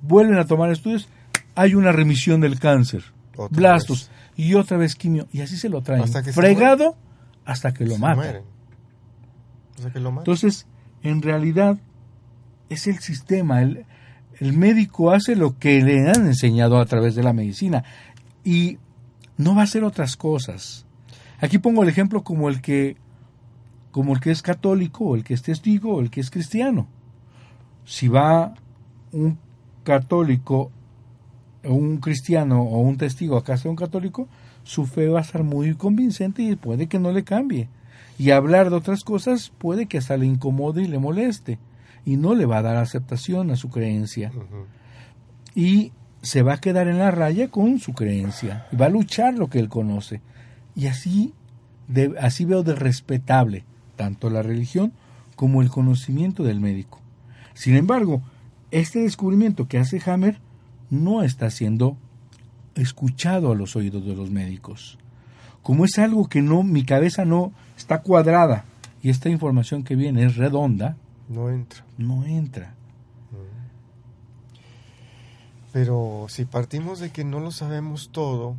vuelven 0.07 0.37
a 0.37 0.45
tomar 0.45 0.71
estudios, 0.71 1.07
hay 1.55 1.75
una 1.75 1.91
remisión 1.91 2.41
del 2.41 2.59
cáncer, 2.59 3.03
Otra 3.35 3.55
blastos 3.55 4.09
y 4.35 4.53
otra 4.55 4.77
vez 4.77 4.95
quimio 4.95 5.27
y 5.31 5.41
así 5.41 5.57
se 5.57 5.69
lo 5.69 5.81
traen 5.81 6.03
Hasta 6.03 6.21
que 6.21 6.33
se 6.33 6.39
fregado 6.39 6.95
hasta 7.45 7.73
que 7.73 7.85
lo 7.85 7.97
matan. 7.97 8.41
que 9.93 9.99
lo. 9.99 10.09
Entonces, 10.09 10.67
en 11.03 11.21
realidad 11.21 11.77
es 12.69 12.87
el 12.87 12.99
sistema, 12.99 13.61
el, 13.61 13.85
el 14.39 14.53
médico 14.53 15.11
hace 15.11 15.35
lo 15.35 15.57
que 15.57 15.81
le 15.81 16.09
han 16.09 16.25
enseñado 16.25 16.79
a 16.79 16.85
través 16.85 17.15
de 17.15 17.23
la 17.23 17.33
medicina 17.33 17.83
y 18.43 18.79
no 19.37 19.55
va 19.55 19.61
a 19.61 19.63
hacer 19.65 19.83
otras 19.83 20.17
cosas. 20.17 20.85
Aquí 21.39 21.59
pongo 21.59 21.83
el 21.83 21.89
ejemplo 21.89 22.23
como 22.23 22.49
el 22.49 22.61
que 22.61 22.97
como 23.91 24.13
el 24.13 24.19
que 24.19 24.31
es 24.31 24.41
católico, 24.41 25.05
o 25.05 25.15
el 25.15 25.23
que 25.23 25.33
es 25.33 25.41
testigo, 25.41 25.95
o 25.95 26.01
el 26.01 26.09
que 26.09 26.19
es 26.19 26.29
cristiano. 26.29 26.85
Si 27.85 28.09
va 28.09 28.53
un 29.13 29.39
católico, 29.85 30.69
un 31.63 31.97
cristiano 31.97 32.61
o 32.61 32.79
un 32.79 32.97
testigo 32.97 33.37
a 33.37 33.45
casa 33.45 33.63
de 33.63 33.69
un 33.69 33.77
católico, 33.77 34.27
su 34.63 34.85
fe 34.85 35.07
va 35.07 35.19
a 35.19 35.21
estar 35.21 35.43
muy 35.43 35.75
convincente 35.75 36.41
y 36.41 36.57
puede 36.57 36.87
que 36.87 36.99
no 36.99 37.13
le 37.13 37.23
cambie. 37.23 37.69
Y 38.17 38.31
hablar 38.31 38.69
de 38.69 38.75
otras 38.75 39.05
cosas 39.05 39.51
puede 39.57 39.85
que 39.85 39.97
hasta 39.97 40.17
le 40.17 40.25
incomode 40.25 40.83
y 40.83 40.87
le 40.87 40.99
moleste. 40.99 41.59
Y 42.05 42.17
no 42.17 42.35
le 42.35 42.45
va 42.45 42.57
a 42.57 42.61
dar 42.61 42.75
aceptación 42.75 43.51
a 43.51 43.55
su 43.55 43.69
creencia. 43.69 44.31
Y 45.55 45.91
se 46.21 46.41
va 46.41 46.53
a 46.53 46.61
quedar 46.61 46.87
en 46.87 46.99
la 46.99 47.11
raya 47.11 47.49
con 47.49 47.79
su 47.79 47.93
creencia. 47.93 48.67
Y 48.71 48.75
va 48.75 48.87
a 48.87 48.89
luchar 48.89 49.35
lo 49.35 49.49
que 49.49 49.59
él 49.59 49.69
conoce. 49.69 50.21
Y 50.75 50.87
así, 50.87 51.33
de, 51.87 52.15
así 52.19 52.45
veo 52.45 52.63
de 52.63 52.75
respetable 52.75 53.63
tanto 53.95 54.29
la 54.29 54.41
religión 54.41 54.93
como 55.35 55.61
el 55.61 55.69
conocimiento 55.69 56.43
del 56.43 56.59
médico. 56.59 56.99
Sin 57.53 57.75
embargo, 57.75 58.21
este 58.71 58.99
descubrimiento 58.99 59.67
que 59.67 59.77
hace 59.77 60.01
Hammer 60.09 60.39
no 60.89 61.23
está 61.23 61.49
siendo 61.49 61.97
escuchado 62.75 63.51
a 63.51 63.55
los 63.55 63.75
oídos 63.75 64.05
de 64.05 64.15
los 64.15 64.29
médicos. 64.31 64.97
Como 65.61 65.85
es 65.85 65.97
algo 65.97 66.27
que 66.27 66.41
no, 66.41 66.61
mi 66.63 66.83
cabeza 66.83 67.25
no 67.25 67.51
está 67.77 68.01
cuadrada 68.01 68.65
y 69.01 69.09
esta 69.09 69.29
información 69.29 69.83
que 69.83 69.95
viene 69.95 70.25
es 70.25 70.35
redonda, 70.35 70.95
No 71.29 71.49
entra. 71.49 71.83
no 71.97 72.25
entra. 72.25 72.73
Pero 75.73 76.27
si 76.29 76.45
partimos 76.45 76.99
de 76.99 77.09
que 77.11 77.23
no 77.23 77.39
lo 77.39 77.51
sabemos 77.51 78.09
todo, 78.11 78.55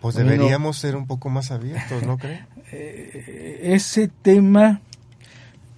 pues 0.00 0.14
Bueno. 0.14 0.30
deberíamos 0.30 0.78
ser 0.78 0.96
un 0.96 1.06
poco 1.06 1.28
más 1.28 1.50
abiertos, 1.50 2.02
¿no 2.04 2.18
cree? 2.18 2.44
Eh, 2.72 3.72
ese 3.74 4.06
tema 4.06 4.80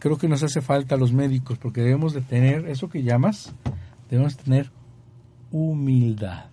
creo 0.03 0.18
que 0.18 0.26
nos 0.26 0.42
hace 0.42 0.61
falta 0.61 0.96
a 0.96 0.98
los 0.98 1.12
médicos 1.12 1.59
porque 1.59 1.80
debemos 1.80 2.12
de 2.12 2.22
tener 2.22 2.68
eso 2.68 2.88
que 2.88 3.05
llamas, 3.05 3.55
debemos 4.11 4.36
tener 4.36 4.72
humildad. 5.53 6.46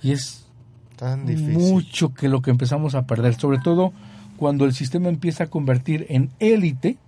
Y 0.00 0.12
es 0.12 0.46
Tan 0.94 1.26
difícil. 1.26 1.58
mucho 1.58 2.14
que 2.14 2.28
lo 2.28 2.40
que 2.40 2.52
empezamos 2.52 2.94
a 2.94 3.04
perder, 3.08 3.34
sobre 3.34 3.58
todo 3.58 3.92
cuando 4.36 4.64
el 4.64 4.74
sistema 4.74 5.08
empieza 5.08 5.44
a 5.44 5.46
convertir 5.48 6.06
en 6.08 6.30
élite 6.38 6.98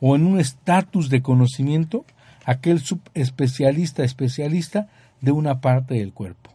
o 0.00 0.16
en 0.16 0.26
un 0.26 0.38
estatus 0.38 1.08
de 1.08 1.22
conocimiento 1.22 2.04
aquel 2.44 2.80
subespecialista 2.80 4.04
especialista 4.04 4.90
de 5.22 5.32
una 5.32 5.62
parte 5.62 5.94
del 5.94 6.12
cuerpo. 6.12 6.50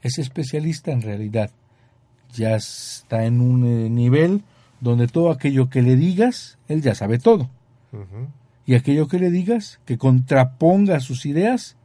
Ese 0.00 0.22
especialista 0.22 0.90
en 0.90 1.02
realidad 1.02 1.50
ya 2.32 2.56
está 2.56 3.26
en 3.26 3.42
un 3.42 3.66
eh, 3.66 3.90
nivel 3.90 4.42
donde 4.80 5.08
todo 5.08 5.30
aquello 5.30 5.68
que 5.68 5.82
le 5.82 5.96
digas, 5.96 6.58
él 6.68 6.82
ya 6.82 6.94
sabe 6.94 7.18
todo. 7.18 7.50
Y 8.66 8.74
aquello 8.74 9.08
que 9.08 9.18
le 9.18 9.30
digas, 9.30 9.80
que 9.86 9.96
contraponga 9.98 11.00
sus 11.00 11.24
ideas, 11.26 11.76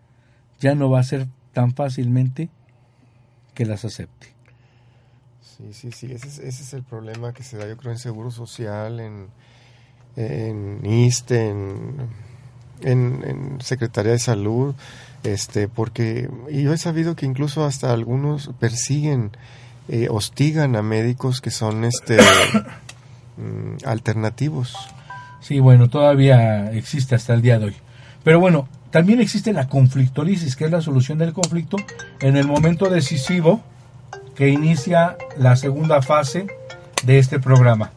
ya 0.60 0.76
no 0.76 0.90
va 0.90 1.00
a 1.00 1.04
ser 1.04 1.28
tan 1.54 1.74
fácilmente 1.74 2.50
que 3.54 3.66
las 3.66 3.86
acepte. 3.86 4.28
Sí, 5.42 5.72
sí, 5.72 5.92
sí, 5.92 6.12
ese 6.12 6.28
es, 6.28 6.40
ese 6.40 6.64
es 6.64 6.74
el 6.74 6.84
problema 6.84 7.34
que 7.34 7.44
se 7.44 7.58
da, 7.58 7.68
yo 7.68 7.78
creo, 7.78 7.92
en 7.92 8.00
Seguro 8.00 8.32
Social, 8.32 9.00
en, 9.00 9.28
en 10.16 10.86
ISTE, 10.86 11.50
en, 11.50 11.96
en, 12.82 13.24
en 13.24 13.62
Secretaría 13.62 14.14
de 14.14 14.20
Salud, 14.20 14.76
este, 15.24 15.68
porque 15.68 16.30
yo 16.52 16.74
he 16.74 16.78
sabido 16.78 17.16
que 17.16 17.26
incluso 17.26 17.64
hasta 17.66 17.94
algunos 17.94 18.50
persiguen, 18.60 19.32
eh, 19.88 20.08
hostigan 20.10 20.76
a 20.76 20.82
médicos 20.82 21.42
que 21.42 21.52
son 21.52 21.84
este 21.84 22.18
mm, 23.38 23.86
alternativos. 23.86 24.76
Sí, 25.42 25.60
bueno, 25.60 25.90
todavía 25.90 26.72
existe 26.72 27.16
hasta 27.16 27.34
el 27.34 27.42
día 27.42 27.60
de 27.60 27.66
hoy. 27.66 27.76
Pero 28.24 28.40
bueno, 28.40 28.68
también 28.92 29.20
existe 29.20 29.52
la 29.52 29.68
conflictolisis, 29.68 30.56
que 30.56 30.66
es 30.66 30.72
la 30.72 30.82
solución 30.82 31.18
del 31.18 31.34
conflicto 31.34 31.78
en 32.22 32.38
el 32.38 32.48
momento 32.48 32.90
decisivo 32.90 33.62
que 34.36 34.50
inicia 34.50 35.18
la 35.38 35.56
segunda 35.56 36.02
fase 36.02 36.48
de 37.04 37.20
este 37.20 37.40
programa. 37.40 37.92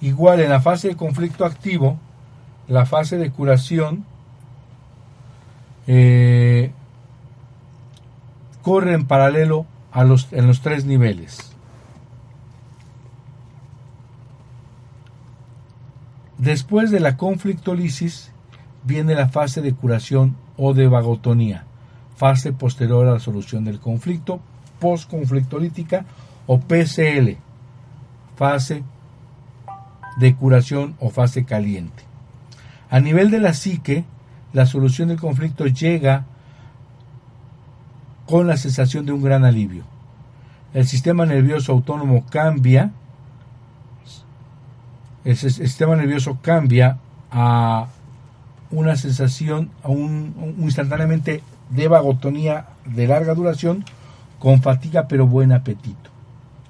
Igual 0.00 0.40
en 0.40 0.50
la 0.50 0.60
fase 0.60 0.88
de 0.88 0.96
conflicto 0.96 1.44
activo, 1.44 1.98
la 2.68 2.86
fase 2.86 3.18
de 3.18 3.30
curación 3.30 4.04
eh, 5.86 6.72
corre 8.62 8.94
en 8.94 9.06
paralelo 9.06 9.66
en 9.94 10.46
los 10.46 10.60
tres 10.60 10.84
niveles. 10.84 11.54
Después 16.38 16.90
de 16.90 17.00
la 17.00 17.16
conflictolisis 17.16 18.32
viene 18.82 19.14
la 19.14 19.28
fase 19.28 19.62
de 19.62 19.72
curación 19.72 20.36
o 20.56 20.74
de 20.74 20.88
vagotonía, 20.88 21.64
fase 22.16 22.52
posterior 22.52 23.06
a 23.06 23.12
la 23.12 23.20
solución 23.20 23.64
del 23.64 23.80
conflicto, 23.80 24.40
postconflictolítica 24.80 26.04
o 26.46 26.60
PCL, 26.60 27.38
fase 28.36 28.82
de 30.18 30.34
curación 30.34 30.96
o 31.00 31.10
fase 31.10 31.44
caliente. 31.44 32.02
A 32.90 33.00
nivel 33.00 33.30
de 33.30 33.40
la 33.40 33.54
psique, 33.54 34.04
la 34.52 34.66
solución 34.66 35.08
del 35.08 35.20
conflicto 35.20 35.66
llega 35.66 36.26
con 38.26 38.46
la 38.46 38.56
sensación 38.56 39.06
de 39.06 39.12
un 39.12 39.22
gran 39.22 39.44
alivio. 39.44 39.84
El 40.72 40.86
sistema 40.86 41.26
nervioso 41.26 41.72
autónomo 41.72 42.24
cambia, 42.30 42.90
el 45.24 45.36
sistema 45.36 45.96
nervioso 45.96 46.38
cambia 46.42 46.98
a 47.30 47.86
una 48.70 48.96
sensación, 48.96 49.70
a 49.82 49.88
un, 49.88 50.56
instantáneamente 50.58 51.42
de 51.70 51.88
vagotonía 51.88 52.66
de 52.84 53.06
larga 53.06 53.34
duración 53.34 53.84
con 54.38 54.62
fatiga 54.62 55.06
pero 55.08 55.26
buen 55.26 55.52
apetito. 55.52 56.10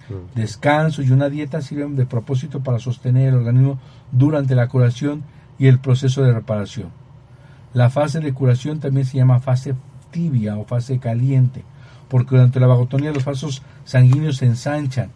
Mm. 0.09 0.39
Descanso 0.39 1.03
y 1.03 1.11
una 1.11 1.29
dieta 1.29 1.63
sirven 1.63 1.97
de 1.97 2.07
propósito 2.07 2.61
para 2.61 2.79
sostener 2.79 3.29
el 3.29 3.35
organismo 3.35 3.79
durante 4.13 4.55
la 4.55 4.69
curación 4.69 5.23
y 5.59 5.67
el 5.67 5.79
proceso 5.79 6.23
de 6.23 6.33
reparación. 6.33 6.91
La 7.73 7.91
fase 7.91 8.21
de 8.21 8.33
curación 8.33 8.81
también 8.81 9.07
se 9.07 9.17
llama 9.17 9.41
fase 9.41 9.75
tibia 10.15 10.57
o 10.57 10.65
fase 10.65 11.01
caliente, 11.01 11.65
porque 12.09 12.37
durante 12.37 12.61
la 12.61 12.69
vagotonía 12.69 13.12
los 13.12 13.25
vasos 13.25 13.62
sanguíneos 13.85 14.37
se 14.37 14.47
ensanchan, 14.47 15.11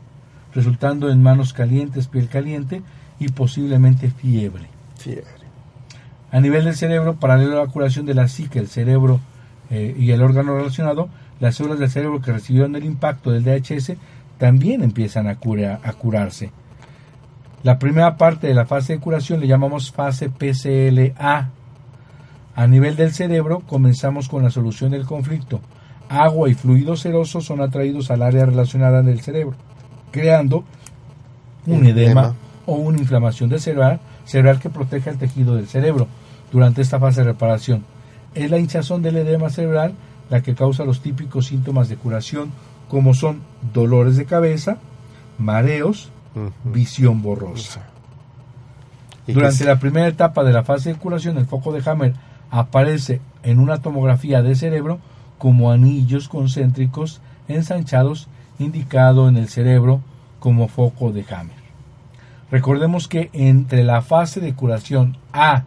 resultando 0.53 1.09
en 1.09 1.22
manos 1.22 1.53
calientes, 1.53 2.09
piel 2.09 2.28
caliente 2.28 2.82
y 3.20 3.28
posiblemente 3.28 4.11
fiebre. 4.11 4.66
A 6.32 6.40
nivel 6.40 6.64
del 6.64 6.74
cerebro, 6.74 7.14
paralelo 7.14 7.61
a 7.61 7.66
la 7.66 7.70
curación 7.70 8.07
de 8.07 8.14
la 8.14 8.26
psique, 8.26 8.59
el 8.59 8.66
cerebro 8.66 9.20
eh, 9.70 9.94
y 9.96 10.11
el 10.11 10.20
órgano 10.20 10.57
relacionado, 10.57 11.09
las 11.38 11.55
células 11.55 11.78
del 11.78 11.90
cerebro 11.90 12.20
que 12.20 12.32
recibieron 12.32 12.74
el 12.74 12.84
impacto 12.84 13.30
del 13.30 13.44
DHS 13.44 13.92
también 14.36 14.82
empiezan 14.82 15.28
a, 15.28 15.38
a 15.82 15.92
curarse. 15.92 16.51
La 17.62 17.78
primera 17.78 18.16
parte 18.16 18.49
de 18.49 18.55
la 18.55 18.66
fase 18.66 18.94
de 18.94 19.01
curación 19.01 19.40
le 19.40 19.46
llamamos 19.46 19.92
fase 19.92 20.30
PCLA, 20.30 21.51
a 22.59 22.66
nivel 22.66 22.96
del 22.96 23.14
cerebro, 23.14 23.61
comenzamos 23.61 24.28
con 24.28 24.42
la 24.42 24.50
solución 24.50 24.90
del 24.90 25.06
conflicto. 25.06 25.61
Agua 26.09 26.50
y 26.50 26.54
fluido 26.54 26.96
seroso 26.96 27.40
son 27.40 27.61
atraídos 27.61 28.11
al 28.11 28.20
área 28.20 28.46
relacionada 28.46 29.00
del 29.00 29.20
cerebro, 29.20 29.54
creando 30.11 30.64
un 31.66 31.86
edema, 31.86 32.34
o 32.66 32.74
una 32.74 32.98
inflamación 32.98 33.48
del 33.48 33.61
cerebral, 33.61 34.00
cerebral 34.24 34.59
que 34.59 34.70
protege 34.70 35.09
el 35.09 35.18
tejido 35.18 35.54
del 35.54 35.68
cerebro 35.68 36.09
durante 36.50 36.82
esta 36.82 36.98
fase 36.98 37.20
de 37.20 37.28
reparación. 37.28 37.84
Es 38.34 38.50
la 38.50 38.59
hinchazón 38.59 39.02
del 39.02 39.18
edema 39.18 39.50
cerebral 39.50 39.94
la 40.28 40.42
que 40.42 40.56
causa 40.56 40.82
los 40.84 41.00
típicos 41.00 41.46
síntomas 41.46 41.88
de 41.88 41.94
curación, 41.94 42.50
como 42.88 43.14
son 43.14 43.42
dolores 43.72 44.16
de 44.16 44.24
cabeza, 44.24 44.78
mareos, 45.38 46.11
visión 46.64 47.22
borrosa. 47.22 47.82
Durante 49.28 49.64
la 49.64 49.78
primera 49.78 50.09
etapa 50.09 50.42
de 50.42 50.52
la 50.52 50.64
fase 50.64 50.92
de 50.92 50.98
curación, 50.98 51.38
el 51.38 51.46
foco 51.46 51.72
de 51.72 51.88
Hammer 51.88 52.14
aparece 52.51 53.20
en 53.42 53.59
una 53.59 53.80
tomografía 53.82 54.42
de 54.42 54.55
cerebro 54.55 54.99
como 55.38 55.70
anillos 55.70 56.28
concéntricos 56.28 57.20
ensanchados 57.46 58.28
indicado 58.59 59.28
en 59.28 59.36
el 59.36 59.49
cerebro 59.49 60.01
como 60.40 60.68
foco 60.68 61.12
de 61.12 61.24
Hammer. 61.30 61.57
Recordemos 62.51 63.09
que 63.09 63.30
entre 63.32 63.84
la 63.84 64.03
fase 64.03 64.40
de 64.40 64.55
curación 64.55 65.16
A 65.32 65.64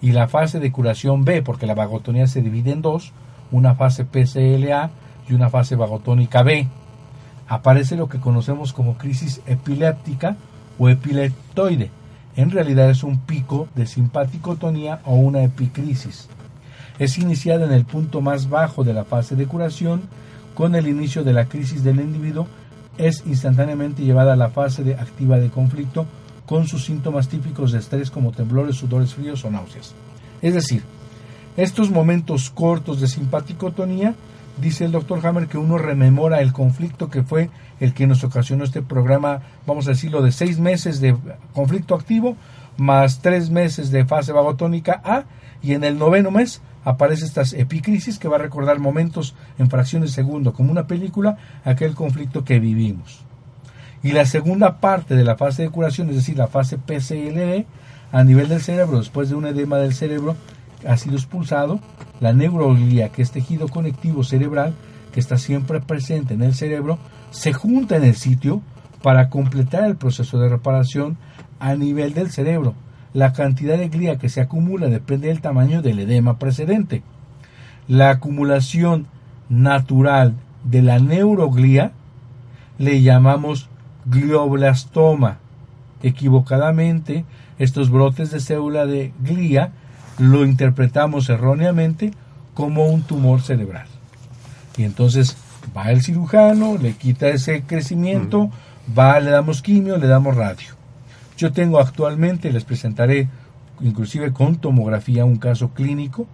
y 0.00 0.12
la 0.12 0.28
fase 0.28 0.60
de 0.60 0.72
curación 0.72 1.24
B, 1.24 1.42
porque 1.42 1.66
la 1.66 1.74
vagotonía 1.74 2.26
se 2.26 2.40
divide 2.40 2.72
en 2.72 2.82
dos, 2.82 3.12
una 3.50 3.74
fase 3.74 4.04
PCLA 4.04 4.90
y 5.28 5.34
una 5.34 5.50
fase 5.50 5.76
vagotónica 5.76 6.42
B, 6.42 6.68
aparece 7.48 7.96
lo 7.96 8.08
que 8.08 8.20
conocemos 8.20 8.72
como 8.72 8.96
crisis 8.96 9.42
epiléptica 9.46 10.36
o 10.78 10.88
epileptoide, 10.88 11.90
en 12.36 12.50
realidad 12.50 12.90
es 12.90 13.02
un 13.02 13.18
pico 13.18 13.68
de 13.74 13.86
simpaticotonía 13.86 15.00
o 15.04 15.14
una 15.14 15.42
epicrisis. 15.42 16.28
Es 16.98 17.18
iniciada 17.18 17.64
en 17.64 17.72
el 17.72 17.84
punto 17.84 18.20
más 18.20 18.48
bajo 18.48 18.84
de 18.84 18.94
la 18.94 19.04
fase 19.04 19.36
de 19.36 19.46
curación, 19.46 20.02
con 20.54 20.74
el 20.74 20.86
inicio 20.86 21.24
de 21.24 21.32
la 21.32 21.46
crisis 21.46 21.82
del 21.82 22.00
individuo, 22.00 22.46
es 22.98 23.22
instantáneamente 23.26 24.02
llevada 24.02 24.34
a 24.34 24.36
la 24.36 24.50
fase 24.50 24.84
de 24.84 24.94
activa 24.94 25.38
de 25.38 25.48
conflicto 25.48 26.06
con 26.46 26.66
sus 26.66 26.84
síntomas 26.84 27.28
típicos 27.28 27.72
de 27.72 27.78
estrés 27.78 28.10
como 28.10 28.32
temblores, 28.32 28.76
sudores 28.76 29.14
fríos 29.14 29.44
o 29.44 29.50
náuseas. 29.50 29.94
Es 30.42 30.54
decir, 30.54 30.82
estos 31.56 31.90
momentos 31.90 32.50
cortos 32.50 33.00
de 33.00 33.08
simpaticotonía, 33.08 34.14
dice 34.58 34.84
el 34.84 34.92
doctor 34.92 35.24
Hammer 35.26 35.46
que 35.46 35.58
uno 35.58 35.78
rememora 35.78 36.40
el 36.40 36.52
conflicto 36.52 37.10
que 37.10 37.22
fue 37.22 37.50
el 37.80 37.94
que 37.94 38.06
nos 38.06 38.24
ocasionó 38.24 38.64
este 38.64 38.82
programa, 38.82 39.42
vamos 39.66 39.86
a 39.86 39.90
decirlo, 39.90 40.22
de 40.22 40.32
seis 40.32 40.58
meses 40.58 41.00
de 41.00 41.16
conflicto 41.54 41.94
activo, 41.94 42.36
más 42.76 43.20
tres 43.20 43.50
meses 43.50 43.90
de 43.90 44.04
fase 44.04 44.32
vagotónica 44.32 45.00
A, 45.04 45.24
y 45.62 45.74
en 45.74 45.84
el 45.84 45.98
noveno 45.98 46.30
mes 46.30 46.62
aparece 46.84 47.24
estas 47.24 47.52
epicrisis 47.52 48.18
que 48.18 48.28
va 48.28 48.36
a 48.36 48.40
recordar 48.40 48.78
momentos 48.78 49.34
en 49.58 49.68
fracciones 49.68 50.10
de 50.10 50.14
segundo, 50.14 50.52
como 50.52 50.70
una 50.70 50.86
película, 50.86 51.36
aquel 51.64 51.94
conflicto 51.94 52.44
que 52.44 52.58
vivimos. 52.58 53.22
Y 54.02 54.12
la 54.12 54.24
segunda 54.24 54.80
parte 54.80 55.14
de 55.14 55.24
la 55.24 55.36
fase 55.36 55.62
de 55.62 55.70
curación, 55.70 56.08
es 56.08 56.16
decir, 56.16 56.38
la 56.38 56.48
fase 56.48 56.78
PCLE, 56.78 57.66
a 58.12 58.24
nivel 58.24 58.48
del 58.48 58.60
cerebro, 58.60 58.98
después 58.98 59.28
de 59.28 59.34
un 59.34 59.46
edema 59.46 59.76
del 59.76 59.94
cerebro, 59.94 60.36
ha 60.86 60.96
sido 60.96 61.16
expulsado, 61.16 61.80
la 62.20 62.32
neuroglía, 62.32 63.10
que 63.10 63.22
es 63.22 63.30
tejido 63.30 63.68
conectivo 63.68 64.24
cerebral, 64.24 64.74
que 65.12 65.20
está 65.20 65.38
siempre 65.38 65.80
presente 65.80 66.34
en 66.34 66.42
el 66.42 66.54
cerebro, 66.54 66.98
se 67.30 67.52
junta 67.52 67.96
en 67.96 68.04
el 68.04 68.14
sitio 68.14 68.62
para 69.02 69.28
completar 69.30 69.84
el 69.84 69.96
proceso 69.96 70.38
de 70.38 70.48
reparación 70.48 71.16
a 71.58 71.74
nivel 71.74 72.14
del 72.14 72.30
cerebro. 72.30 72.74
La 73.12 73.32
cantidad 73.32 73.76
de 73.76 73.88
glía 73.88 74.18
que 74.18 74.28
se 74.28 74.40
acumula 74.40 74.88
depende 74.88 75.28
del 75.28 75.40
tamaño 75.40 75.82
del 75.82 76.00
edema 76.00 76.38
precedente. 76.38 77.02
La 77.88 78.10
acumulación 78.10 79.06
natural 79.48 80.34
de 80.64 80.82
la 80.82 80.98
neuroglía 80.98 81.92
le 82.78 83.02
llamamos 83.02 83.68
glioblastoma. 84.04 85.38
Equivocadamente, 86.02 87.24
estos 87.58 87.90
brotes 87.90 88.30
de 88.30 88.40
célula 88.40 88.86
de 88.86 89.12
glía 89.22 89.72
lo 90.20 90.44
interpretamos 90.44 91.28
erróneamente 91.28 92.12
como 92.54 92.86
un 92.86 93.02
tumor 93.02 93.40
cerebral. 93.40 93.86
Y 94.76 94.84
entonces 94.84 95.36
va 95.76 95.90
el 95.90 96.02
cirujano, 96.02 96.78
le 96.78 96.92
quita 96.94 97.28
ese 97.28 97.62
crecimiento, 97.62 98.50
Va, 98.96 99.20
le 99.20 99.30
damos 99.30 99.62
quimio, 99.62 99.98
le 99.98 100.08
damos 100.08 100.34
radio. 100.36 100.68
Yo 101.36 101.52
tengo 101.52 101.78
actualmente, 101.78 102.50
les 102.50 102.64
presentaré 102.64 103.28
inclusive 103.80 104.32
con 104.32 104.56
tomografía 104.56 105.24
un 105.24 105.36
caso 105.36 105.70
clínico 105.70 106.26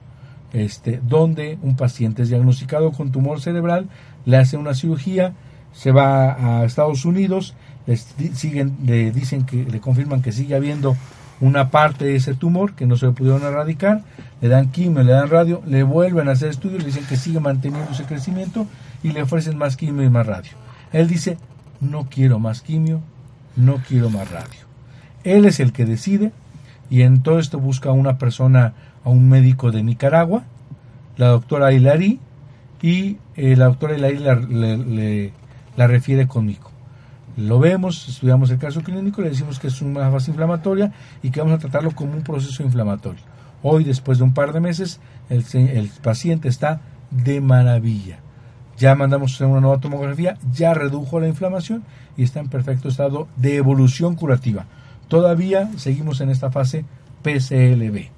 este, 0.53 1.01
donde 1.07 1.59
un 1.63 1.77
paciente 1.77 2.23
es 2.23 2.31
diagnosticado 2.31 2.93
con 2.93 3.13
tumor 3.13 3.41
cerebral, 3.41 3.89
le 4.25 4.39
hace 4.39 4.57
una 4.57 4.75
cirugía, 4.75 5.35
se 5.73 5.93
va 5.93 6.61
a 6.61 6.65
Estados 6.65 7.05
Unidos, 7.05 7.55
les 7.87 8.07
siguen, 8.35 8.79
le 8.85 9.11
dicen 9.11 9.45
que 9.45 9.65
le 9.65 9.81
confirman 9.81 10.23
que 10.23 10.33
sigue 10.33 10.55
habiendo 10.55 10.97
una 11.41 11.71
parte 11.71 12.07
de 12.07 12.17
ese 12.17 12.35
tumor 12.35 12.75
que 12.75 12.87
no 12.87 12.97
se 12.97 13.11
pudieron 13.11 13.43
erradicar, 13.43 14.03
le 14.41 14.49
dan 14.49 14.71
quimio, 14.71 15.03
le 15.03 15.13
dan 15.13 15.29
radio, 15.29 15.63
le 15.67 15.83
vuelven 15.83 16.29
a 16.29 16.33
hacer 16.33 16.49
estudios, 16.49 16.81
le 16.81 16.87
dicen 16.87 17.07
que 17.07 17.17
sigue 17.17 17.41
manteniendo 17.41 17.93
ese 17.93 18.05
crecimiento 18.05 18.67
y 19.03 19.13
le 19.13 19.23
ofrecen 19.23 19.59
más 19.59 19.77
quimio 19.77 20.05
y 20.05 20.11
más 20.11 20.27
radio. 20.27 20.53
Él 20.93 21.09
dice, 21.09 21.39
no 21.81 22.09
quiero 22.09 22.39
más 22.39 22.63
quimio, 22.63 23.01
no 23.55 23.77
quiero 23.87 24.11
más 24.11 24.31
radio. 24.31 24.61
Él 25.25 25.45
es 25.45 25.61
el 25.61 25.73
que 25.73 25.85
decide 25.85 26.33
y 26.89 27.03
en 27.03 27.23
todo 27.23 27.39
esto 27.39 27.59
busca 27.59 27.91
a 27.91 27.93
una 27.93 28.19
persona, 28.19 28.75
a 29.05 29.11
un 29.11 29.29
médico 29.29 29.73
de 29.73 29.83
Nicaragua, 29.83 30.45
la 31.17 31.29
doctora 31.29 31.73
Hilary, 31.73 32.21
y 32.83 33.17
eh, 33.37 33.57
la 33.57 33.67
doctora 33.67 33.97
Hilary 33.97 34.19
la, 34.19 34.35
la 35.77 35.87
refiere 35.87 36.27
conmigo. 36.27 36.71
Lo 37.37 37.59
vemos, 37.59 38.09
estudiamos 38.09 38.51
el 38.51 38.59
caso 38.59 38.81
clínico, 38.83 39.21
le 39.21 39.29
decimos 39.29 39.59
que 39.59 39.67
es 39.67 39.83
una 39.83 40.11
fase 40.11 40.31
inflamatoria 40.31 40.93
y 41.23 41.31
que 41.31 41.41
vamos 41.41 41.55
a 41.55 41.59
tratarlo 41.59 41.91
como 41.91 42.15
un 42.15 42.23
proceso 42.23 42.63
inflamatorio. 42.63 43.21
Hoy, 43.63 43.85
después 43.85 44.19
de 44.19 44.25
un 44.25 44.33
par 44.33 44.55
de 44.55 44.61
meses, 44.61 45.01
el, 45.29 45.91
paciente 46.03 46.49
está 46.49 46.81
de 47.11 47.43
maravilla. 47.43 48.21
Ya 48.79 48.95
mandamos 48.95 49.39
una 49.41 49.61
nueva 49.61 49.81
tomografía, 49.81 50.39
ya 50.51 50.73
redujo 50.73 51.21
la 51.21 51.29
inflamación 51.29 51.83
y 52.17 52.23
está 52.23 52.41
en 52.41 52.49
perfecto 52.49 52.89
estado 52.89 53.29
de 53.37 53.57
evolución 53.57 54.15
curativa. 54.15 54.65
Todavía 55.09 55.71
seguimos 55.77 56.21
en 56.23 56.31
esta 56.31 56.51
fase 56.51 56.85
PCLB. 57.23 58.09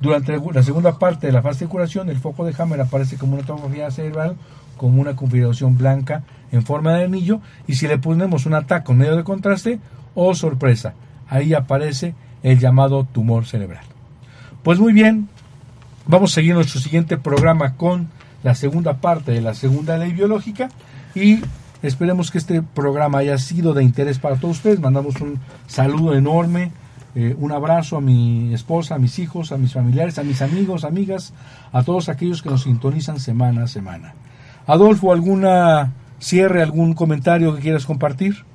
Durante 0.00 0.36
la 0.52 0.62
segunda 0.64 0.98
parte 0.98 1.28
de 1.28 1.32
la 1.32 1.42
fase 1.42 1.66
de 1.66 1.70
curación, 1.70 2.08
el 2.08 2.18
foco 2.18 2.44
de 2.44 2.54
Hammer 2.58 2.80
aparece 2.80 3.16
como 3.16 3.34
una 3.34 3.46
tomografía 3.46 3.88
cerebral, 3.92 4.36
como 4.82 5.00
una 5.00 5.14
configuración 5.14 5.78
blanca 5.78 6.24
en 6.50 6.64
forma 6.64 6.92
de 6.94 7.04
anillo, 7.04 7.40
y 7.68 7.76
si 7.76 7.86
le 7.86 7.98
ponemos 7.98 8.46
un 8.46 8.54
ataque 8.54 8.86
con 8.86 8.98
medio 8.98 9.14
de 9.14 9.22
contraste, 9.22 9.78
oh 10.16 10.34
sorpresa, 10.34 10.94
ahí 11.28 11.54
aparece 11.54 12.16
el 12.42 12.58
llamado 12.58 13.04
tumor 13.04 13.46
cerebral. 13.46 13.84
Pues 14.64 14.80
muy 14.80 14.92
bien, 14.92 15.28
vamos 16.08 16.32
a 16.32 16.34
seguir 16.34 16.54
nuestro 16.54 16.80
siguiente 16.80 17.16
programa 17.16 17.76
con 17.76 18.08
la 18.42 18.56
segunda 18.56 18.94
parte 18.94 19.30
de 19.30 19.40
la 19.40 19.54
segunda 19.54 19.96
ley 19.98 20.12
biológica 20.12 20.68
y 21.14 21.38
esperemos 21.84 22.32
que 22.32 22.38
este 22.38 22.60
programa 22.60 23.18
haya 23.18 23.38
sido 23.38 23.74
de 23.74 23.84
interés 23.84 24.18
para 24.18 24.34
todos 24.34 24.56
ustedes. 24.56 24.80
Mandamos 24.80 25.20
un 25.20 25.38
saludo 25.68 26.14
enorme 26.16 26.72
eh, 27.14 27.36
un 27.38 27.52
abrazo 27.52 27.98
a 27.98 28.00
mi 28.00 28.54
esposa, 28.54 28.94
a 28.94 28.98
mis 28.98 29.18
hijos, 29.18 29.52
a 29.52 29.58
mis 29.58 29.74
familiares, 29.74 30.18
a 30.18 30.22
mis 30.22 30.40
amigos, 30.40 30.84
amigas, 30.84 31.34
a 31.70 31.82
todos 31.82 32.08
aquellos 32.08 32.40
que 32.42 32.48
nos 32.48 32.62
sintonizan 32.62 33.20
semana 33.20 33.64
a 33.64 33.68
semana. 33.68 34.14
Adolfo, 34.72 35.12
¿alguna 35.12 35.92
cierre, 36.18 36.62
algún 36.62 36.94
comentario 36.94 37.54
que 37.54 37.60
quieras 37.60 37.84
compartir? 37.84 38.46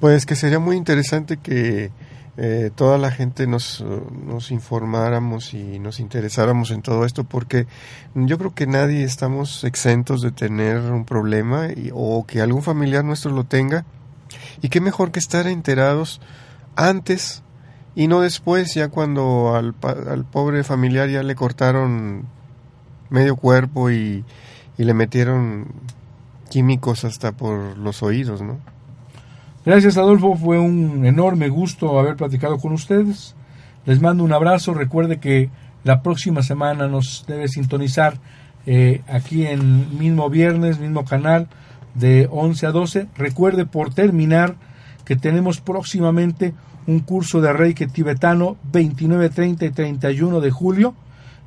Pues 0.00 0.26
que 0.26 0.34
sería 0.34 0.58
muy 0.58 0.76
interesante 0.76 1.36
que 1.36 1.92
eh, 2.36 2.72
toda 2.74 2.98
la 2.98 3.12
gente 3.12 3.46
nos, 3.46 3.84
nos 4.26 4.50
informáramos 4.50 5.54
y 5.54 5.78
nos 5.78 6.00
interesáramos 6.00 6.72
en 6.72 6.82
todo 6.82 7.04
esto, 7.04 7.22
porque 7.22 7.68
yo 8.16 8.36
creo 8.36 8.52
que 8.52 8.66
nadie 8.66 9.04
estamos 9.04 9.62
exentos 9.62 10.22
de 10.22 10.32
tener 10.32 10.80
un 10.80 11.04
problema 11.04 11.68
o 11.92 12.26
que 12.26 12.40
algún 12.40 12.62
familiar 12.62 13.04
nuestro 13.04 13.30
lo 13.30 13.44
tenga. 13.44 13.84
Y 14.62 14.70
qué 14.70 14.80
mejor 14.80 15.12
que 15.12 15.20
estar 15.20 15.46
enterados 15.46 16.20
antes 16.74 17.44
y 17.94 18.08
no 18.08 18.22
después, 18.22 18.74
ya 18.74 18.88
cuando 18.88 19.54
al, 19.54 19.76
al 19.82 20.24
pobre 20.24 20.64
familiar 20.64 21.08
ya 21.08 21.22
le 21.22 21.36
cortaron 21.36 22.26
medio 23.08 23.36
cuerpo 23.36 23.92
y, 23.92 24.24
y 24.80 24.84
le 24.84 24.94
metieron 24.94 25.66
químicos 26.48 27.04
hasta 27.04 27.32
por 27.32 27.76
los 27.76 28.02
oídos, 28.02 28.40
¿no? 28.40 28.58
Gracias 29.66 29.98
Adolfo, 29.98 30.36
fue 30.36 30.58
un 30.58 31.04
enorme 31.04 31.50
gusto 31.50 32.00
haber 32.00 32.16
platicado 32.16 32.56
con 32.56 32.72
ustedes. 32.72 33.34
Les 33.84 34.00
mando 34.00 34.24
un 34.24 34.32
abrazo, 34.32 34.72
recuerde 34.72 35.20
que 35.20 35.50
la 35.84 36.00
próxima 36.00 36.42
semana 36.42 36.88
nos 36.88 37.26
debe 37.28 37.46
sintonizar 37.48 38.14
eh, 38.64 39.02
aquí 39.06 39.44
en 39.44 39.98
mismo 39.98 40.30
viernes, 40.30 40.78
mismo 40.78 41.04
canal 41.04 41.48
de 41.94 42.26
11 42.30 42.66
a 42.66 42.70
12. 42.70 43.08
Recuerde 43.18 43.66
por 43.66 43.92
terminar 43.92 44.56
que 45.04 45.14
tenemos 45.14 45.60
próximamente 45.60 46.54
un 46.86 47.00
curso 47.00 47.42
de 47.42 47.52
Reiki 47.52 47.86
tibetano 47.86 48.56
29, 48.72 49.28
30 49.28 49.66
y 49.66 49.70
31 49.72 50.40
de 50.40 50.50
julio. 50.50 50.94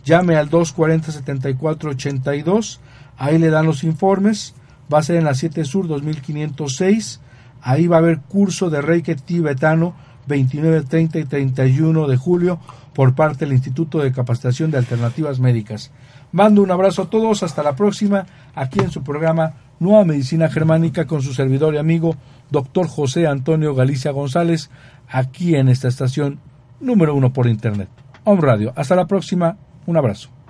Llame 0.05 0.35
al 0.35 0.51
240-7482. 0.51 2.79
Ahí 3.23 3.37
le 3.37 3.49
dan 3.49 3.65
los 3.65 3.85
informes. 3.85 4.53
Va 4.93 4.99
a 4.99 5.01
ser 5.01 5.15
en 5.15 5.23
la 5.23 5.33
7 5.33 5.63
Sur 5.63 5.87
2506. 5.87 7.21
Ahí 7.61 7.87
va 7.87 7.95
a 7.95 7.99
haber 7.99 8.19
curso 8.19 8.69
de 8.69 8.81
Reiki 8.81 9.15
tibetano 9.15 9.95
29, 10.27 10.81
30 10.81 11.19
y 11.19 11.23
31 11.23 12.09
de 12.09 12.17
julio 12.17 12.59
por 12.93 13.15
parte 13.15 13.45
del 13.45 13.53
Instituto 13.53 13.99
de 13.99 14.11
Capacitación 14.11 14.71
de 14.71 14.77
Alternativas 14.77 15.39
Médicas. 15.39 15.91
Mando 16.33 16.61
un 16.61 16.71
abrazo 16.71 17.03
a 17.03 17.09
todos. 17.09 17.43
Hasta 17.43 17.63
la 17.63 17.77
próxima. 17.77 18.25
Aquí 18.55 18.81
en 18.81 18.91
su 18.91 19.03
programa 19.03 19.53
Nueva 19.79 20.03
Medicina 20.03 20.49
Germánica 20.49 21.07
con 21.07 21.21
su 21.21 21.33
servidor 21.33 21.75
y 21.75 21.77
amigo, 21.77 22.17
doctor 22.51 22.89
José 22.89 23.25
Antonio 23.25 23.73
Galicia 23.73 24.11
González 24.11 24.69
aquí 25.07 25.55
en 25.55 25.69
esta 25.69 25.87
estación 25.87 26.41
número 26.81 27.15
uno 27.15 27.31
por 27.31 27.47
internet. 27.47 27.87
Home 28.25 28.41
Radio. 28.41 28.73
Hasta 28.75 28.97
la 28.97 29.07
próxima. 29.07 29.55
Un 29.85 29.95
abrazo. 29.95 30.42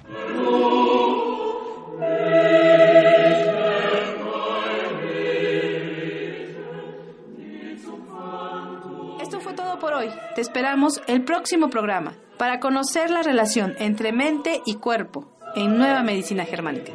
Esperamos 10.44 11.02
el 11.08 11.24
próximo 11.24 11.70
programa 11.70 12.16
para 12.38 12.60
conocer 12.60 13.10
la 13.10 13.24
relación 13.24 13.76
entre 13.80 14.12
mente 14.12 14.62
y 14.66 14.76
cuerpo 14.76 15.32
en 15.56 15.78
Nueva 15.78 16.04
Medicina 16.04 16.44
Germánica. 16.44 16.92